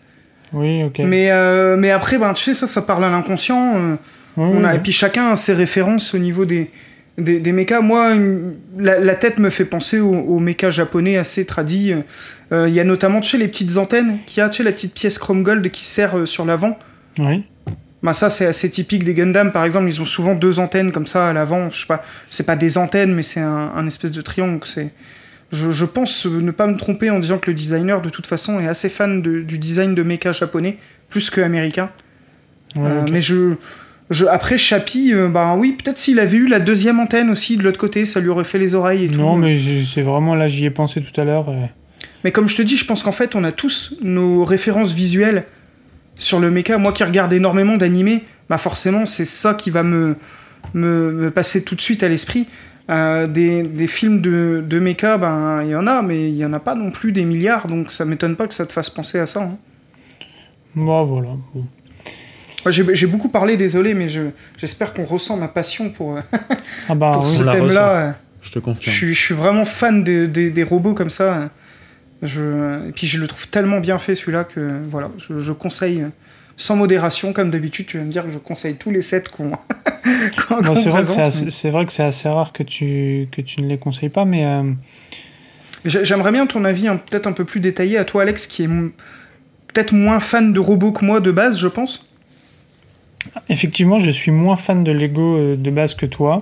[0.53, 0.99] Oui, ok.
[0.99, 3.73] Mais, euh, mais après, ben, tu sais, ça, ça parle à l'inconscient.
[3.75, 3.95] euh,
[4.37, 4.75] Oui, on a, oui.
[4.77, 6.69] Et puis chacun a ses références au niveau des,
[7.17, 7.81] des, des mechas.
[7.81, 11.93] Moi, une- la, la tête me fait penser aux, aux mechas japonais assez tradis.
[12.51, 14.63] Euh, Il y a notamment, tu sais, les petites antennes qu'il y a, tu sais,
[14.63, 16.77] la petite pièce chrome gold qui sert euh, sur l'avant.
[17.19, 17.43] Oui.
[18.01, 21.07] Bah ça c'est assez typique des Gundam par exemple ils ont souvent deux antennes comme
[21.07, 24.11] ça à l'avant je sais pas c'est pas des antennes mais c'est un, un espèce
[24.11, 24.91] de triangle c'est
[25.53, 28.59] je, je pense ne pas me tromper en disant que le designer de toute façon
[28.59, 31.91] est assez fan de- du design de mecha japonais plus que américain
[32.75, 33.53] Ouais, Euh, mais je,
[34.09, 37.63] je après Chappie euh, bah oui peut-être s'il avait eu la deuxième antenne aussi de
[37.63, 40.35] l'autre côté ça lui aurait fait les oreilles et tout Non, mais j'ai- c'est vraiment
[40.35, 41.49] là, j'y ai pensé tout à l'heure.
[41.49, 41.65] euh.
[42.23, 45.43] Mais comme je te dis, je pense qu'en fait, on a tous nos références visuelles
[46.15, 46.77] sur le mecha.
[46.77, 50.15] Moi qui regarde énormément d'animés, bah forcément, c'est ça qui va me,
[50.73, 52.47] me, me passer tout de suite à l'esprit.
[52.89, 56.45] Euh, des, des films de, de mecha, ben il y en a, mais il y
[56.45, 58.89] en a pas non plus des milliards, donc ça m'étonne pas que ça te fasse
[58.89, 59.41] penser à ça.
[59.41, 59.57] hein.
[60.75, 61.29] Bon, voilà.
[61.53, 61.65] Bon.
[62.71, 66.21] J'ai beaucoup parlé, désolé, mais je- j'espère qu'on ressent ma passion pour, euh,
[66.89, 67.35] Ah bah pour oui.
[67.37, 68.15] ce thème-là.
[68.41, 68.95] Je te confirme.
[68.95, 71.49] je suis vraiment fan de- de- des robots comme ça.
[72.21, 76.05] Je, et puis je le trouve tellement bien fait celui-là que voilà, je, je conseille
[76.55, 77.33] sans modération.
[77.33, 79.51] Comme d'habitude, tu vas me dire que je conseille tous les sets qu'on
[80.47, 83.27] qu'on c'est, vrai que c'est, assez, mais- c'est vrai que c'est assez rare que tu,
[83.31, 84.63] que tu ne les conseilles pas, mais euh,
[85.85, 88.63] J'ai- J'aimerais bien ton avis hein, peut-être un peu plus détaillé à toi, Alex, qui
[88.63, 92.07] est peut-être moins fan de robots que moi de base, je pense.
[93.49, 96.39] Effectivement, je suis moins fan de Lego euh, de base que toi.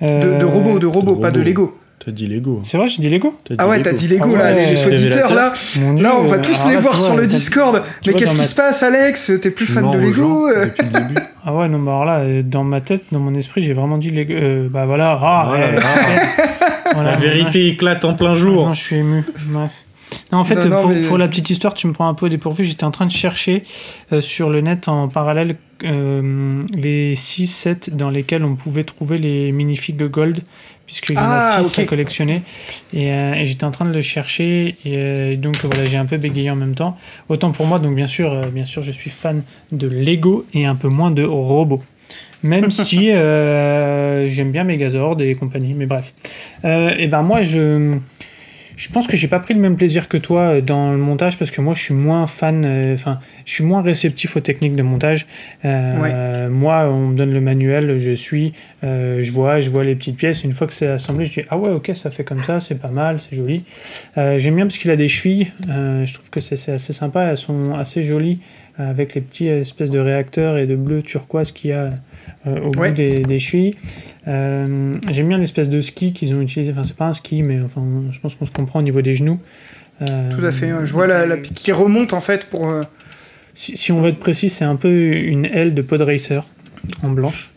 [0.00, 1.48] De, Euh, de robots, de robots, de pas de robots.
[1.48, 1.78] Lego.
[2.04, 2.60] T'as dit Lego.
[2.64, 5.32] C'est vrai, j'ai dit Lego Ah ouais, t'as dit Lego Ah là, ouais, les auditeurs
[5.32, 5.52] là.
[5.76, 7.80] Dieu, Là, on va euh, tous alors les voir tu sur le Discord.
[8.04, 9.30] Mais qu'est-ce qui ma- se passe, Alex?
[9.40, 11.14] T'es plus fan de Lego gens euh depuis le début.
[11.44, 13.98] Ah ouais, non, bah alors là, euh, dans ma tête, dans mon esprit, j'ai vraiment
[13.98, 14.32] dit Lego.
[14.32, 16.90] euh, bah voilà, ah, Voilà, ouais, ah.
[16.94, 18.66] voilà, La vérité éclate en plein Ah, jour.
[18.66, 19.24] Non, je suis ému.
[19.50, 19.68] Non,
[20.32, 22.26] en fait, Non, non, pour, mais- pour la petite histoire, tu me prends un peu
[22.26, 22.64] au dépourvu.
[22.64, 23.62] J'étais en train de chercher
[24.12, 29.18] euh, sur le net en parallèle euh, les 6 sets dans lesquels on pouvait trouver
[29.18, 30.40] les minifigs gold,
[30.86, 31.78] puisqu'il y en Ah, a 6 ok.
[31.80, 32.42] à collectionner.
[32.92, 34.76] Et, euh, et j'étais en train de le chercher.
[34.84, 36.96] Et euh, donc voilà, j'ai un peu bégayé en même temps.
[37.28, 40.74] Autant pour moi, donc bien sûr, bien sûr, je suis fan de Lego et un
[40.76, 41.82] peu moins de robots.
[42.42, 46.12] Même si j'aime bien Megazord et compagnie, mais bref.
[46.64, 47.96] Et ben moi, je.
[48.82, 51.38] Je pense que j'ai pas pris le même plaisir que toi euh, dans le montage
[51.38, 54.74] parce que moi je suis moins fan, euh, enfin je suis moins réceptif aux techniques
[54.74, 55.28] de montage.
[55.64, 59.94] Euh, Moi on me donne le manuel, je suis, euh, je vois, je vois les
[59.94, 60.42] petites pièces.
[60.42, 62.80] Une fois que c'est assemblé, je dis ah ouais ok ça fait comme ça, c'est
[62.80, 63.64] pas mal, c'est joli.
[64.16, 65.52] J'aime bien parce qu'il a des chevilles.
[65.64, 68.40] je trouve que c'est assez sympa, elles sont assez jolies
[68.78, 71.90] avec les petits espèces de réacteurs et de bleu turquoise qu'il y a
[72.46, 72.90] euh, au Ouais.
[72.90, 73.74] bout des, des chevilles.
[74.28, 76.72] Euh, J'aime bien l'espèce de ski qu'ils ont utilisé.
[76.72, 79.14] Enfin, c'est pas un ski, mais enfin, je pense qu'on se comprend au niveau des
[79.14, 79.38] genoux.
[80.00, 80.04] Euh,
[80.36, 80.70] Tout à fait.
[80.84, 82.68] Je vois la, la pique qui remonte en fait pour.
[82.68, 82.82] euh,
[83.54, 86.44] Si, si on veut être précis, c'est un peu une aile de pod racer
[87.02, 87.50] en blanche.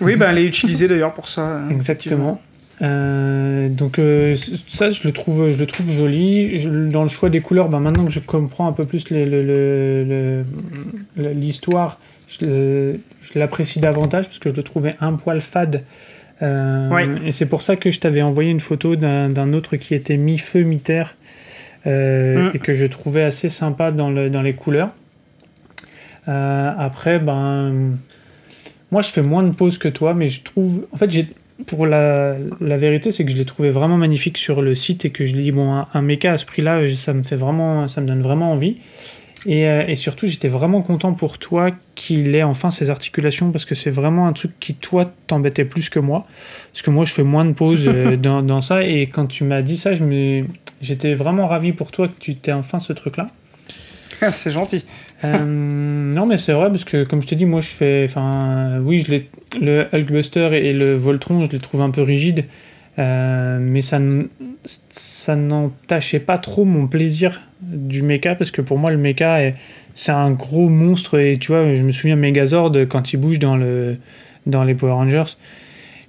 [0.00, 1.60] Oui, ben elle est utilisée d'ailleurs pour ça.
[1.70, 2.40] Exactement.
[2.82, 6.58] Euh, donc euh, ça, je le trouve, je le trouve joli.
[6.58, 9.04] Je- dans le choix des couleurs, ben, maintenant que je comprends un peu plus
[11.16, 11.98] l'histoire,
[12.28, 12.96] je,
[13.34, 15.82] l'apprécie davantage parce que je le trouvais un poil fade.
[16.42, 17.06] Euh, Ouais.
[17.24, 20.62] Et c'est pour ça que je t'avais envoyé une photo d'un autre qui était mi-feu,
[20.62, 21.16] mi-terre
[21.86, 22.56] euh, Mm.
[22.56, 24.90] et que je trouvais assez sympa dans, le, dans les couleurs.
[26.26, 27.96] Après, ben,
[28.90, 30.86] moi je fais moins de pauses que toi, mais je trouve.
[30.92, 31.26] En fait, j'ai.
[31.66, 35.10] Pour la, la vérité, c'est que je l'ai trouvé vraiment magnifique sur le site et
[35.10, 38.00] que je dis bon, un, un mecha à ce prix-là, ça me fait vraiment, ça
[38.00, 38.76] me donne vraiment envie.
[39.46, 43.64] Et, euh, et surtout, j'étais vraiment content pour toi qu'il ait enfin ses articulations parce
[43.64, 46.26] que c'est vraiment un truc qui, toi, t'embêtait plus que moi.
[46.72, 48.84] Parce que moi, je fais moins de pauses euh, dans, dans ça.
[48.84, 49.92] Et quand tu m'as dit ça,
[50.80, 53.28] j'étais vraiment ravi pour toi que tu t'aies enfin ce truc-là.
[54.22, 54.84] Ah, c'est gentil.
[55.24, 58.04] Euh, non, mais c'est vrai, parce que comme je t'ai dit, moi je fais.
[58.08, 59.20] Enfin, oui, je
[59.60, 62.44] le Hulkbuster et le Voltron, je les trouve un peu rigides,
[62.98, 63.98] euh, mais ça,
[65.36, 69.54] n'entachait pas trop mon plaisir du mecha, parce que pour moi, le mecha, est-
[69.94, 73.56] c'est un gros monstre, et tu vois, je me souviens Megazord quand il bouge dans,
[73.56, 73.96] le,
[74.46, 75.24] dans les Power Rangers.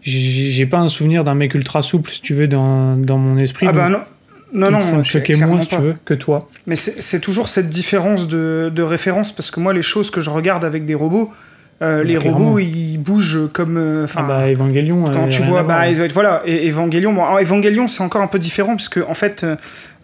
[0.02, 0.20] J'ai
[0.52, 3.66] j'ai pas un souvenir d'un mec ultra souple, si tu veux, dans, dans mon esprit.
[3.70, 4.04] Ah bah donc- non.
[4.54, 6.48] Non, non, ça me choquait moins, si tu veux, que toi.
[6.68, 10.30] Mais c'est toujours cette différence de, de référence parce que moi, les choses que je
[10.30, 11.32] regarde avec des robots,
[11.82, 12.38] euh, les clairement.
[12.40, 13.78] robots ils bougent comme.
[13.78, 15.04] euh, Ah bah, Evangelion.
[15.06, 18.28] quand euh, tu vois, bah, et- voilà, et Evangelion, bon, alors, Evangelion c'est encore un
[18.28, 19.46] peu différent parce que en fait,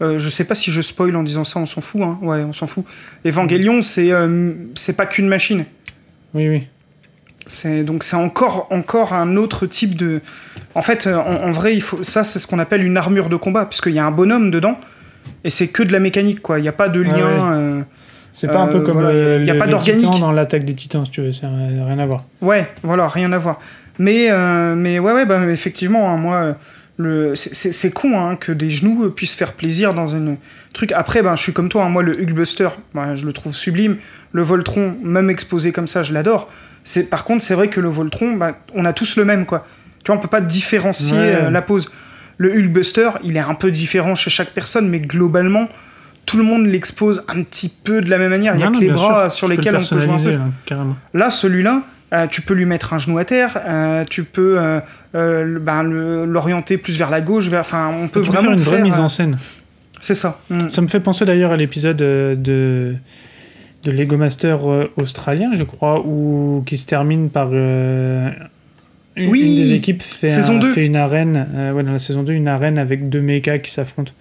[0.01, 2.19] euh, je sais pas si je spoil en disant ça, on s'en fout, hein.
[2.21, 2.83] ouais, on s'en fout.
[3.25, 4.11] Evangelion, c'est
[4.75, 5.65] c'est pas qu'une machine.
[6.35, 6.67] Oui, oui.
[7.45, 10.21] C'est donc c'est encore encore un autre type de.
[10.75, 13.29] En fait, euh, en, en vrai, il faut ça, c'est ce qu'on appelle une armure
[13.29, 14.77] de combat, puisqu'il y a un bonhomme dedans
[15.43, 16.59] et c'est que de la mécanique, quoi.
[16.59, 17.15] Il n'y a pas de lien.
[17.15, 17.55] ouais.
[17.57, 17.81] euh,
[18.31, 20.19] C'est pas un peu Euh, comme voilà, euh, y a le- pas d'organique.
[20.19, 22.23] Dans l'attaque des titans, si tu veux, ça n'a rien à voir.
[22.41, 23.59] Ouais, voilà, rien à voir.
[23.99, 26.55] Mais, euh, mais ouais, ouais, bah, effectivement, hein, moi,
[26.97, 30.37] le, c'est- c'est c'est con hein, que des genoux puissent faire plaisir dans une
[30.73, 30.91] truc.
[30.93, 33.97] Après, ben, je suis comme toi, hein, moi, le Hulkbuster, bah, je le trouve sublime.
[34.31, 36.49] Le Voltron, même exposé comme ça, je l'adore.
[36.83, 39.65] C'est Par contre, c'est vrai que le Voltron, bah, on a tous le même, quoi.
[40.03, 41.35] Tu vois, on peut pas différencier Ouais.
[41.43, 41.91] euh, la pose.
[42.37, 45.69] Le Hulkbuster, il est un peu différent chez chaque personne, mais globalement,
[46.25, 48.55] tout le monde l'expose un petit peu de la même manière.
[48.55, 50.13] Il y a Non, que les bras sûr, sur tu lesquels le on peut jouer
[50.13, 50.23] un peu.
[50.23, 54.57] personnaliser, là, celui-là, euh, tu peux lui mettre un genou à terre, euh, tu peux
[54.59, 58.57] euh, ben, l'orienter plus vers la gauche, vers, enfin, on peut Tu peux vraiment faire
[58.57, 59.37] une vraie faire, mise en scène.
[59.99, 60.39] C'est ça.
[60.49, 60.69] Mm.
[60.69, 62.95] Ça me fait penser d'ailleurs à l'épisode de,
[63.83, 67.49] de Lego Master euh, australien, je crois, où, qui se termine par.
[67.53, 68.29] euh,
[69.15, 70.73] une, Oui, une des équipes fait, saison un- 2.
[70.73, 73.71] fait une arène, euh, ouais, dans la saison 2, une arène avec deux mechas qui
[73.71, 74.11] s'affrontent.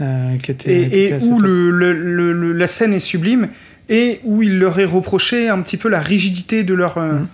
[0.00, 1.92] euh, qui était, qui Et, et était assez où le, le-
[2.32, 3.48] le- la scène est sublime
[3.90, 6.98] et où il leur est reproché un petit peu la rigidité de leur.
[6.98, 7.26] Mhm.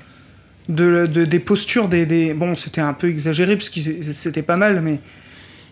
[0.68, 4.56] de, de- des postures des, des- bon c'était un peu exagéré parce que c'était pas
[4.58, 4.98] mal mais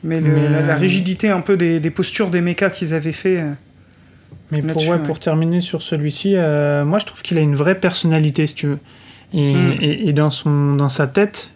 [0.05, 3.43] mais, Mais, la, la rigidité un peu des, des postures des mechas qu'ils avaient fait
[4.51, 4.99] Mais pour, ouais, ouais.
[4.99, 8.67] pour terminer sur celui-ci, euh, moi je trouve qu'il a une vraie personnalité, si tu
[8.69, 8.79] veux.
[9.35, 9.73] Et, Mm.
[9.81, 11.51] et- et dans, son, dans sa tête,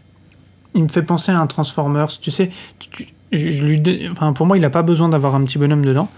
[0.75, 2.09] il me fait penser à un Transformers.
[2.21, 5.09] Tu sais, tu- tu- je, je lui, dé- enfin, pour moi, il n'a pas besoin
[5.09, 6.09] d'avoir un petit bonhomme dedans.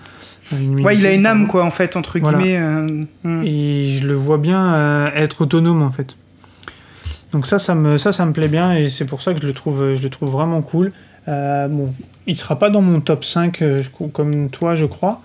[0.55, 1.51] Euh, ouais il a une âme pardon.
[1.53, 2.39] quoi en fait entre Voilà.
[2.39, 3.43] guillemets euh, mm.
[3.47, 6.17] Et je le vois bien euh, être autonome en fait.
[7.33, 9.47] Donc ça, ça me, ça, ça me plaît bien et c'est pour ça que je
[9.47, 10.93] le trouve, je le trouve vraiment cool.
[11.29, 11.95] Euh, bon,
[12.27, 15.23] il sera pas dans mon top 5 euh, je- comme toi, je crois.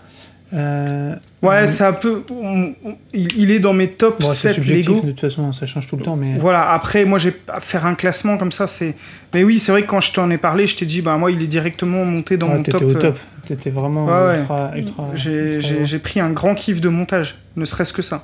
[0.53, 1.67] Euh, Ouais, Mm.
[1.67, 2.23] c'est un peu.
[2.31, 5.01] on- on- il, il est dans mes top bon, c'est 7 subjectif, Lego.
[5.05, 7.95] de toute façon, ça change tout le temps, mais Voilà, après, moi, j'ai faire un
[7.95, 8.95] classement comme ça, c'est.
[9.33, 11.29] Mais oui, c'est vrai que quand je t'en ai parlé, je t'ai dit, bah, moi,
[11.31, 12.87] il est directement monté dans Ouais, mon t'étais top.
[12.87, 13.19] au euh, top.
[13.45, 14.39] T'étais vraiment Ouais, ouais.
[14.39, 15.09] ultra, ultra.
[15.13, 18.23] J'ai ultra pris un grand kiff de montage, ne serait-ce que ça.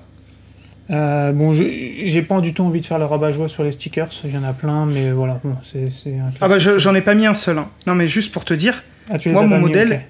[0.92, 4.10] Euh, bon, j'ai pas du tout envie de faire le rabat-joie sur les stickers.
[4.26, 7.16] Il y en a plein, mais voilà, bon, c'est un Ah bah, j'en ai pas
[7.16, 7.58] mis un seul.
[7.58, 7.70] hein.
[7.88, 8.84] Non, mais juste pour te dire.
[9.12, 10.02] Ah, tu les moi, as mon mis, modèle-.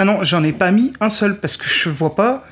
[0.00, 2.42] Ah non, j'en ai pas mis un seul parce que je vois pas.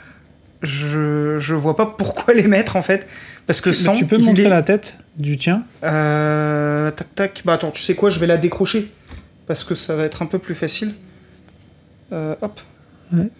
[0.62, 3.06] Je, je vois pas pourquoi les mettre en fait.
[3.46, 3.94] Parce que Tu- sans.
[3.94, 5.62] tu peux montrer est- la tête du tien?
[5.84, 7.42] Euh, tac tac.
[7.44, 8.92] Bah attends, tu sais quoi, je vais la décrocher.
[9.46, 10.92] Parce que ça va être un peu plus facile.
[12.12, 12.60] Euh, hop.
[13.12, 13.30] Ouais.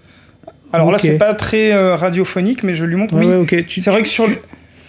[0.73, 3.15] Alors là, c'est pas très euh, radiophonique, mais je lui montre.
[3.15, 4.39] Ouais, oui, ouais, c'est vrai que sur, tu-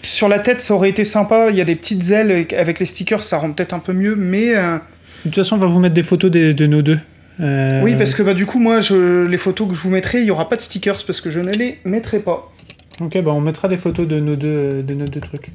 [0.02, 1.48] sur la tête, ça aurait été sympa.
[1.50, 4.14] Il y a des petites ailes avec les stickers, ça rend peut-être un peu mieux.
[4.16, 6.98] Mais euh, De toute façon, on va vous mettre des photos des- de, nos deux.
[7.40, 10.20] Euh, oui, parce que bah, du coup, moi, je, les photos que je vous mettrai,
[10.20, 12.52] il y aura pas de stickers parce que je ne les mettrai pas.
[13.00, 15.48] Ok, bah on mettra des photos de nos deux, de nos deux trucs,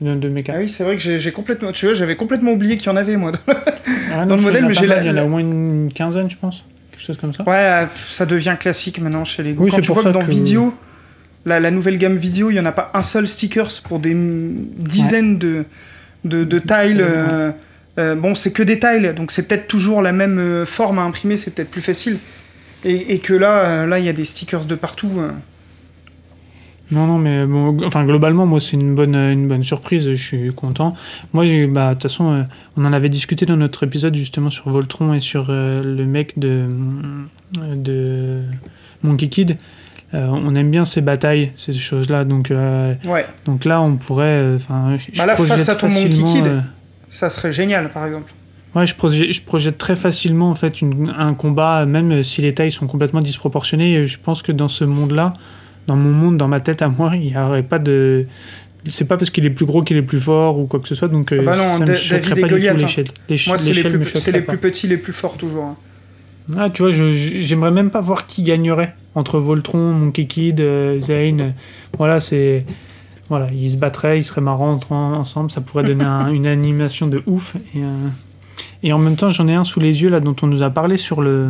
[0.00, 0.52] de nos deux mécas.
[0.54, 1.72] Ah oui, c'est vrai que j'ai complètement.
[1.72, 3.32] Tu vois, j'avais complètement oublié qu'il y en avait, moi.
[4.14, 5.24] Ah, dans le il y en a modèle, mais j'ai la- Il y en a
[5.24, 6.64] au moins une quinzaine, je pense.
[6.92, 7.42] Quelque chose comme ça.
[7.48, 9.64] Ouais, euh, ça devient classique maintenant chez Lego.
[9.64, 10.72] Oui, Quand tu pour vois ça que dans que- vidéo,
[11.44, 14.14] la, la nouvelle gamme vidéo, il n'y en a pas un seul stickers pour des
[14.14, 15.64] dizaines de,
[16.24, 17.00] de, de tiles.
[17.04, 17.50] euh,
[17.98, 21.02] euh, bon, c'est que des tiles, donc c'est peut-être toujours la même euh, forme à
[21.02, 22.18] imprimer, c'est peut-être plus facile.
[22.84, 25.10] Et, et que là, euh, là, il y a des stickers de partout.
[26.92, 30.12] Non, non, mais bon, enfin, globalement, moi, c'est une bonne, une bonne surprise.
[30.12, 30.94] Je suis content.
[31.32, 32.42] Moi, bah, de toute façon, euh,
[32.76, 36.38] on en avait discuté dans notre épisode justement sur Voltron et sur euh, le mec
[36.38, 36.68] de,
[37.74, 38.42] de
[39.02, 39.56] Monkey Kid.
[40.12, 42.24] Euh, on aime bien ces batailles, ces choses-là.
[42.24, 44.56] Donc, Ouais, donc là, on pourrait.
[45.16, 46.62] Bah là, face à ton Monkey Kid,
[47.12, 48.32] ça serait génial, par exemple.
[48.74, 52.54] Ouais, je projette, je projette très facilement en fait une- un combat, même si les
[52.54, 54.06] tailles sont complètement disproportionnées.
[54.06, 55.34] Je pense que dans ce monde-là,
[55.86, 58.24] dans mon monde, dans ma tête à moi, il n'y aurait pas de.
[58.86, 60.94] C'est pas parce qu'il est plus gros qu'il est plus fort ou quoi que ce
[60.94, 62.86] soit, donc euh, Ah bah non, ça me choquerait pas du Goliath, tout hein.
[62.86, 63.06] l'échelle.
[63.28, 65.64] L'éch- Moi, c'est les, plus, c'est les plus petits, les plus forts, toujours.
[65.64, 65.76] hein.
[66.58, 71.40] Ah, tu vois, j'aimerais même pas voir qui gagnerait entre Voltron, Monkey Kid, euh, Zane.
[71.40, 71.50] euh,
[71.98, 72.64] Voilà, c'est.
[73.32, 77.22] Voilà, ils se battraient, ils seraient marrants ensemble, ça pourrait donner un- une animation de
[77.26, 77.56] ouf.
[77.74, 78.08] Et, euh,
[78.82, 80.68] et en même temps, j'en ai un sous les yeux là dont on nous a
[80.68, 81.48] parlé sur le,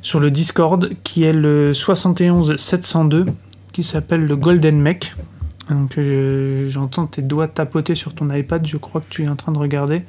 [0.00, 3.26] sur le Discord, qui est le 71702,
[3.72, 5.14] qui s'appelle le Golden Mech.
[5.70, 9.36] Donc je- j'entends tes doigts tapoter sur ton iPad, je crois que tu es en
[9.36, 10.02] train de regarder.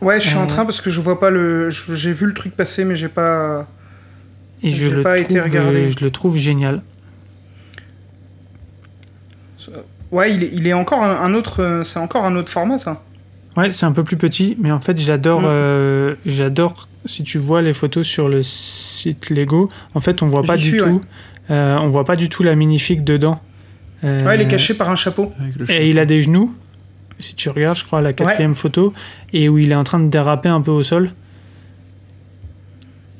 [0.00, 0.46] Ouais, je suis en Euh.
[0.46, 1.68] train parce que je vois pas le.
[1.68, 3.66] J'ai vu le truc passer, mais j'ai pas.
[4.62, 5.90] Et je J'ai le, pas trouve, été regardé.
[5.90, 6.82] je le trouve génial.
[10.12, 11.62] Ouais, il est, il est encore un, un autre.
[11.62, 13.02] euh, C'est encore un autre format, ça.
[13.56, 15.46] Ouais, c'est un peu plus petit, mais en fait, j'adore, Mm.
[15.48, 16.88] euh, j'adore.
[17.06, 20.70] Si tu vois les photos sur le site Lego, en fait, on voit pas du
[20.70, 21.00] suis, tout,
[21.50, 23.40] euh, on voit pas du tout la minifig dedans.
[24.04, 25.30] Euh, Ouais, il est caché par un chapeau.
[25.68, 26.52] Et il a des genoux.
[27.18, 28.92] Si tu regardes, je crois, la quatrième photo,
[29.32, 31.12] et où il est en train de déraper un peu au sol.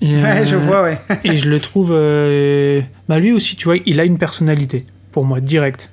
[0.02, 0.98] Et, Ouais, je vois, ouais.
[1.24, 1.90] et je le trouve.
[1.92, 4.84] euh, Bah lui aussi, tu vois, il a une personnalité.
[5.12, 5.90] pour moi, direct.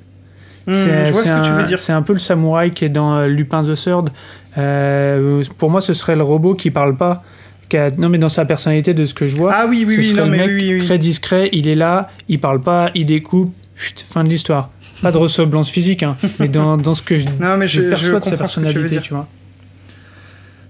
[0.67, 1.79] C'est- je vois ce que tu un- veux dire.
[1.79, 4.09] C'est un peu le samouraï qui est dans euh, Lupin the Third.
[4.57, 7.23] Euh, pour moi, ce serait le robot qui parle pas.
[7.69, 9.51] qui a- Non, mais dans sa personnalité, de ce que je vois.
[9.55, 10.85] Ah oui, oui, ce oui, serait non, le mais mec oui, oui, oui.
[10.85, 11.49] très discret.
[11.53, 13.53] Il est là, il parle pas, il découpe.
[13.75, 14.69] chut, fin de l'histoire.
[15.01, 17.83] Pas de ressemblance physique, hein, mais dans, dans ce que je, Non, mais je je,
[17.85, 19.27] je perçois de sa tu personnalité, tu vois.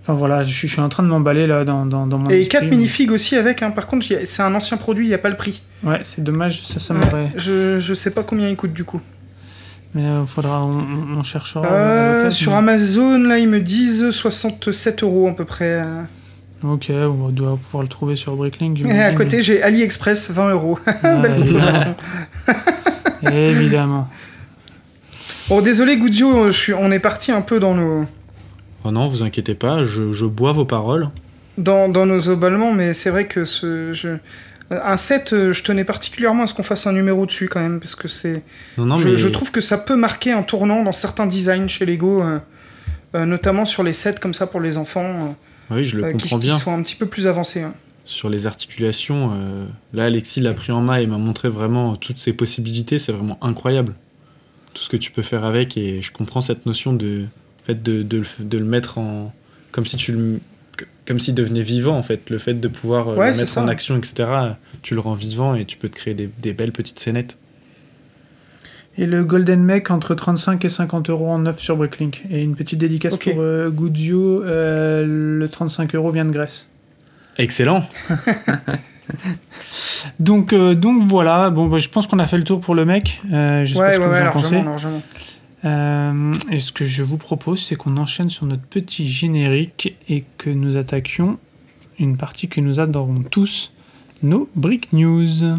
[0.02, 2.50] Enfin voilà, je, suis- en train de m'emballer là dans, dans, dans mon Et esprit,
[2.50, 3.72] 4 mais- minifigs aussi avec, hein.
[3.72, 5.62] par contre, c'est un ancien produit, il n'y a pas le prix.
[5.84, 7.32] Ouais, c'est dommage, ça, ça m'aurait.
[7.36, 9.02] je, je sais pas combien il coûte du coup.
[9.96, 11.66] Mais euh, faudra, on, cherchera.
[11.68, 15.82] Euh, peut-être, sur mais- Amazon, là, ils me disent 67 euros à peu près.
[15.86, 16.02] euh.
[16.64, 18.80] Ok, on doit pouvoir le trouver sur Bricklink.
[18.86, 20.80] Et à côté, j'ai AliExpress, 20 euros.
[21.04, 21.96] Belle contrefaçon.
[23.32, 24.08] Évidemment.
[25.50, 28.06] Bon, désolé, Goudio, je suis- on est parti un peu dans nos,
[28.86, 31.10] Oh non, vous inquiétez pas, je, je bois vos paroles.
[31.58, 34.10] dans, dans nos obalements, mais c'est vrai que ce, je,
[34.72, 37.80] un set, euh, je tenais particulièrement à ce qu'on fasse un numéro dessus quand même,
[37.80, 38.44] parce que c'est.
[38.78, 41.68] Non, non, je, mais je trouve que ça peut marquer un tournant dans certains designs
[41.68, 42.40] chez Lego, euh,
[43.16, 45.36] euh, notamment sur les sets comme ça pour les enfants,
[45.70, 47.62] oui, je le euh, qui, sont un petit peu plus avancés.
[47.62, 47.74] hein.
[48.06, 52.18] Sur les articulations, euh, là, Alexis l'a pris en main et m'a montré vraiment toutes
[52.18, 53.00] ses possibilités.
[53.00, 53.94] C'est vraiment incroyable.
[54.74, 57.26] Tout ce que tu peux faire avec et je comprends cette notion de,
[57.62, 59.32] en fait, de, de, le- de le mettre en.
[59.72, 60.40] Comme si tu le.
[61.06, 63.62] Comme s'il devenait vivant en fait, le fait de pouvoir euh, Ouais, le mettre ça.
[63.64, 64.30] en action, etc.
[64.82, 67.38] Tu le rends vivant et tu peux te créer des, des belles petites scénettes.
[68.98, 72.24] Et le Golden Mech entre 35 et 50 euros en neuf sur Bricklink.
[72.30, 73.32] Et une petite dédicace Ok.
[73.32, 76.68] pour euh, Guzio, euh, le 35 euros vient de Grèce.
[77.38, 77.84] Excellent.
[80.20, 82.86] Donc, euh, donc voilà, bon, bah, je pense qu'on a fait le tour pour le
[82.86, 83.22] mec.
[83.32, 84.64] Euh, je sais pas Ouais, ce que ouais, vous ouais, en largement, pensez.
[84.66, 85.02] largement.
[85.66, 90.26] Euh, et ce que je vous propose, c'est qu'on enchaîne sur notre petit générique et
[90.38, 91.38] que nous attaquions
[92.00, 93.72] une partie que nous adorons tous,
[94.24, 95.58] nos Brick News.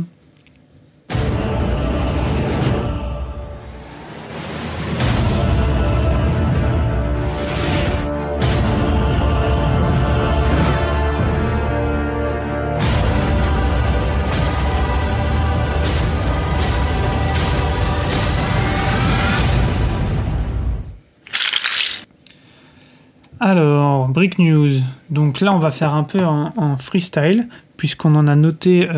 [24.14, 24.70] Brick News.
[25.10, 28.88] Donc là, on va faire un peu en, en freestyle, puisqu'on en a noté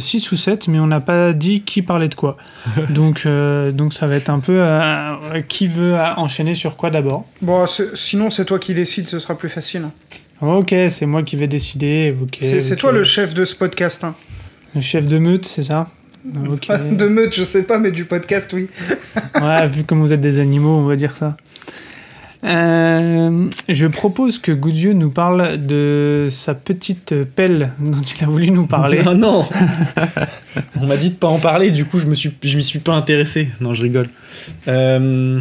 [0.00, 2.38] 6 ou 7, mais on n'a pas dit qui parlait de quoi.
[2.90, 6.88] donc, euh, donc ça va être un peu euh, qui veut euh, enchaîner sur quoi
[6.90, 7.26] d'abord?
[7.42, 9.82] Bon, sinon, c'est toi qui décides, ce sera plus facile.
[9.84, 9.92] hein.
[10.40, 12.14] Ok, c'est moi qui vais décider.
[12.20, 14.04] ok, c'est toi le chef de ce podcast.
[14.04, 14.14] hein.
[14.74, 15.86] Le chef de meute, c'est ça?
[16.26, 18.66] De meute, je sais pas, mais du podcast, oui.
[19.40, 21.36] Ouais, vu comme vous êtes des animaux, on va dire ça.
[22.44, 28.50] Euh, je propose que Goudieu nous parle de sa petite pelle dont il a voulu
[28.50, 29.00] nous parler.
[29.06, 29.44] Ah non
[30.80, 32.78] On m'a dit de pas en parler, du coup je me suis, je m'y suis
[32.78, 33.48] pas intéressé.
[33.60, 34.08] Non, je rigole.
[34.68, 35.40] Euh,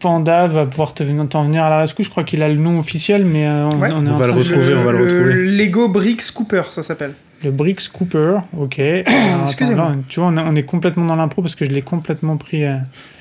[0.00, 2.06] Panda va pouvoir te- t'en venir à la rescousse.
[2.06, 3.90] Je crois qu'il a le nom officiel, mais euh, on, Ouais.
[3.92, 5.34] on est On va le retrouver, on va le retrouver.
[5.34, 7.12] Lego Bricks Cooper, ça s'appelle.
[7.44, 8.78] Le Brix Cooper, ok.
[9.44, 9.96] Excusez-moi.
[10.08, 12.64] tu vois, on, est- on est complètement dans l'impro parce que je l'ai complètement pris,
[12.64, 12.76] euh,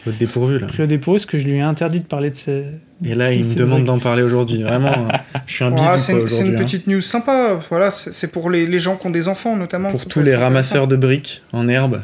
[0.06, 0.68] votre dépourvu là.
[0.68, 2.66] pris au dépourvu parce que je lui ai interdit de parler de ces.
[3.04, 4.62] Et là, il me demande d'en parler aujourd'hui.
[4.64, 5.18] Vraiment, euh,
[5.48, 6.58] je suis un bisou Ah, quoi, c'est une, hein.
[6.58, 7.60] petite new sympa.
[7.70, 9.90] Voilà, c'est pour les, les gens qui ont des enfants, notamment.
[9.90, 12.02] Pour tous les ramasseurs de briques en herbe,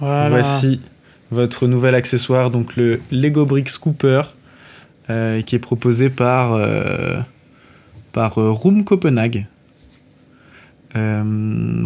[0.00, 0.28] Voilà.
[0.30, 0.80] voici
[1.32, 4.22] votre nouvel accessoire, donc le Lego Bricks Cooper,
[5.10, 7.16] euh, qui est proposé par, euh,
[8.12, 9.46] par euh, Room Copenhague.
[10.96, 11.22] Euh,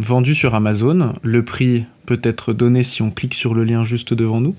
[0.00, 1.14] vendu sur Amazon.
[1.22, 4.54] Le prix peut être donné si on clique sur le lien juste devant nous.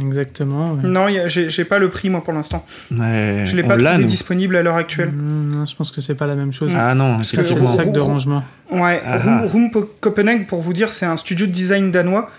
[0.00, 0.74] Exactement.
[0.74, 0.88] ouais.
[0.88, 2.64] Non, j'ai pas le prix, moi, pour l'instant.
[2.96, 4.04] Ouais, Je l'ai pas trouvé nous.
[4.04, 5.10] disponible à l'heure actuelle.
[5.10, 6.70] Mm, non, je pense que c'est pas la même chose.
[6.76, 8.44] Ah non, C'est le sac de rangement.
[8.70, 9.18] Ouais, Ah.
[9.46, 9.70] Room,
[10.00, 12.30] Copenhague, pour vous dire, c'est un studio de design danois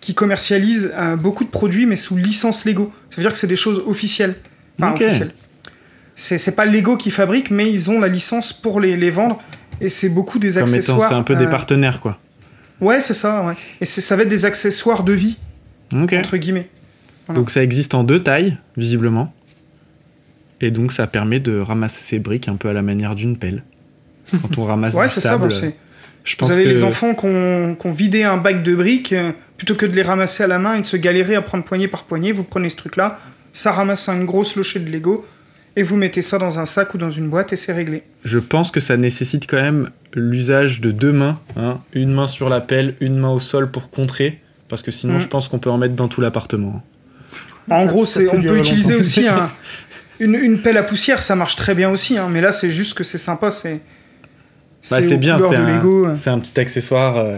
[0.00, 2.92] qui commercialise euh, beaucoup de produits, mais sous licence Lego.
[3.10, 4.36] Ça veut dire que c'est des choses officielles.
[4.80, 5.02] Enfin, Ok.
[5.02, 5.32] officielles.
[6.14, 9.38] C'est c'est pas Lego qui fabrique, mais ils ont la licence pour les, les vendre.
[9.80, 11.08] Et c'est beaucoup des Comme accessoires.
[11.08, 12.18] c'est un peu des euh, partenaires, quoi.
[12.80, 13.54] Ouais, c'est ça, ouais.
[13.80, 15.38] Et ça va être des accessoires de vie,
[15.94, 16.12] Ok.
[16.14, 16.68] entre guillemets.
[17.26, 17.40] Voilà.
[17.40, 19.32] Donc ça existe en deux tailles, visiblement.
[20.60, 23.62] Et donc ça permet de ramasser ces briques un peu à la manière d'une pelle.
[24.30, 25.30] Quand on ramasse Ouais, du c'est ça.
[25.30, 25.76] sable, bon, c'est-
[26.24, 28.74] je pense Vous avez que les enfants qui ont, qui ont vidé un bac de
[28.74, 31.42] briques, euh, plutôt que de les ramasser à la main et de se galérer à
[31.42, 33.18] prendre poignée par poignée, vous prenez ce truc-là,
[33.52, 35.24] ça ramasse une grosse lochée de Lego,
[35.76, 38.02] et vous mettez ça dans un sac ou dans une boîte et c'est réglé.
[38.24, 41.38] je pense que ça nécessite quand même l'usage de deux mains.
[41.56, 41.78] hein.
[41.92, 44.40] Une main sur la pelle, une main au sol pour contrer.
[44.68, 45.20] Parce que sinon, Mm.
[45.20, 46.82] je pense qu'on peut en mettre dans tout l'appartement.
[47.70, 49.00] En Ça- gros, ça c'est, peut on peut utiliser longtemps.
[49.00, 49.50] aussi un-
[50.18, 52.94] une, une pelle à poussière, ça marche très bien aussi, hein, mais là c'est juste
[52.94, 53.80] que c'est sympa, c'est.
[54.90, 55.38] Bah, bien,
[56.14, 57.36] c'est un petit accessoire euh,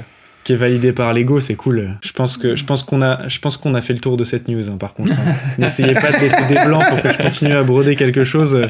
[0.49, 1.99] qui est validé par Lego, c'est cool.
[2.03, 4.25] Je pense que je pense qu'on a je pense qu'on a fait le tour de
[4.25, 4.71] cette news.
[4.71, 5.35] hein, par contre, hein.
[5.59, 8.67] n'essayez pas de laisser des blancs pour que je continue à broder quelque chose.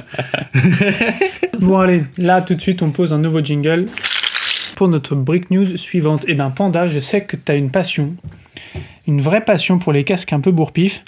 [1.60, 3.86] Bon allez, là tout de suite on pose un nouveau jingle
[4.74, 6.24] pour notre break news suivante.
[6.26, 8.16] Et ben Panda, je sais que tu as une passion,
[9.06, 11.04] une vraie passion pour les casques un peu bourpif.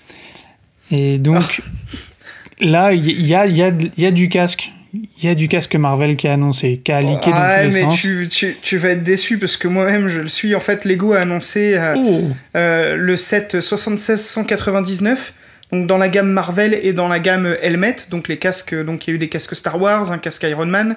[0.92, 1.62] Et donc
[2.60, 4.72] là, il y, a, y, a, il y a du casque.
[4.92, 7.66] Il y a du casque Marvel qui a annoncé, qui a leaké dans tous Ouais,
[7.68, 8.00] les mais sens.
[8.00, 10.54] tu, tu, tu vas être déçu parce que moi-même je le suis.
[10.54, 12.22] En fait, Lego a annoncé euh, Oh,
[12.56, 15.32] euh, le set 7699,
[15.72, 18.74] donc dans la gamme Marvel et dans la gamme Helmet, donc les casques.
[18.84, 20.96] Donc il y a eu des casques Star Wars, un casque Iron Man.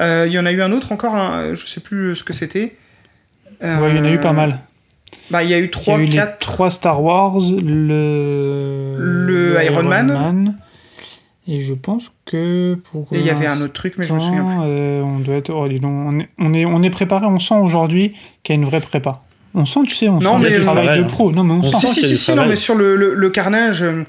[0.00, 2.32] Euh, Il y en a eu un autre encore, un- je sais plus ce que
[2.32, 2.76] c'était.
[3.60, 4.60] ouais, il y en a eu pas mal.
[5.30, 6.38] Bah, il y a eu Il y 3, a eu les 4.
[6.38, 10.54] trois Star Wars, le, Le Iron Man.
[11.50, 13.08] Et je pense que pour.
[13.12, 14.54] Et il y avait un autre truc, mais je me souviens plus.
[14.60, 15.50] euh, on doit être.
[15.50, 18.10] oh, dis donc, on, est, on, est, on est préparé, on sent aujourd'hui
[18.42, 19.22] qu'il y a une vraie prépa.
[19.54, 21.08] On sent, tu sais, on Non, sent mais- le travail travail, de hein.
[21.08, 21.32] pro.
[21.32, 21.86] Non, mais on, On sent.
[21.86, 24.04] Si, si, si, si, non, mais sur le, le, le carnage, euh,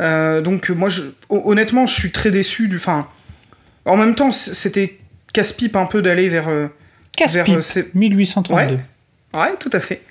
[0.00, 2.76] euh, donc moi, je, honnêtement, je suis très déçu du.
[2.76, 3.08] Enfin,
[3.86, 4.98] en même temps, c'était
[5.32, 6.48] casse-pipe un peu d'aller vers.
[6.48, 6.66] euh,
[7.18, 8.78] vers Casse-pipe, euh, ces- 1832.
[9.34, 10.02] Ouais, tout à fait.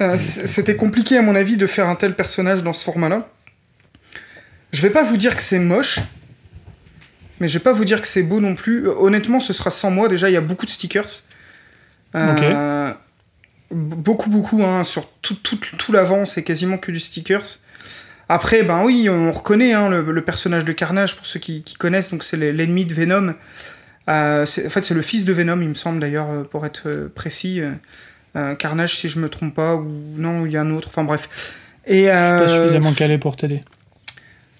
[0.00, 3.28] Euh, c- c'était compliqué, à mon avis, de faire un tel personnage dans ce format-là.
[4.76, 6.00] Je vais pas vous dire que c'est moche,
[7.40, 8.88] mais je vais pas vous dire que c'est beau non plus.
[8.88, 10.06] Honnêtement, ce sera sans moi.
[10.08, 11.22] Déjà, il y a beaucoup de stickers.
[12.14, 12.92] Euh,
[13.70, 17.58] Beaucoup, beaucoup, hein, sur tout, tout, tout l'avant, c'est quasiment que du stickers.
[18.28, 21.76] Après, ben oui, on reconnaît hein, le, le personnage de Carnage, pour ceux qui, qui
[21.76, 23.34] connaissent, donc c'est l'ennemi de Venom.
[24.08, 27.10] Euh, en fait, c'est le fils de Venom, il me semble d'ailleurs, euh, pour être
[27.14, 27.62] précis.
[28.36, 31.04] Euh, Carnage, si je me trompe pas, ou non, il y a un autre, enfin
[31.04, 31.54] bref.
[31.86, 33.62] Et, Pas euh, suffisamment calé pour t'aider.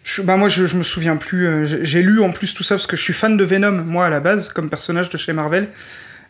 [0.07, 1.47] Je- bah moi, je, je me souviens plus.
[1.49, 4.07] euh, j'ai lu en plus tout ça parce que je suis fan de Venom, moi,
[4.07, 5.69] à la base, comme personnage de chez Marvel.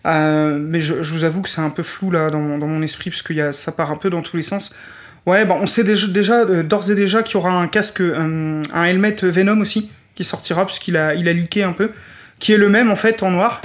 [0.07, 2.67] Euh, mais je, je vous avoue que c'est un peu flou là dans, mon- dans
[2.69, 4.75] mon esprit parce que y a, ça part un peu dans tous les sens.
[5.27, 8.01] Ouais, bah, on sait déjà, déjà euh, d'ores et déjà qu'il y aura un casque,
[8.01, 11.91] un, un helmet Venom aussi qui sortira puisqu'il a, il a leaké un peu,
[12.39, 13.63] qui est le même en fait en noir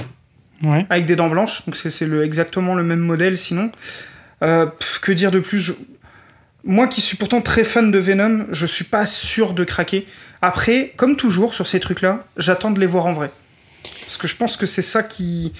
[0.64, 0.86] Ouais.
[0.90, 1.64] avec des dents blanches.
[1.66, 3.70] Donc c'est c'est le, exactement le même modèle sinon.
[4.42, 5.58] Euh, pff, que dire de plus?
[5.58, 5.72] Je-
[6.64, 10.06] Moi qui suis pourtant très fan de Venom, je suis pas sûr de craquer.
[10.42, 13.30] Après, comme toujours sur ces trucs-là, j'attends de les voir en vrai.
[14.02, 15.52] Parce que je pense que c'est ça qui,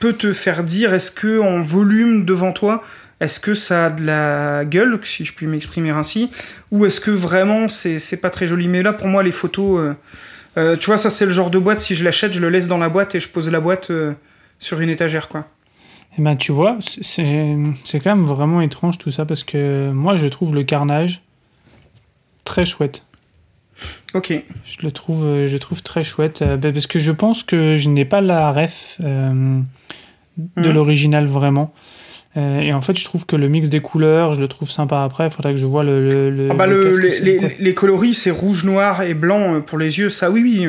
[0.00, 2.82] peut te faire dire est-ce que en volume devant toi,
[3.20, 6.30] est-ce que ça a de la gueule, si je puis m'exprimer ainsi,
[6.70, 8.68] ou est-ce que vraiment c'est c'est pas très joli.
[8.68, 9.94] Mais là, pour moi, les photos, euh,
[10.56, 12.68] euh, tu vois, ça c'est le genre de boîte, si je l'achète, je le laisse
[12.68, 14.12] dans la boîte et je pose la boîte euh,
[14.58, 15.46] sur une étagère, quoi.
[16.18, 17.56] Et ben, tu vois, c'est-
[18.02, 21.20] quand même vraiment étrange tout ça parce que moi, je trouve le carnage
[22.44, 23.04] très chouette.
[24.14, 24.32] Ok.
[24.64, 27.76] Je le trouve, euh, je trouve très chouette euh, bah, parce que je pense que
[27.76, 29.60] je n'ai pas la ref euh,
[30.56, 30.74] de Mhm.
[30.74, 31.72] l'original vraiment.
[32.36, 35.02] Euh, et en fait, je trouve que le mix des couleurs, je le trouve sympa
[35.04, 35.26] après.
[35.26, 36.00] Il faudrait que je vois le.
[36.10, 39.98] le, le- Ah bah le les, les- coloris, c'est rouge, noir et blanc pour les
[39.98, 40.66] yeux, ça oui, oui.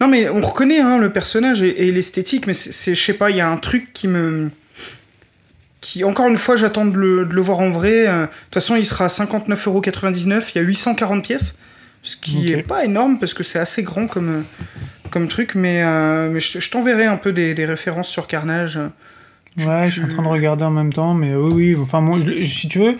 [0.00, 3.30] Non mais on reconnaît hein, le personnage et, et l'esthétique, mais c'est, je sais pas,
[3.30, 4.50] il y a un truc qui me...
[5.80, 8.06] Qui, encore une fois, j'attends de le, de le voir en vrai.
[8.08, 11.56] euh, De toute façon, il sera à 59,99€, il y a 840 pièces,
[12.02, 12.58] ce qui Ok.
[12.58, 14.42] est pas énorme parce que c'est assez grand comme, euh,
[15.10, 18.78] comme truc, mais, euh, mais je, je t'enverrai un peu des, des références sur Carnage.
[19.58, 21.76] Ouais, je suis en train de regarder en même temps, mais oui, oui.
[21.80, 22.94] Enfin, moi, je- si tu veux,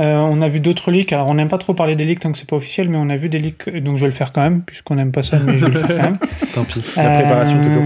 [0.00, 1.12] euh, on a vu d'autres leaks.
[1.12, 3.10] Alors, on n'aime pas trop parler des leaks tant que c'est pas officiel, mais on
[3.10, 5.38] a vu des leaks, donc je vais le faire quand même, puisqu'on n'aime pas ça,
[5.38, 6.18] mais je vais le faire quand même.
[6.54, 6.82] Tant pis.
[6.96, 7.84] La préparation Euh, toujours.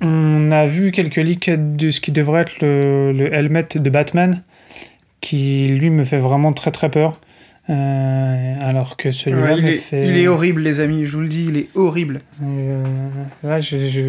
[0.00, 4.42] On a vu quelques leaks de ce qui devrait être le, le helmet de Batman,
[5.20, 7.20] qui lui me fait vraiment très très peur.
[7.70, 10.06] Euh, alors que celui-là Ouais, il, fait.
[10.08, 12.22] il est horrible, les amis, je vous le dis, il est horrible.
[12.42, 12.82] Euh,
[13.42, 14.00] là, je, je-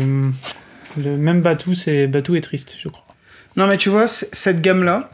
[1.02, 3.06] le même Batou, c'est Batou est triste, je crois.
[3.58, 5.10] Non, mais tu vois, cette gamme-là,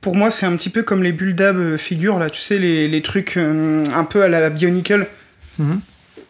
[0.00, 2.88] pour moi, c'est un petit peu comme les Buldab euh, figures, là, tu sais, les,
[2.88, 5.06] les trucs euh, un peu à la Bionicle.
[5.58, 5.80] Mhm.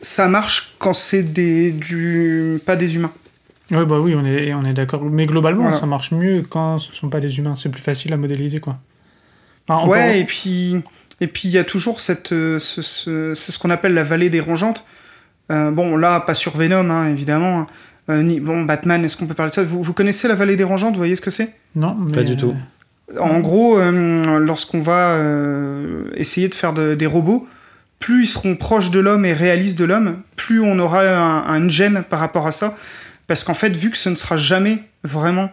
[0.00, 3.12] Ça marche quand c'est des, du, pas des humains.
[3.72, 5.02] Oui, bah oui, on est, on est d'accord.
[5.04, 5.78] Mais globalement, Voilà.
[5.78, 7.56] ça marche mieux quand ce sont pas des humains.
[7.56, 8.78] C'est plus facile à modéliser, quoi.
[9.66, 10.76] Enfin, encore- Ouais, et puis
[11.20, 14.02] et puis il y a toujours cette, euh, ce, ce- c'est ce qu'on appelle la
[14.02, 14.84] vallée dérangeante.
[15.50, 17.60] Euh, bon, là, pas sur Venom, hein, évidemment.
[17.60, 17.66] hein.
[18.10, 19.62] Euh, ni, bon, Batman, est-ce qu'on peut parler de ça?
[19.62, 21.54] Vous, vous connaissez la vallée dérangeante Vous voyez ce que c'est?
[21.76, 22.54] Non, mais, Pas du tout.
[23.20, 27.46] En gros, euh, lorsqu'on va euh, essayer de faire de- des robots,
[28.00, 31.68] plus ils seront proches de l'homme et réalistes de l'homme, plus on aura un, un
[31.68, 32.74] gêne par rapport à ça.
[33.32, 35.50] Parce qu'en fait, vu que ce ne sera jamais vraiment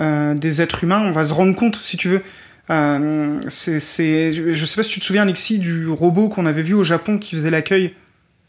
[0.00, 2.20] euh, des êtres humains, on va se rendre compte, si tu veux.
[2.68, 6.60] Euh, c'est, c'est- je sais pas si tu te souviens, Alexis, du robot qu'on avait
[6.60, 7.94] vu au Japon qui faisait l'accueil.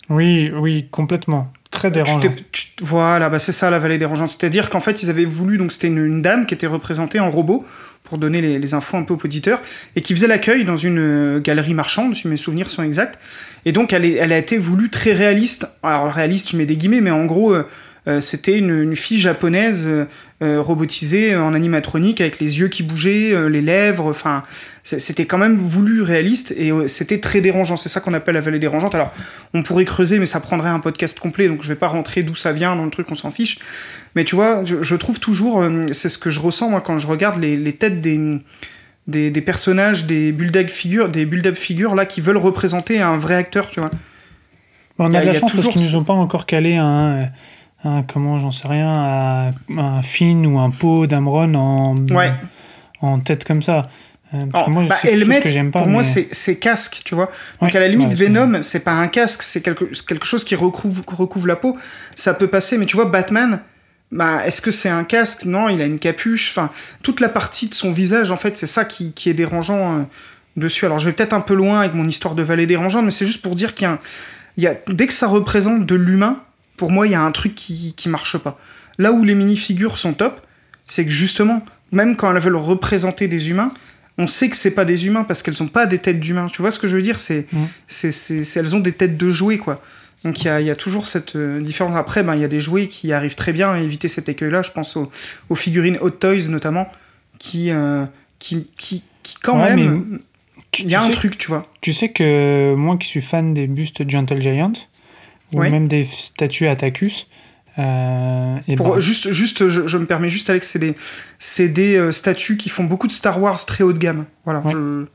[0.09, 1.49] Oui, oui, complètement.
[1.71, 2.19] Très dérangeant.
[2.51, 4.31] tu- voilà, bah c'est ça la vallée dérangeante.
[4.37, 7.31] C'est-à-dire qu'en fait, ils avaient voulu, donc c'était une, une dame qui était représentée en
[7.31, 7.65] robot,
[8.03, 9.61] pour donner les, les, infos un peu aux auditeurs,
[9.95, 13.17] et qui faisait l'accueil dans une euh, galerie marchande, si mes souvenirs sont exacts.
[13.63, 15.67] Et donc, elle, est, elle a été voulue très réaliste.
[15.83, 17.65] Alors, réaliste, je mets des guillemets, mais en gros, euh,
[18.21, 20.05] c'était une, une, fille japonaise euh,
[20.41, 24.05] euh, robotisée en animatronique avec les yeux qui bougeaient, les lèvres.
[24.05, 24.43] Enfin,
[24.83, 27.75] c'était quand même voulu réaliste et c'était très dérangeant.
[27.75, 28.95] C'est ça qu'on appelle la vallée dérangeante.
[28.95, 29.11] Alors,
[29.53, 32.35] on pourrait creuser, mais ça prendrait un podcast complet, donc je vais pas rentrer d'où
[32.35, 33.59] ça vient dans le truc, on s'en fiche.
[34.15, 37.07] Mais tu vois, je, je trouve toujours, c'est ce que je ressens moi quand je
[37.07, 38.39] regarde les, les têtes des
[39.07, 43.35] des, des, personnages, des build-up figures, des build-up figures là qui veulent représenter un vrai
[43.35, 43.89] acteur, tu vois.
[44.99, 45.71] On a, a de la chance toujours...
[45.73, 47.29] parce qu'ils nous ont pas encore calé un,
[47.83, 52.33] un comment j'en sais rien, un, un Finn ou un pot d'Amron en, ouais.
[53.01, 53.87] en tête comme ça.
[54.33, 55.93] Oh, moi, bah, Helmet, pas, pour mais...
[55.93, 57.29] moi, c'est casque, tu vois.
[57.61, 60.43] Donc, ouais, à la limite, ouais, Venom, c'est pas un casque, c'est quelque, quelque chose
[60.43, 61.77] qui recouvre, recouvre la peau.
[62.15, 63.61] Ça peut passer, mais tu vois, Batman,
[64.11, 65.45] bah, est-ce que c'est un casque?
[65.45, 66.49] Non, il a une capuche.
[66.51, 66.69] Enfin,
[67.03, 70.03] toute la partie de son visage, en fait, c'est ça qui, qui, est dérangeant euh,
[70.57, 70.85] dessus.
[70.85, 73.25] Alors, je vais peut-être un peu loin avec mon histoire de vallée dérangeante, mais c'est
[73.25, 73.89] juste pour dire qu'il
[74.57, 76.41] y a dès que ça représente de l'humain,
[76.77, 78.57] pour moi, il y a un truc qui, qui marche pas.
[78.97, 80.41] Là où les minifigures sont top,
[80.85, 83.73] c'est que justement, même quand elles veulent représenter des humains,
[84.17, 86.47] on sait que c'est pas des humains parce qu'elles ont pas des têtes d'humains.
[86.47, 87.19] Tu vois ce que je veux dire?
[87.19, 87.57] C'est, mmh.
[87.87, 89.81] c'est, c'est, elles ont des têtes de jouets, quoi.
[90.23, 91.95] Donc il y a, y a, toujours cette euh, différence.
[91.95, 94.63] Après, ben, il y a des jouets qui arrivent très bien à éviter cet écueil-là.
[94.63, 95.11] Je pense aux,
[95.49, 96.87] aux, figurines Hot Toys notamment,
[97.37, 98.05] qui, euh,
[98.39, 100.19] qui, qui, qui, quand ouais, même.
[100.79, 101.61] Il y a un sais, truc, tu vois.
[101.81, 104.73] Tu sais que moi qui suis fan des bustes Gentle Giant,
[105.53, 105.69] ou ouais.
[105.69, 107.27] même des statues Atacus,
[107.79, 108.99] euh, et Pour, ben...
[108.99, 110.95] juste, juste je, je, me permets juste, Alex, c'est des,
[111.37, 114.25] c'est des euh, statues qui font beaucoup de Star Wars très haut de gamme.
[114.45, 114.71] Voilà, ouais.
[114.71, 115.05] je,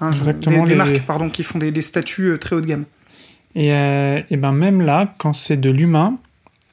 [0.00, 0.74] hein, je, des, des les...
[0.76, 2.84] marques pardon, qui font des, des statues euh, très haut de gamme.
[3.56, 6.18] Et, et, ben même là, quand c'est de l'humain,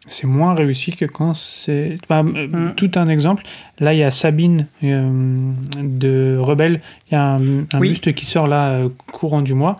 [0.08, 2.00] c'est moins réussi que quand c'est.
[2.10, 2.74] Bah, mmh.
[2.76, 3.44] Tout un exemple.
[3.80, 6.82] Là, il y a Sabine de Rebelle.
[7.08, 7.90] Il y a un, un oui.
[7.90, 8.82] buste qui sort là,
[9.12, 9.76] courant du mois,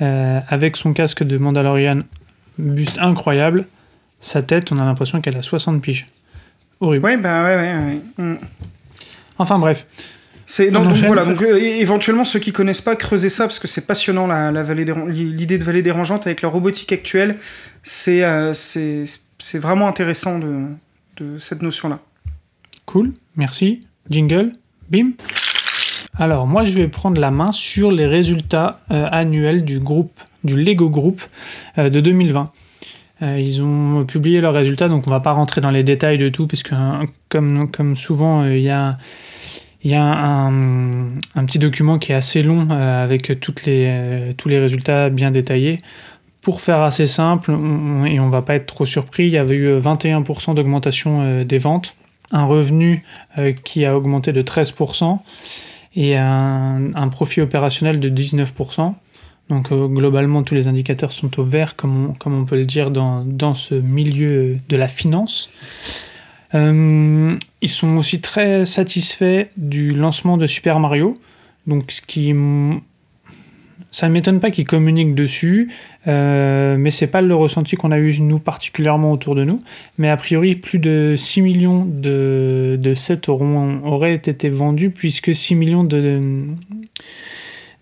[0.00, 2.00] avec son casque de Mandalorian.
[2.58, 3.66] Buste incroyable.
[4.20, 6.06] Sa tête, on a l'impression qu'elle a 60 piges.
[6.80, 7.04] Horrible.
[7.04, 7.74] Ouais, bah ouais, ouais.
[7.74, 8.24] ouais.
[8.24, 8.38] Mmh.
[9.38, 9.86] Enfin bref.
[10.50, 13.68] C'est donc, donc, voilà donc euh, éventuellement ceux qui connaissent pas creuser ça parce que
[13.68, 17.36] c'est passionnant la, la vallée l'idée de vallée dérangeante avec la robotique actuelle
[17.82, 19.04] c'est euh, c'est
[19.38, 20.68] c'est vraiment intéressant de,
[21.18, 21.98] de cette notion là.
[22.86, 23.80] Cool, merci.
[24.08, 24.52] Jingle,
[24.88, 25.10] bim.
[26.18, 30.56] Alors moi je vais prendre la main sur les résultats euh, annuels du groupe du
[30.62, 31.22] Lego Group
[31.78, 32.50] euh, de 2020.
[33.20, 36.28] Euh, ils ont publié leurs résultats, donc on va pas rentrer dans les détails de
[36.28, 38.98] tout, puisque hein, comme, comme souvent il y a
[39.84, 43.36] il y a un, petit document qui est assez long euh, avec les,
[43.88, 45.78] euh, tous les résultats bien détaillés.
[46.42, 47.52] Pour faire assez simple,
[48.06, 51.58] et on va pas être trop surpris, il y avait eu 21% d'augmentation euh, des
[51.58, 51.94] ventes,
[52.32, 53.04] un revenu
[53.38, 55.18] euh, qui a augmenté de 13%
[55.96, 58.94] et un profit opérationnel de 19%.
[59.48, 63.54] Donc euh, globalement, tous les indicateurs sont au vert, comme on, peut le dire dans,
[63.54, 65.50] ce milieu de la finance.
[66.54, 71.14] Euh, ils sont aussi très satisfaits du lancement de Super Mario.
[71.66, 72.34] Donc, ce qui.
[73.90, 75.72] Ça ne m'étonne pas qu'ils communiquent dessus,
[76.08, 79.60] euh, mais c'est pas le ressenti qu'on a eu nous particulièrement autour de nous.
[79.96, 85.54] Mais a priori, plus de 6 millions de, de sets auraient été vendus, puisque 6
[85.54, 86.20] millions de,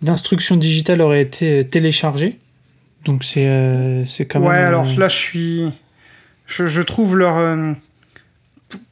[0.02, 2.38] d'instructions digitales auraient été téléchargées.
[3.04, 4.48] Donc c'est euh, quand même.
[4.48, 5.72] Ouais, alors là, je suis.
[6.46, 7.36] Je, je trouve leur.
[7.36, 7.72] Euh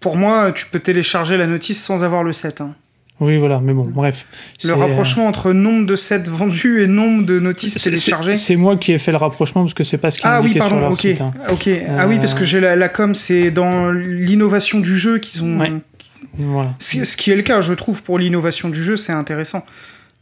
[0.00, 2.60] pour moi, tu peux télécharger la notice sans avoir le set.
[2.60, 2.74] Hein.
[3.20, 4.26] Oui, voilà, mais bon, bref.
[4.64, 5.28] Le rapprochement euh...
[5.28, 8.36] entre nombre de sets vendus et nombre de notices téléchargées.
[8.36, 10.38] C'est moi qui ai fait le rapprochement parce que c'est pas ce qui est ah,
[10.38, 11.00] indiqué oui, pardon, sur leur ok.
[11.00, 11.20] site.
[11.20, 11.32] Hein.
[11.50, 11.68] Ok.
[11.68, 11.96] Euh...
[11.98, 15.58] Ah oui, parce que j'ai la, la, com, c'est dans l'innovation du jeu qu'ils ont.
[15.58, 15.72] Ouais.
[16.36, 16.74] Voilà.
[16.78, 19.64] Ce qui est le cas, je trouve, pour l'innovation du jeu, c'est intéressant.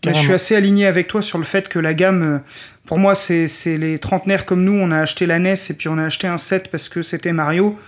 [0.05, 2.39] Mais je suis assez aligné avec toi sur le fait que la gamme, euh,
[2.87, 5.99] pour moi, c'est les trentenaires comme nous, on a acheté la NES et puis on
[5.99, 7.79] a acheté un set parce que c'était Mario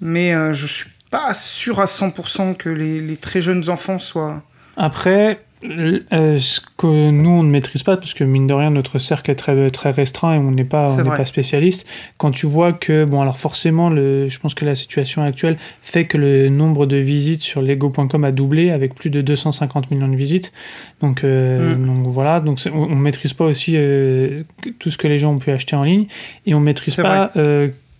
[0.00, 4.42] mais euh, je suis pas sûr à 100% que les, les, très jeunes enfants soient.
[4.76, 8.98] Après, euh, ce que nous on ne maîtrise pas, parce que mine de rien notre
[8.98, 11.86] cercle est très, très restreint et on n'est pas, on pas spécialiste.
[12.18, 16.06] Quand tu vois que, bon, alors forcément, le, je pense que la situation actuelle fait
[16.06, 20.16] que le nombre de visites sur lego.com a doublé avec plus de 250 millions de
[20.16, 20.52] visites.
[21.00, 21.86] Donc, euh, mm.
[21.86, 24.42] donc voilà, donc on ne maîtrise pas aussi euh,
[24.78, 26.04] tout ce que les gens ont pu acheter en ligne
[26.46, 27.32] et on ne maîtrise pas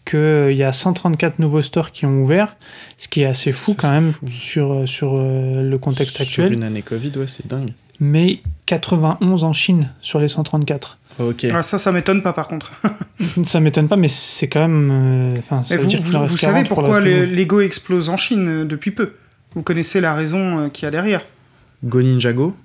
[0.04, 2.56] qu'il y a 134 nouveaux stores qui ont ouvert,
[2.96, 4.26] ce qui est assez fou quand même fou.
[4.28, 6.52] sur, sur euh, le contexte sur actuel.
[6.52, 7.72] une année Covid, ouais, c'est dingue.
[8.00, 10.98] Mais 91 en Chine sur les 134.
[11.20, 11.46] Ok.
[11.52, 12.72] Ah, ça, ça m'étonne pas par contre.
[13.44, 14.90] ça m'étonne pas, mais c'est quand même.
[14.92, 19.14] Euh, mais vous, vous, vous savez pourquoi Lego explose en Chine euh, depuis peu?
[19.54, 21.24] Vous connaissez la raison qu'il y a derrière
[21.84, 22.56] Go Ninjago?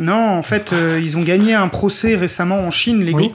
[0.00, 3.34] Non, en fait, euh, ils ont gagné un procès récemment en Chine, Lego, Oui.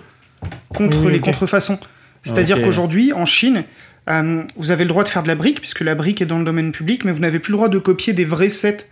[0.70, 1.80] contre Oui, oui, les contrefaçons.
[2.26, 3.64] C'est-à-dire qu'aujourd'hui, en Chine,
[4.10, 6.40] euh, vous avez le droit de faire de la brique, puisque la brique est dans
[6.40, 8.88] le domaine public, mais vous n'avez plus le droit de copier des vrais sets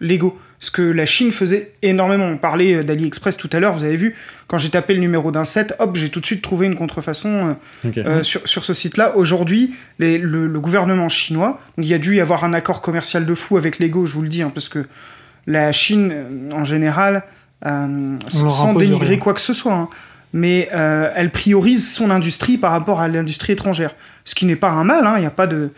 [0.00, 0.38] Lego.
[0.58, 2.24] Ce que la Chine faisait énormément.
[2.26, 4.14] On parlait euh, d'AliExpress tout à l'heure, vous avez vu,
[4.46, 7.56] quand j'ai tapé le numéro d'un set, hop, j'ai tout de suite trouvé une contrefaçon
[7.84, 9.16] euh, euh, sur, sur ce site-là.
[9.16, 13.26] Aujourd'hui, le, le gouvernement chinois, donc il y a dû y avoir un accord commercial
[13.26, 14.86] de fou avec Lego, je vous le dis, hein, parce que
[15.46, 17.24] la Chine, en général,
[17.66, 19.18] euh, sans dénigrer rien.
[19.18, 19.88] quoi que ce soit, hein,
[20.32, 23.94] mais euh, elle priorise son industrie par rapport à l'industrie étrangère.
[24.24, 25.70] Ce qui n'est pas un mal, hein, il n'y a pas de,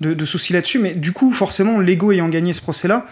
[0.00, 3.06] de, souci là-dessus, mais du coup, forcément, Lego ayant gagné ce procès-là,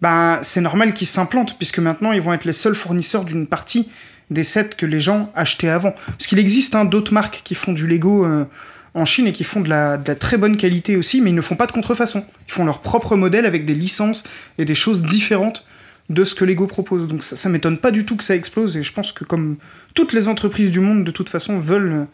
[0.00, 3.88] ben, c'est normal qu'ils s'implantent, puisque maintenant, ils vont être les seuls fournisseurs d'une partie
[4.30, 5.92] des sets que les gens achetaient avant.
[6.06, 8.44] Parce qu'il existe hein, d'autres marques qui font du Lego euh,
[8.94, 11.34] en Chine et qui font de la, de la très bonne qualité aussi, mais ils
[11.34, 12.24] ne font pas de contrefaçon.
[12.48, 14.24] Ils font leur propre modèle avec des licences
[14.58, 15.64] et des choses différentes
[16.10, 17.06] de ce que Lego propose.
[17.06, 19.56] Donc ça, ça m'étonne pas du tout que ça explose, et je pense que comme
[19.94, 22.06] toutes les entreprises du monde, de toute façon, veulent,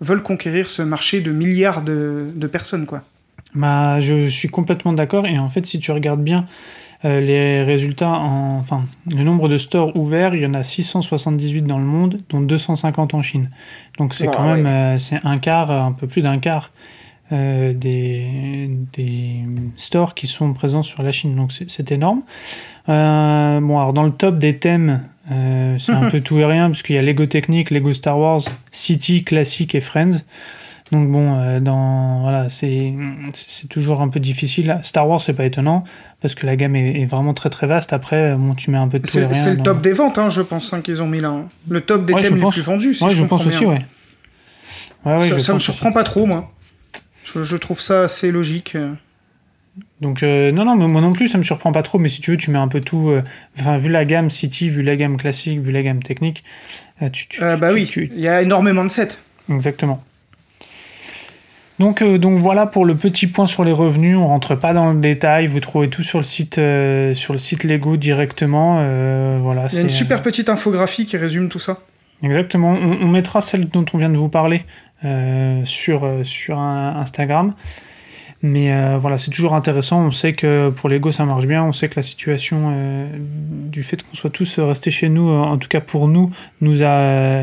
[0.00, 3.02] veulent conquérir ce marché de milliards de, de personnes, quoi.
[3.54, 5.26] Bah, je suis complètement d'accord.
[5.26, 6.46] Et en fait, si tu regardes bien
[7.04, 11.62] euh, les résultats, en, enfin, le nombre de stores ouverts, il y en a 678
[11.62, 13.50] dans le monde, dont 250 en Chine.
[13.98, 16.70] Donc c'est Ah, quand même euh, c'est un quart, euh, un peu plus d'un quart
[17.32, 19.40] euh, des, des
[19.76, 21.34] stores qui sont présents sur la Chine.
[21.34, 22.22] Donc c'est énorme.
[22.90, 26.68] Euh, bon, alors dans le top des thèmes, euh, c'est un peu tout et rien,
[26.68, 28.40] parce qu'il y a Lego Technique, Lego Star Wars,
[28.72, 30.22] City, Classic et Friends.
[30.90, 32.92] Donc bon, euh, dans voilà, c'est
[33.32, 34.80] c'est toujours un peu difficile.
[34.82, 35.84] Star Wars, c'est pas étonnant
[36.20, 37.92] parce que la gamme est, est vraiment très très vaste.
[37.92, 39.32] Après, bon, tu mets un peu de tout et C'est rien.
[39.44, 41.28] c'est le top des ventes, hein, je pense, hein, qu'ils ont mis là.
[41.28, 41.44] hein.
[41.68, 43.82] Le top des Ouais, thèmes les plus vendus, si Ouais, je, je pense aussi, ouais.
[45.04, 46.50] Ouais, ça je ça me surprend pas trop, moi.
[47.22, 48.76] Je, je trouve ça assez logique.
[50.00, 51.98] Donc euh, non, non, mais moi non plus, ça me surprend pas trop.
[51.98, 53.10] Mais si tu veux, tu mets un peu tout.
[53.10, 53.22] euh,
[53.58, 56.42] Enfin, vu la gamme City, vu la gamme classique, vu la gamme technique,
[57.02, 59.18] euh, tu, tu- bah tu- oui, tu- il y a énormément de sets.
[59.50, 60.02] Exactement.
[61.78, 64.16] Donc, donc voilà pour le petit point sur les revenus.
[64.16, 65.46] On rentre pas dans le détail.
[65.46, 68.76] Vous trouvez tout sur le site, sur le site Lego directement.
[69.38, 69.66] voilà.
[69.70, 71.78] Il y a une super petite infographie qui résume tout ça.
[72.22, 72.72] Exactement.
[72.72, 74.62] On, on mettra celle dont on vient de vous parler
[75.64, 77.54] sur, sur un- Instagram.
[78.42, 80.00] Mais euh, voilà, c'est toujours intéressant.
[80.06, 81.62] On sait que pour Lego, ça marche bien.
[81.62, 83.06] On sait que la situation euh,
[83.70, 86.30] du fait qu'on soit tous restés chez nous, euh, en tout cas pour nous,
[86.62, 87.42] nous a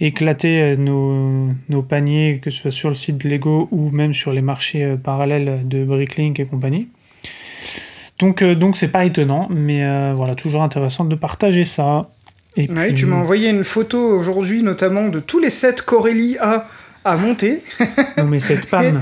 [0.00, 4.32] éclaté nos, nos paniers, que ce soit sur le site de Lego ou même sur
[4.32, 6.86] les marchés parallèles de Bricklink et compagnie.
[8.20, 9.82] Donc, euh, donc c'est pas étonnant, mais
[10.14, 12.10] voilà, toujours intéressant de partager ça.
[12.56, 16.36] Et Ouais, puis- tu m'as envoyé une photo aujourd'hui, notamment de tous les sets qu'Aurélie
[16.40, 16.66] a
[17.04, 17.62] à monter.
[18.16, 19.00] Non, mais cette Pam,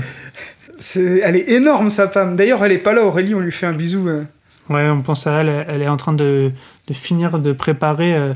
[0.95, 2.35] Elle est énorme, sa Pam.
[2.35, 4.07] D'ailleurs, elle est pas là, Aurélie, on lui fait un bisou.
[4.07, 4.23] euh.
[4.69, 6.51] ouais, on pense à elle, elle est en train de,
[6.87, 8.33] de finir de préparer euh,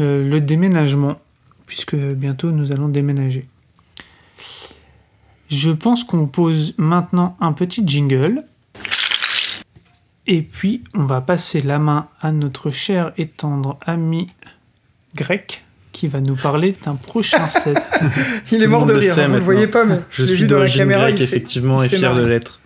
[0.00, 1.18] euh, le déménagement,
[1.66, 3.44] puisque bientôt nous allons déménager.
[5.48, 8.44] Je pense qu'on pose maintenant un petit jingle.
[10.26, 14.28] Et puis, on va passer la main à notre cher et tendre ami
[15.14, 17.78] grec qui va nous parler d'un prochain set.
[18.50, 19.44] Il est le mort de le rire, hein, vous le maintenant.
[19.44, 21.02] voyez pas, mais Je l'ai suis vu dans la caméra.
[21.06, 22.60] grecque, il effectivement, il et fier de l'être.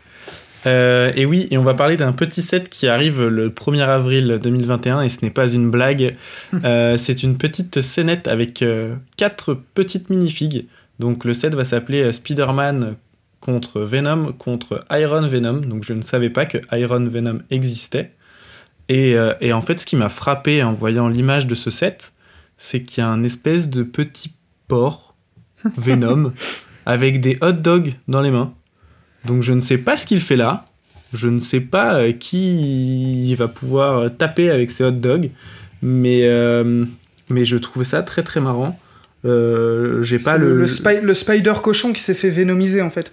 [0.67, 4.41] Euh, et oui, et on va parler d'un petit set qui arrive le 1er avril
[4.43, 6.17] 2021, et ce n'est pas une blague.
[6.65, 10.67] Euh, c'est une petite scénette avec euh, quatre petites minifigs.
[10.99, 12.95] Donc le set va s'appeler Spider-Man
[13.41, 15.61] contre Venom contre Iron Venom.
[15.61, 18.13] Donc je ne savais pas que Iron Venom existait.
[18.89, 22.13] Et, euh, et en fait, ce qui m'a frappé en voyant l'image de ce set,
[22.57, 24.33] c'est qu'il y a un espèce de petit
[24.69, 25.15] porc
[25.77, 26.33] Venom
[26.87, 28.53] avec des hot dogs dans les mains.
[29.25, 30.65] Donc je ne sais pas ce qu'il fait là.
[31.13, 35.31] Je ne sais pas euh, qui va pouvoir euh, taper avec ces hot dogs.
[35.83, 36.85] Mais, euh,
[37.29, 38.79] mais je trouve ça très très marrant.
[39.25, 40.57] Euh, J'ai pas C'est le.
[40.59, 43.13] le, spi- le spider cochon qui s'est fait vénomiser, en fait.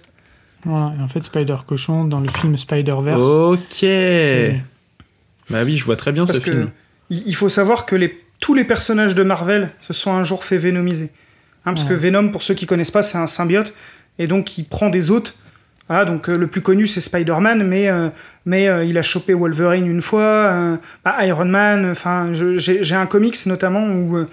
[0.64, 3.84] voilà, et en fait, Spider Cochon, dans le film Spider-Verse, Ok.
[5.50, 6.70] Bah oui, je vois très bien Parce ce que film.
[7.10, 10.44] il il faut savoir que les, tous les personnages de Marvel se sont un jour
[10.44, 11.10] fait vénomiser.
[11.64, 11.90] Hein, parce Ouais.
[11.90, 13.74] que Venom, pour ceux qui connaissent pas, c'est un symbiote.
[14.18, 15.36] Et donc, il prend des hôtes.
[15.88, 18.08] Voilà, donc euh, le plus connu, c'est Spider-Man, mais, euh,
[18.46, 21.90] mais euh, il a chopé Wolverine une fois, bah, Iron Man.
[21.90, 24.26] Enfin, j'ai un comics notamment où,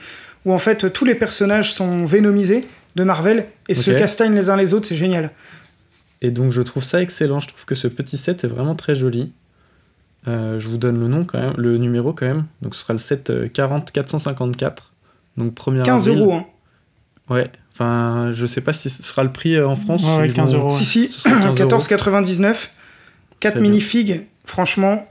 [0.45, 2.65] où en fait tous les personnages sont vénomisés
[2.95, 5.32] de Marvel et se castagnent les uns les autres, c'est génial.
[6.22, 7.40] Et donc je trouve ça excellent.
[7.40, 9.34] Je trouve que ce petit set est vraiment très joli.
[10.27, 12.45] Euh, je vous donne le nom quand même, le numéro quand même.
[12.61, 14.91] Donc ce sera le set euh, 40 454.
[15.38, 16.22] Donc 1er 15 avril.
[16.23, 16.34] euros.
[16.34, 16.45] Hein.
[17.30, 17.49] Ouais.
[17.73, 20.03] Enfin, je sais pas si ce sera le prix euh, en France.
[20.03, 20.69] Ouais, ouais, Ils 15 vont- euros.
[20.69, 21.69] Si, si, Ce sera 15 euros.
[21.81, 22.69] 14,99.
[23.39, 23.61] 4 Très bien.
[23.72, 25.07] minifigs, franchement,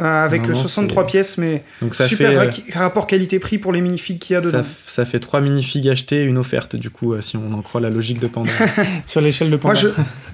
[0.00, 3.72] euh, avec Non, non, 63 c'est- pièces, mais Donc ça super fait, rapport qualité-prix pour
[3.72, 4.64] les minifigs qu'il y a dedans.
[4.88, 8.18] ça fait trois minifigs achetés, une offerte, du coup, si on en croit la logique
[8.18, 8.50] de Panda.
[9.06, 9.78] Sur l'échelle de Moi, Panda.
[9.80, 9.88] je,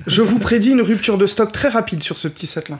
[0.06, 2.78] je vous prédis une rupture de stock très rapide sur ce petit set-là.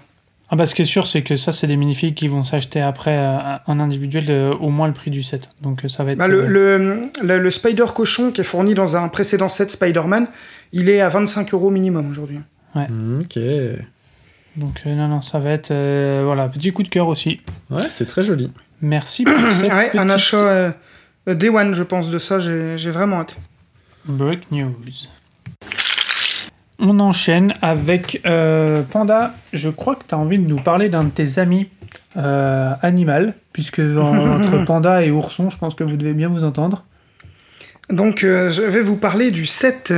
[0.50, 2.80] Ah bah ce qui est sûr, c'est que ça, c'est des minifigs qui vont s'acheter
[2.80, 5.50] après euh, en individuel euh, au moins le prix du set.
[5.60, 6.18] Donc euh, ça va être...
[6.18, 9.70] Bah, le, euh, le, le- le Spider Cochon qui est fourni dans un précédent set
[9.70, 10.26] Spider-Man,
[10.72, 12.40] il est à 25 euros minimum aujourd'hui.
[12.74, 13.38] Mm, ok.
[14.56, 15.70] Donc euh, non, non, ça va être...
[15.70, 17.40] euh, voilà, petit coup de cœur aussi.
[17.70, 18.50] Ouais, c'est très joli.
[18.80, 20.74] Merci pour cette Ouais, un achat
[21.26, 23.36] Day One, je pense, de ça, j'ai j'ai vraiment hâte.
[24.06, 24.72] Break news.
[26.80, 29.34] On enchaîne avec euh, Panda.
[29.52, 31.68] Je crois que tu as envie de nous parler d'un de tes amis
[32.16, 36.44] euh, animal, puisque en- entre Panda et Ourson, je pense que vous devez bien vous
[36.44, 36.84] entendre.
[37.90, 39.92] Donc, euh, je vais vous parler du set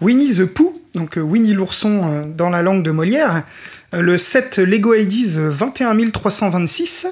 [0.00, 3.44] Winnie the Pooh, donc Winnie l'ourson dans la langue de Molière.
[3.92, 7.06] Le set Lego 80s euh, 21326.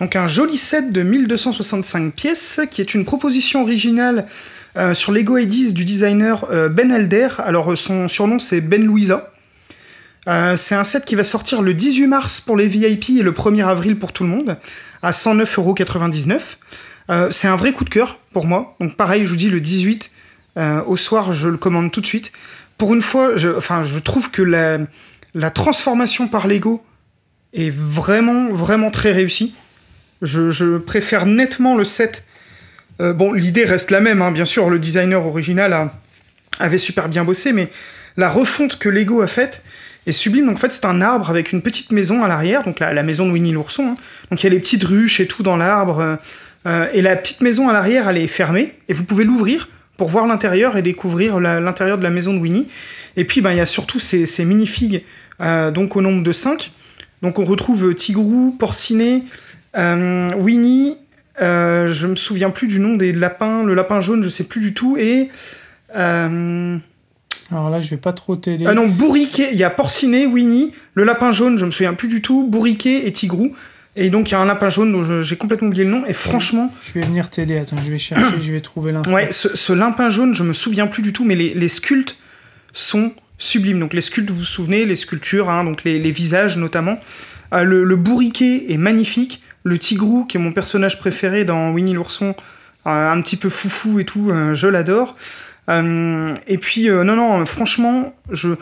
[0.00, 4.24] Donc, un joli set de 1265 pièces qui est une proposition originale
[4.76, 7.28] euh, sur Lego 80s du designer euh, Ben Alder.
[7.38, 9.32] Alors, euh, son surnom c'est Ben Louisa.
[10.56, 13.64] C'est un set qui va sortir le 18 mars pour les VIP et le 1er
[13.64, 14.58] avril pour tout le monde,
[15.00, 16.56] à 109,99€.
[17.10, 18.76] Euh, c'est un vrai coup de cœur pour moi.
[18.80, 20.10] Donc pareil, je vous dis le 18
[20.56, 22.32] euh, au soir, je le commande tout de suite.
[22.78, 26.84] Pour une fois, je, trouve que la, transformation par Lego
[27.52, 29.54] est vraiment, vraiment très réussie.
[30.22, 32.24] Je préfère nettement le set.
[33.00, 34.70] Euh, bon, l'idée reste la même, hein, bien sûr.
[34.70, 35.90] Le designer original
[36.58, 37.68] avait super bien bossé, mais
[38.16, 39.62] la refonte que Lego a faite
[40.06, 40.46] est sublime.
[40.46, 43.26] Donc en fait, c'est un arbre avec une petite maison à l'arrière, donc la, maison
[43.26, 43.88] de Winnie l'ourson.
[43.90, 43.96] hein.
[44.30, 46.00] Donc il y a les petites ruches et tout dans l'arbre.
[46.00, 46.16] euh,
[46.66, 50.08] euh, et la petite maison à l'arrière, elle est fermée, et vous pouvez l'ouvrir pour
[50.08, 52.68] voir l'intérieur et découvrir l'intérieur de la maison de Winnie.
[53.16, 55.04] Et puis, ben, il y a surtout ces, ces minifigs,
[55.72, 56.72] donc au nombre de 5.
[57.22, 59.22] Donc on retrouve Tigrou, Porcinet,
[59.74, 60.98] Winnie,
[61.40, 64.60] euh, je me souviens plus du nom des lapins, le lapin jaune, je sais plus
[64.60, 65.28] du tout, et...
[65.96, 66.76] euh,
[67.50, 68.64] Alors là, je vais pas trop t'aider.
[68.66, 72.08] ah non, Bourriquet, il y a Porcinet, Winnie, le lapin jaune, je me souviens plus
[72.08, 73.54] du tout, Bourriquet et Tigrou.
[73.98, 76.12] Et donc il y a un lapin jaune dont j'ai complètement oublié le nom, et
[76.12, 77.56] franchement, Je vais venir t'aider.
[77.56, 79.10] Attends, je vais chercher, je vais trouver l'info.
[79.10, 82.18] Ouais, ce, ce lapin jaune, je me souviens plus du tout, mais les, les sculptes
[82.74, 83.80] sont sublimes.
[83.80, 86.98] Donc les sculptes, vous vous souvenez, les sculptures, hein, donc les, les visages notamment.
[87.54, 89.42] Euh, le, le bourriquet est magnifique.
[89.66, 92.36] Le tigrou, qui est mon personnage préféré dans Winnie l'ourson,
[92.86, 95.16] euh, un petit peu foufou et tout, euh, je l'adore.
[95.68, 98.54] Euh, et puis, non, non, franchement, je,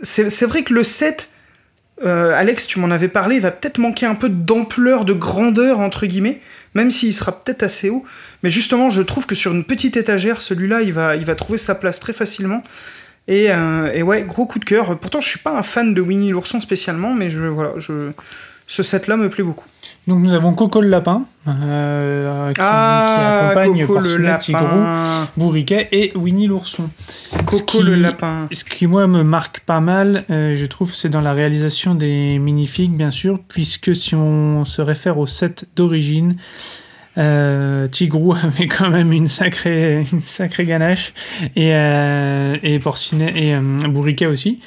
[0.00, 1.28] c'est vrai que le set,
[2.06, 6.06] euh, Alex, tu m'en avais parlé, va peut-être manquer un peu d'ampleur, de grandeur, entre
[6.06, 6.40] guillemets,
[6.74, 8.02] même s'il sera peut-être assez haut.
[8.42, 12.00] Mais justement, je trouve que sur une petite étagère, celui-là, il va, trouver sa place
[12.00, 12.62] très facilement.
[13.28, 13.48] Et,
[13.94, 14.98] et ouais, gros coup de cœur.
[14.98, 18.12] Pourtant, je suis pas un fan de Winnie l'ourson spécialement, mais je, voilà, je,
[18.72, 19.66] ce set-là me plaît beaucoup.
[20.06, 24.80] Donc nous avons Coco le lapin, euh, qui, Ah, qui accompagne Coco le Porcinet, Tigrou.
[25.36, 26.88] Bourriquet et Winnie l'ourson.
[27.44, 28.48] Coco le lapin.
[28.50, 32.38] Ce qui, moi, me marque pas mal, euh, je trouve, c'est dans la réalisation des
[32.38, 36.36] minifigs, bien sûr, puisque si on se réfère au set d'origine,
[37.18, 41.12] euh, Tigrou avait quand même une sacrée, une sacrée ganache,
[41.56, 41.72] et,
[42.62, 43.54] et Porcinet et
[43.88, 44.60] Bourriquet aussi.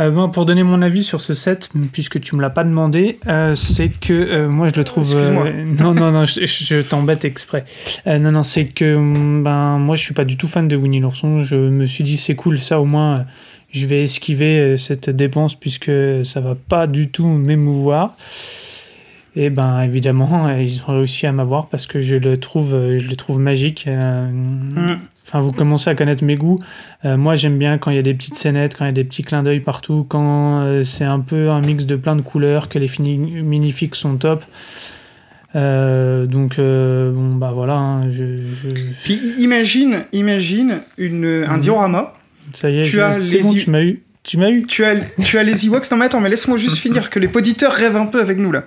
[0.00, 3.54] Euh, pour donner mon avis sur ce set, puisque tu me l'as pas demandé, euh,
[3.54, 5.00] c'est que euh, moi je le trouve.
[5.80, 7.64] Non, non, non, je, je t'embête exprès.
[8.06, 11.00] Non, non, c'est que hum, ben moi je suis pas du tout fan de Winnie
[11.00, 11.42] l'ourson.
[11.42, 13.26] Je me suis dit c'est cool, ça au moins
[13.72, 15.92] je vais esquiver cette dépense puisque
[16.24, 18.16] ça va pas du tout m'émouvoir.
[19.36, 23.16] Et ben évidemment ils ont réussi à m'avoir parce que je le trouve, je le
[23.16, 23.86] trouve magique.
[23.86, 24.96] Mm.
[25.32, 26.58] Enfin, vous commencez à connaître mes goûts.
[27.04, 28.92] Euh, moi, j'aime bien quand il y a des petites scénettes, quand il y a
[28.92, 32.20] des petits clins d'œil partout, quand euh, c'est un peu un mix de plein de
[32.20, 34.44] couleurs, que les fini- minifigs sont top.
[35.56, 38.68] Euh, donc, bon, bah voilà, hein, je, je-
[39.04, 41.60] Puis imagine, imagine une, un Mhm.
[41.60, 42.14] diorama.
[42.54, 44.02] ça y est, Tu je- as les bon, tu m'as eu.
[44.22, 44.62] Tu m'as eu.
[44.64, 45.90] Tu as, tu as les Ewoks.
[45.92, 48.50] Non, mais attends, mais laisse-moi juste finir, que les auditeurs rêvent un peu avec nous
[48.52, 48.64] là.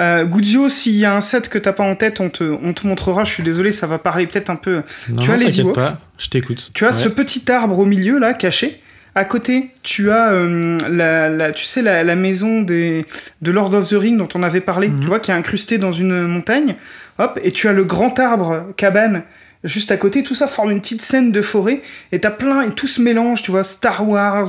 [0.00, 2.72] Euh, Guzio, s'il y a un set que t'as pas en tête, on te, on
[2.72, 3.24] te montrera.
[3.24, 4.82] Je suis désolé, ça va parler peut-être un peu.
[5.10, 5.78] Non, Tu as les Ewoks
[6.18, 6.70] je t'écoute.
[6.74, 6.92] Tu as Ouais.
[6.94, 8.80] ce petit arbre au milieu là, caché.
[9.14, 13.04] À côté, tu as euh, la, la- tu sais, la, la maison des,
[13.42, 15.00] de Lord of the Ring dont on avait parlé, Mhm.
[15.00, 16.76] tu vois, qui est incrustée dans une montagne.
[17.18, 19.22] Hop, et tu as le grand arbre cabane
[19.64, 20.22] juste à côté.
[20.22, 21.80] Tout ça forme une petite scène de forêt.
[22.12, 24.48] Et t'as plein, et tout se mélange, tu vois, Star Wars,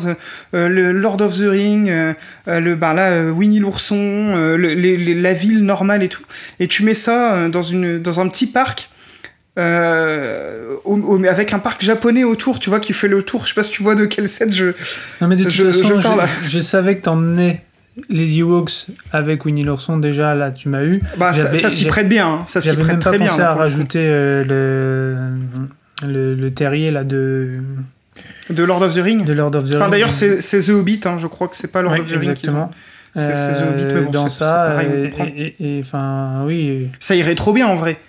[0.54, 2.14] euh, le Lord of the Ring, euh,
[2.48, 6.10] euh, le, ben là, euh, Winnie l'ourson, euh, le- les- les- la ville normale et
[6.10, 6.24] tout.
[6.60, 8.90] Et tu mets ça euh, dans, une, dans un petit parc.
[9.58, 13.44] euh, au- au- avec un parc japonais autour, tu vois, qui fait le tour.
[13.44, 14.68] Je sais pas si tu vois de quel set je.
[15.20, 17.62] Non, mais de toute Je- façon, je je, je savais que t'emmenais
[18.10, 21.02] les Ewoks avec Winnie l'ourson, déjà là tu m'as eu.
[21.18, 22.42] Bah, ça, s'y prête bien, hein.
[22.46, 23.28] ça s'y prête même pas très bien.
[23.30, 24.44] pensé à rajouter euh,
[26.04, 27.60] le, le, le terrier là de,
[28.50, 29.26] De Lord of the Ring.
[29.26, 31.82] de Lord of the Enfin, d'ailleurs, c'est The Hobbit, hein, je crois que c'est pas
[31.82, 32.22] Lord Ouais, of the Ring.
[32.32, 32.72] exactement.
[33.16, 35.26] C'est- The Hobbit, mais bon, dans ça, pareil, on
[35.64, 36.90] et- enfin, oui.
[37.00, 38.00] Ça irait trop bien en vrai.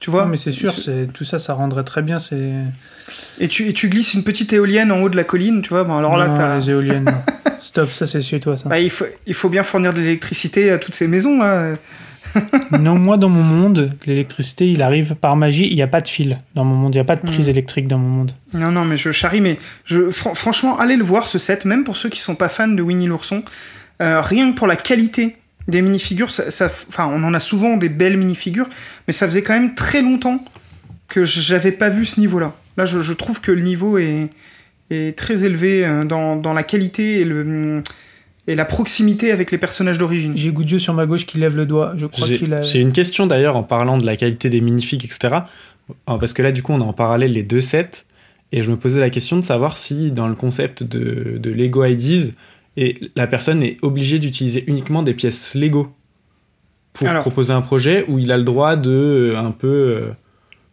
[0.00, 2.18] Tu vois Non, mais c'est sûr, c'est tout ça, ça rendrait très bien.
[2.18, 2.52] C'est
[3.38, 5.84] et tu, et tu glisses une petite éolienne en haut de la colline, tu vois.
[5.84, 7.04] Bon, alors là, Non, t'as- les éoliennes.
[7.04, 7.12] non.
[7.60, 8.68] Stop, ça c'est chez toi ça.
[8.68, 11.74] bah, il, faut, il faut bien fournir de l'électricité à toutes ces maisons là.
[12.80, 15.66] non, moi dans mon monde, l'électricité, il arrive par magie.
[15.68, 16.94] Il n'y a pas de fil dans mon monde.
[16.94, 17.50] Il n'y a pas de prise Mm.
[17.50, 18.32] électrique dans mon monde.
[18.54, 21.84] Non, non, mais je charrie, mais je, fran- franchement, allez le voir ce set, même
[21.84, 23.42] pour ceux qui sont pas fans de Winnie l'ourson.
[24.00, 25.36] Euh, rien que pour la qualité
[25.68, 28.68] des minifigures, ça, ça- enfin, on en a souvent des belles minifigures,
[29.06, 30.44] mais ça faisait quand même très longtemps
[31.08, 32.52] que j'avais pas vu ce niveau-là.
[32.80, 34.30] Là, je, je trouve que le niveau est,
[34.90, 37.82] est très élevé euh, dans, dans la qualité et, le,
[38.46, 40.32] et la proximité avec les personnages d'origine.
[40.34, 41.92] J'ai Goudio sur ma gauche qui lève le doigt.
[41.98, 42.62] Je crois J'ai qu'il a.
[42.62, 45.18] j'ai une question d'ailleurs en parlant de la qualité des minifigs, etc.
[46.08, 48.06] Euh, Parce que là, du coup, on a en parallèle les deux sets.
[48.52, 51.84] Et je me posais la question de savoir si, dans le concept de, de Lego
[51.84, 52.32] IDs,
[52.78, 55.92] et la personne est obligée d'utiliser uniquement des pièces Lego
[56.94, 57.20] pour Alors.
[57.22, 60.10] proposer un projet, ou il a le droit de euh, un peu euh,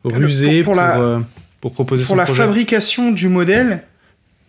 [0.05, 1.19] ruser pour pour, la- euh,
[1.61, 3.83] pour proposer Pour son la fabrication du modèle,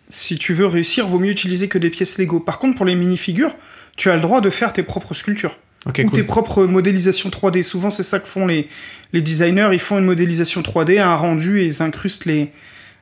[0.09, 2.39] si tu veux réussir, vaut mieux utiliser que des pièces Lego.
[2.39, 3.55] Par contre, pour les minifigures,
[3.97, 5.57] tu as le droit de faire tes propres sculptures.
[6.03, 6.11] Ou cool.
[6.11, 7.63] tes propres modélisations 3D.
[7.63, 8.67] Souvent, c'est ça que font les,
[9.13, 9.69] les designers.
[9.71, 12.51] Ils font une modélisation 3D, un rendu, et ils incrustent les,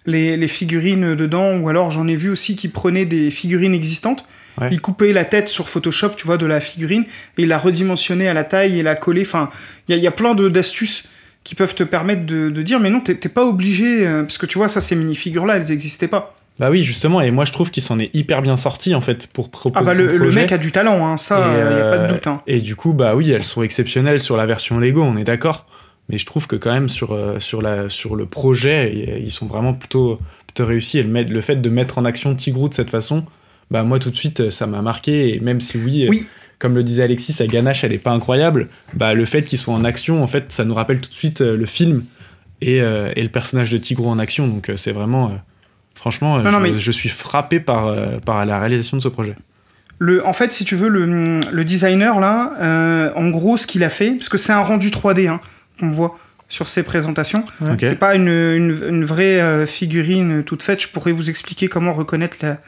[0.05, 1.57] les, les figurines dedans.
[1.57, 4.25] Ou alors, j'en ai vu aussi qui prenaient des figurines existantes.
[4.59, 4.69] Ouais.
[4.71, 7.05] Ils coupaient la tête sur Photoshop, tu vois, de la figurine,
[7.37, 9.21] et ils la redimensionnaient à la taille et la collaient.
[9.21, 9.49] Enfin,
[9.87, 11.05] il y y a plein de- d'astuces
[11.47, 14.45] qui peuvent te permettre de, de dire, mais non, t'es pas obligé, euh, parce que
[14.45, 16.35] tu vois, ça, ces minifigures-là, elles n'existaient pas.
[16.59, 19.27] Bah oui, justement, et moi je trouve qu'il s'en est hyper bien sorti en fait
[19.27, 21.99] pour proposer Ah bah, le, mec a du talent, hein, ça, il n'y a pas
[21.99, 22.27] de euh, doute.
[22.27, 22.41] Hein.
[22.47, 25.67] Et du coup, bah oui, elles sont exceptionnelles sur la version Lego, on est d'accord.
[26.09, 29.45] Mais je trouve que quand même sur, euh, sur, la, sur le projet, ils sont
[29.45, 30.99] vraiment plutôt, plutôt réussis.
[30.99, 33.23] Et le, le fait de mettre en action Tigrou de cette façon,
[33.71, 35.33] bah moi tout de suite, euh, ça m'a marqué.
[35.33, 36.27] Et même si oui, euh, Oui.
[36.59, 39.73] Comme le disait Alexis, sa ganache, elle est pas incroyable, bah le fait qu'il soit
[39.73, 42.03] en action, en fait, ça nous rappelle tout de suite euh, le film
[42.61, 44.47] et, euh, et le personnage de Tigrou en action.
[44.47, 45.27] Donc euh, c'est vraiment...
[45.27, 45.33] euh,
[45.95, 47.93] franchement, non, je, mais- je suis frappé par,
[48.25, 49.35] par la réalisation de ce projet.
[49.99, 53.83] Le, en fait, si tu veux, le, le designer, là, euh, en gros, ce qu'il
[53.83, 55.39] a fait, parce que c'est un rendu 3D hein,
[55.79, 56.19] qu'on voit
[56.49, 57.71] sur ses présentations, Ouais.
[57.71, 57.79] Ok.
[57.81, 60.81] c'est pas une, une, une vraie figurine toute faite.
[60.83, 62.59] Je pourrais vous expliquer comment reconnaître la,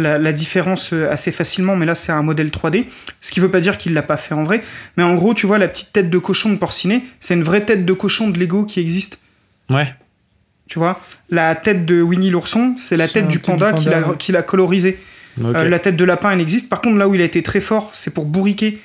[0.00, 2.86] la, la différence euh, assez facilement, mais là, c'est un modèle 3D.
[3.20, 4.62] Ce qui veut pas dire qu'il l'a pas fait en vrai.
[4.96, 7.64] Mais en gros, tu vois, la petite tête de cochon de Porcinet, c'est une vraie
[7.64, 9.20] tête de cochon de Lego qui existe.
[9.68, 9.94] Ouais,
[10.66, 11.00] Tu vois,
[11.30, 14.08] la tête de Winnie l'ourson, c'est la tête du tête du panda, qu'il a, panda,
[14.08, 14.16] ouais.
[14.18, 14.98] qu'il a colorisé.
[15.40, 15.54] ok.
[15.54, 16.68] Euh, la tête de lapin, elle existe.
[16.68, 18.80] Par contre, là où il a été très fort, c'est pour bourriquer.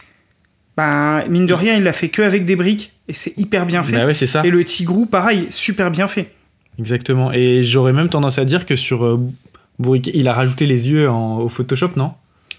[0.78, 3.82] Bah, mine de rien, il l'a fait que avec des briques et c'est hyper bien
[3.82, 3.96] fait.
[3.96, 4.42] Bah ouais, c'est ça.
[4.46, 6.32] Et le tigrou, pareil, super bien fait.
[6.80, 7.32] Exactement.
[7.32, 9.20] Et j'aurais même tendance à dire que sur euh,
[9.80, 12.14] Bourriquet, il a rajouté les yeux en- au Photoshop, non?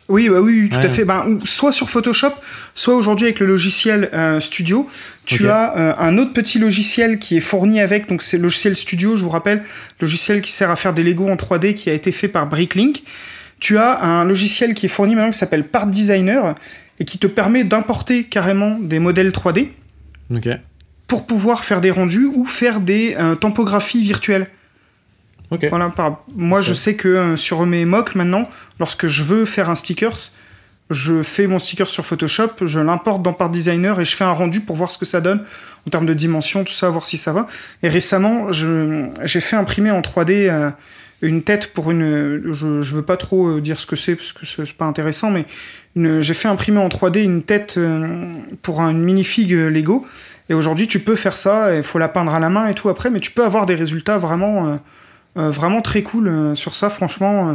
[0.09, 0.85] Oui, bah oui, oui, tout Ouais.
[0.87, 1.05] à fait.
[1.05, 2.31] Ben, soit sur Photoshop,
[2.77, 4.89] soit aujourd'hui avec le logiciel euh, Studio,
[5.25, 8.09] tu as euh, un autre petit logiciel qui est fourni avec.
[8.09, 9.63] Donc c'est le logiciel Studio, je vous rappelle,
[10.01, 13.03] logiciel qui sert à faire des Lego en 3D, qui a été fait par Bricklink.
[13.59, 16.55] Tu as un logiciel qui est fourni maintenant qui s'appelle Part Designer
[17.01, 19.71] et qui te permet d'importer carrément des modèles 3D.
[20.35, 20.49] Ok.
[21.09, 24.47] pour pouvoir faire des rendus ou faire des euh, tampographies virtuelles.
[25.51, 25.66] Ok.
[25.70, 28.48] Voilà, par- moi je sais que euh, sur mes mocks maintenant,
[28.81, 30.16] lorsque je veux faire un stickers,
[30.90, 34.32] je fais mon sticker sur Photoshop, je l'importe dans Part Designer et je fais un
[34.32, 35.43] rendu pour voir ce que ça donne
[35.86, 37.47] en termes de dimension, tout ça, voir si ça va.
[37.82, 40.70] Et récemment, j'ai fait imprimer en 3D euh,
[41.23, 42.43] une tête pour une.
[42.52, 45.31] Je, je veux pas trop euh, dire ce que c'est parce que c'est pas intéressant,
[45.31, 45.44] mais
[46.23, 48.24] j'ai fait imprimer en 3D une tête euh,
[48.62, 50.06] pour une minifig euh, Lego.
[50.51, 52.89] Et aujourd'hui, tu peux faire ça, il faut la peindre à la main et tout
[52.89, 54.77] après, mais tu peux avoir des résultats vraiment, euh,
[55.37, 57.51] vraiment très cool euh, sur ça, franchement.
[57.51, 57.55] euh.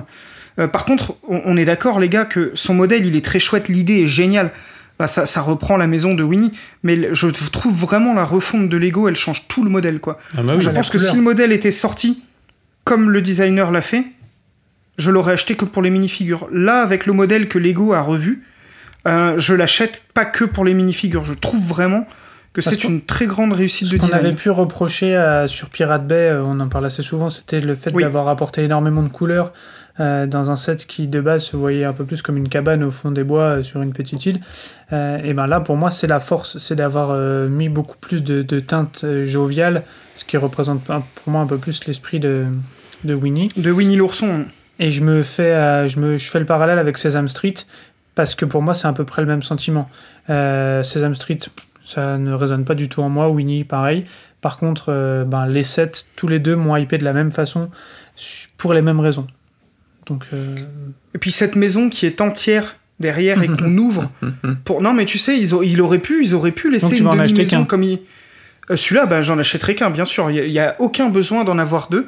[0.60, 3.40] Euh, par contre, on, on est d'accord, les gars, que son modèle, il est très
[3.40, 4.52] chouette, l'idée est géniale.
[5.00, 6.52] Bah, ça, ça reprend la maison de Winnie,
[6.84, 10.18] mais je trouve vraiment la refonte de Lego, elle change tout le modèle, quoi.
[10.38, 10.62] Ah bah oui.
[10.62, 11.12] je pense que couleur.
[11.12, 12.24] si le modèle était sorti
[12.84, 14.06] comme le designer l'a fait,
[14.98, 16.48] je l'aurais acheté que pour les minifigures.
[16.52, 18.44] Là, avec le modèle que Lego a revu,
[19.08, 21.24] euh, je l'achète pas que pour les minifigures.
[21.24, 22.06] Je trouve vraiment
[22.54, 24.26] que c'est une très grande réussite Ce de qu'on design.
[24.26, 27.76] avait pu reprocher à- sur Pirate Bay, euh, on en parle assez souvent, c'était le
[27.76, 28.04] fait Oui.
[28.04, 29.54] d'avoir apporté énormément de couleurs
[30.00, 32.82] euh, dans un set qui de base se voyait un peu plus comme une cabane
[32.84, 34.40] au fond des bois euh, sur une petite île.
[34.94, 38.24] Euh, et ben là, pour moi, c'est la force, c'est d'avoir euh, mis beaucoup plus
[38.24, 39.84] de, de teintes euh, joviales,
[40.16, 42.46] ce qui représente pour moi un peu plus l'esprit de,
[43.04, 43.50] de Winnie.
[43.58, 44.46] De Winnie l'ourson.
[44.80, 47.54] Et je me fais, euh, je me, je fais le parallèle avec Sesame Street.
[48.16, 49.90] parce que pour moi, c'est à peu près le même sentiment.
[50.30, 51.38] Euh, Sesame Street,
[51.94, 53.30] ça ne résonne pas du tout en moi.
[53.30, 54.06] Winnie, pareil.
[54.40, 57.70] Par contre, euh, ben, les sept, tous les deux m'ont hypé de la même façon,
[58.58, 59.28] pour les mêmes raisons.
[60.08, 60.56] Donc, euh,
[61.14, 64.12] Et puis cette maison qui est entière derrière et qu'on ouvre
[64.64, 67.10] pour non mais tu sais ils, ont, ils auraient pu ils auraient pu laisser une
[67.10, 67.66] demi-maison qu'un.
[67.66, 68.00] comme ils...
[68.70, 71.90] Euh, celui-là bah, j'en achèterai qu'un bien sûr il n'y a, aucun besoin d'en avoir
[71.90, 72.08] deux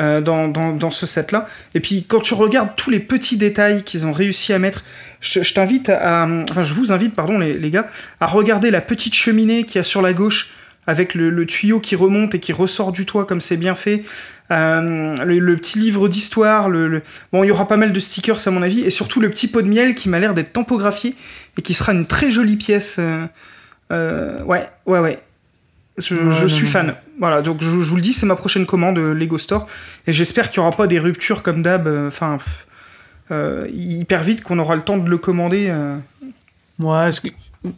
[0.00, 3.36] euh, dans, dans, dans ce set là et puis quand tu regardes tous les petits
[3.36, 4.84] détails qu'ils ont réussi à mettre
[5.20, 7.86] je, t'invite à, à- enfin je vous invite pardon les, les gars
[8.20, 10.50] à regarder la petite cheminée qu'il y a sur la gauche
[10.86, 14.02] avec le, le tuyau qui remonte et qui ressort du toit comme c'est bien fait
[14.52, 17.02] Euh, le, le petit livre d'histoire le, le-
[17.32, 19.48] Bon, il y aura pas mal de stickers à mon avis, et surtout le petit
[19.48, 21.16] pot de miel qui m'a l'air d'être tampographié
[21.58, 22.96] et qui sera une très jolie pièce.
[23.00, 23.26] euh,
[23.90, 25.18] euh, ouais, ouais, ouais.
[25.98, 26.94] Je, Ouais, je non, suis fan.
[27.18, 29.66] Voilà, donc je, je vous le dis, c'est ma prochaine commande euh, Lego Store,
[30.06, 31.86] et j'espère qu'il n'y aura pas des ruptures comme d'hab.
[31.86, 32.38] euh, Enfin,
[33.30, 35.68] euh, hyper vite qu'on aura le temps de le commander.
[35.70, 35.96] euh.
[36.78, 37.28] Ouais, que-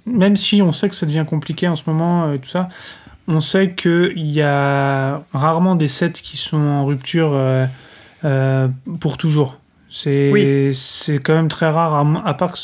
[0.06, 2.68] même si on sait que ça devient compliqué en ce moment, tout ça,
[3.28, 7.30] on sait qu'il y a rarement des sets qui sont en rupture
[8.24, 8.68] euh,
[9.00, 9.58] pour toujours.
[9.90, 10.74] C'est Oui.
[11.22, 12.58] quand même très rare, à, à part que,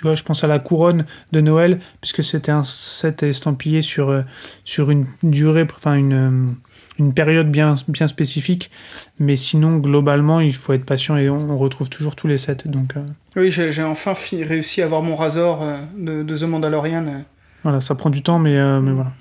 [0.00, 4.08] tu vois, je pense à la couronne de Noël, puisque c'était un set estampillé sur,
[4.08, 4.22] euh,
[4.64, 6.52] sur une durée, enfin une, euh,
[6.98, 8.70] une période bien, bien spécifique.
[9.18, 12.56] Mais sinon, globalement, il faut être patient et on, on retrouve toujours tous les sets.
[12.64, 13.04] Donc euh,
[13.36, 17.24] Oui, j'ai enfin fi- réussi à avoir mon Razor euh, de, de The Mandalorian.
[17.62, 19.12] Voilà, ça prend du temps, mais, euh, mais voilà.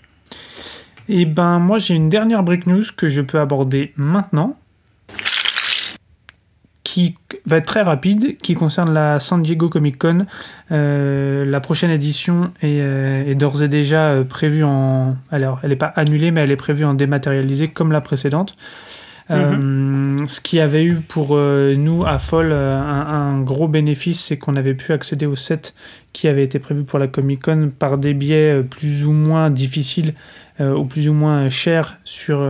[1.09, 4.57] Et ben, moi, j'ai une dernière break news que je peux aborder maintenant,
[6.89, 7.13] qui
[7.45, 10.25] va être très rapide, qui concerne la San Diego Comic Con.
[10.71, 15.15] Euh, la prochaine édition est, euh, est d'ores et déjà euh, prévue en.
[15.29, 18.55] Alors, elle n'est pas annulée, mais elle est prévue en dématérialisé comme la précédente.
[19.29, 24.21] Euh, ce qui avait eu pour euh, nous à Foll euh, un, un gros bénéfice,
[24.21, 25.75] c'est qu'on avait pu accéder au set
[26.13, 30.15] qui avait été prévu pour la Comic Con par des biais plus ou moins difficiles
[30.59, 32.43] ou plus ou moins chers sur,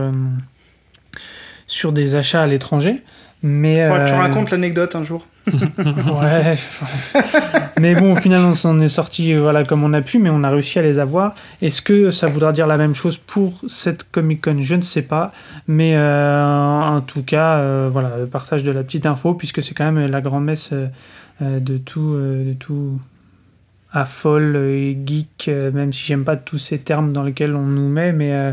[1.68, 3.04] sur des achats à l'étranger.
[3.42, 5.26] Mais, Faudra que tu euh, racontes l'anecdote un jour.
[5.78, 6.54] Ouais.
[7.80, 10.44] mais bon, finalement, on s'en est sorti euh, voilà, comme on a pu, mais on
[10.44, 11.34] a réussi à les avoir.
[11.62, 14.58] Est-ce que ça voudra dire la même chose pour cette Comic Con?
[14.60, 15.32] Je ne sais pas.
[15.66, 19.90] Mais euh, en tout cas, voilà, le partage de la petite info, puisque c'est quand
[19.90, 20.74] même la grand-messe
[21.40, 22.14] de tout.
[22.16, 22.98] de tout
[23.92, 27.88] à folle et geek, même si j'aime pas tous ces termes dans lesquels on nous
[27.88, 28.52] met, mais euh,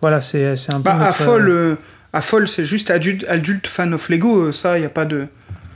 [0.00, 0.82] voilà, c'est un peu.
[0.82, 1.74] Bah, à notre- folle, euh,
[2.12, 5.04] à folle, c'est juste adulte, adulte fan of Lego, euh, ça, il n'y a pas
[5.04, 5.26] de.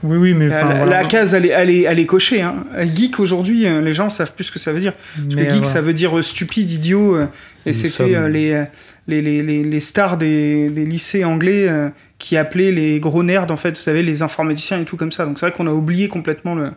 [0.02, 0.48] Oui, oui, mais.
[0.48, 1.04] la, voilà.
[1.04, 2.42] case, elle est, elle est, elle est cochée.
[2.42, 2.64] Hein.
[2.94, 4.94] Geek aujourd'hui, euh, les gens savent plus ce que ça veut dire.
[4.94, 5.64] Parce Mais, que geek, voilà.
[5.74, 7.14] ça veut dire euh, stupide, idiot.
[7.14, 7.26] euh,
[7.66, 8.64] et c'était euh, les, euh,
[9.06, 11.88] les, les, les, stars des, des lycées anglais euh,
[12.18, 15.24] qui appelaient les gros nerds, en fait, vous savez, les informaticiens et tout comme ça.
[15.24, 16.72] Donc c'est vrai qu'on a oublié complètement le,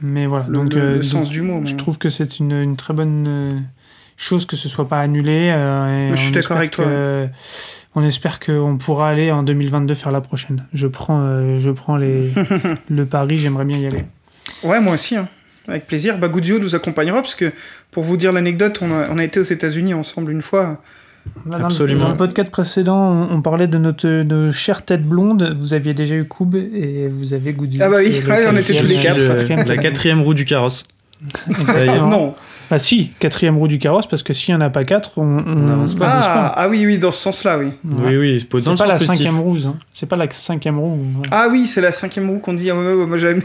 [0.00, 1.60] Mais voilà, le, donc, le- euh, le sens donc, du mot.
[1.66, 3.58] je mais- trouve que c'est une, une très bonne euh,
[4.16, 5.50] chose que ce soit pas annulé.
[5.52, 7.28] euh, et Je suis d'accord avec toi, que-
[7.96, 10.64] On espère qu'on pourra aller en 2022 faire la prochaine.
[10.72, 12.30] Je prends, euh, je prends les,
[12.90, 14.04] le pari, j'aimerais bien y aller.
[14.64, 15.28] Ouais, moi aussi, hein.
[15.68, 16.18] avec plaisir.
[16.18, 17.52] Bah, Goudio nous accompagnera, parce que
[17.92, 20.80] pour vous dire l'anecdote, on a, on a été aux États-Unis ensemble une fois.
[21.46, 22.04] Là, dans le- Absolument.
[22.04, 22.98] Dans le podcast précédent,
[23.30, 25.56] on, on parlait de notre de chère tête blonde.
[25.58, 27.80] Vous aviez déjà eu Koub et vous avez Goody.
[27.80, 29.18] Ah bah oui, ouais, on était tous les quatre.
[29.18, 30.84] Le- la quatrième roue du carrosse.
[32.00, 32.34] Non.
[32.70, 35.24] Ah si, quatrième roue du carrosse, parce que s'il n'y en a pas quatre, on
[35.24, 36.06] n'avance pas.
[36.08, 37.66] Ah, ah oui, oui, dans ce sens-là, oui.
[37.84, 38.16] Ouais.
[38.16, 39.76] Oui, oui, dans C'est pas la cinquième roue, hein.
[39.92, 40.94] C'est pas la cinquième roue.
[40.94, 41.28] ouais.
[41.30, 42.70] Ah oui, c'est la cinquième roue qu'on dit.
[42.70, 43.40] Ah ouais, moi j'avais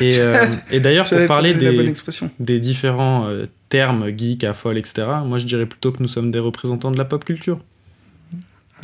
[0.00, 5.46] Et, euh, et d'ailleurs, pour parler des, différents euh, termes geek, affol, etc., moi je
[5.46, 7.60] dirais plutôt que nous sommes des représentants de la pop culture.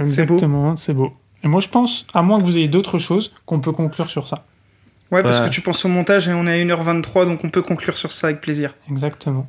[0.05, 0.35] C'est beau.
[0.35, 1.13] Exactement, c'est beau.
[1.43, 4.29] Et moi je pense, à moins que vous ayez d'autres choses, qu'on peut conclure sur
[4.29, 4.45] ça.
[5.13, 7.63] Ouais, parce que tu penses au montage et on est à 1h23, donc on peut
[7.63, 8.75] conclure sur ça avec plaisir.
[8.91, 9.49] Exactement.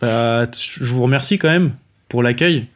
[0.00, 1.72] Bah, je vous remercie quand même
[2.08, 2.66] pour l'accueil.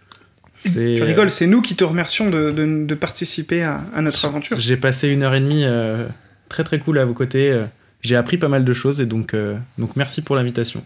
[0.55, 4.25] C'est- Tu rigoles, c'est nous qui te remercions de, de- de participer à, à notre
[4.25, 4.59] aventure.
[4.61, 6.07] J'ai passé une heure et demie euh,
[6.49, 7.51] très très cool à vos côtés.
[7.51, 7.65] euh,
[8.03, 10.85] J'ai appris pas mal de choses et donc, euh, donc merci pour l'invitation.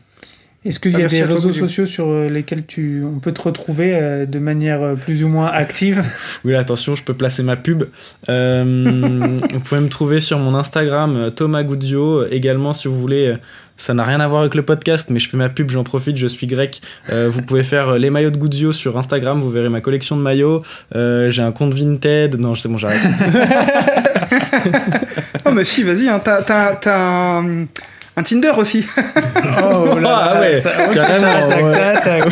[0.67, 3.33] Est-ce qu'il Ah, y a merci des réseaux sociaux sur euh, lesquels tu, on peut
[3.33, 6.03] te retrouver euh, de manière euh, plus ou moins active?
[6.45, 7.85] Oui, attention, je peux placer ma pub.
[8.29, 12.27] Euh, vous pouvez me trouver sur mon Instagram, Thomas Goudio.
[12.29, 13.37] Également, si vous voulez,
[13.77, 16.17] ça n'a rien à voir avec le podcast, mais je fais ma pub, j'en profite,
[16.17, 16.81] je suis grec.
[17.11, 20.23] Euh, vous pouvez faire les maillots de Goudio sur Instagram, vous verrez ma collection de
[20.23, 20.63] maillots.
[20.95, 22.37] Euh, J'ai un compte Vinted.
[22.39, 23.01] Non, c'est bon, j'arrête.
[25.45, 27.43] Oh, mais si, vas-y, hein, t'as
[28.17, 28.85] un, Tinder aussi.
[29.63, 30.61] Oh Ah ouais,
[30.95, 31.73] carrément, ça attaque, ouais.
[31.73, 32.25] ça attaque.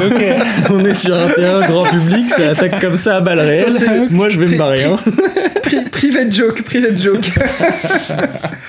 [0.71, 3.71] On est sur un terrain grand public, ça attaque comme ça à balles réelles.
[3.71, 4.85] Ça, Moi, je vais me barrer.
[4.85, 4.99] Hein.
[5.93, 7.27] private joke, private joke.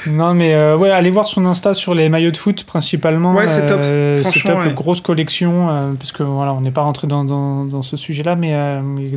[0.07, 3.33] non, mais euh, ouais, allez voir son Insta sur les maillots de foot principalement.
[3.33, 3.81] Ouais, c'est top.
[3.83, 4.73] Euh, Franchement, top, ouais.
[4.73, 5.69] grosse collection.
[5.69, 8.81] euh, parce que voilà, on n'est pas rentré dans, dans, dans ce sujet-là, mais, euh,
[8.83, 9.11] mais,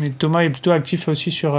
[0.00, 1.56] mais Thomas est plutôt actif aussi sur.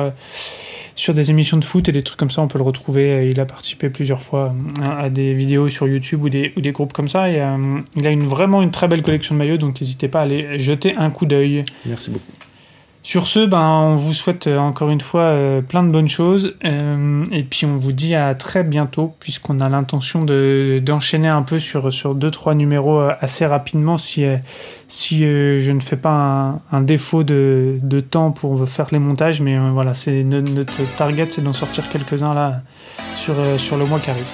[0.94, 3.30] Euh, sur des émissions de foot et des trucs comme ça, on peut le retrouver.
[3.30, 6.72] Il a participé plusieurs fois à, à des vidéos sur YouTube ou des, ou des
[6.72, 7.26] groupes comme ça.
[7.26, 10.24] Euh, il a une, vraiment une très belle collection de maillots, donc n'hésitez pas à
[10.24, 11.65] aller jeter un coup d'œil.
[11.86, 12.32] Merci beaucoup.
[13.05, 16.55] Sur ce, ben, on vous souhaite euh, encore une fois euh, plein de bonnes choses.
[16.63, 21.41] euh, et puis on vous dit à très bientôt, puisqu'on a l'intention de- d'enchaîner un
[21.41, 24.23] peu sur, sur deux, trois numéros assez rapidement si,
[24.88, 28.99] si euh, je ne fais pas un, un défaut de, de temps pour faire les
[28.99, 29.41] montages.
[29.41, 32.61] Mais voilà, c'est no- notre target, c'est d'en sortir quelques-uns là
[33.17, 34.27] sur, sur le mois qui arrive.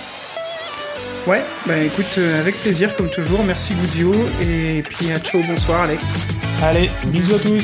[1.25, 3.43] Ouais, bah écoute, avec plaisir comme toujours.
[3.43, 6.27] Merci Goudio et puis à ciao, bonsoir Alex.
[6.61, 7.63] Allez, bisous à tous.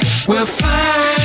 [0.27, 1.15] We'll fly.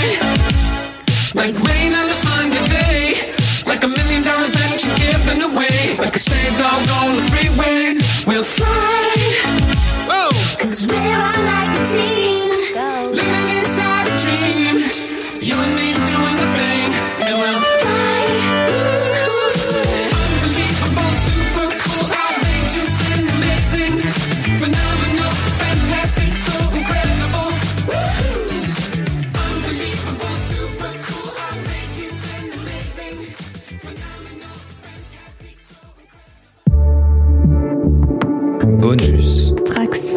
[1.35, 3.35] Like rain on a sunny day.
[3.67, 5.97] Like a million dollars that you're giving away.
[5.99, 7.99] Like a stray dog on the freeway.
[8.27, 9.06] We'll fly.
[38.87, 39.51] Bonus.
[39.65, 40.17] Trax.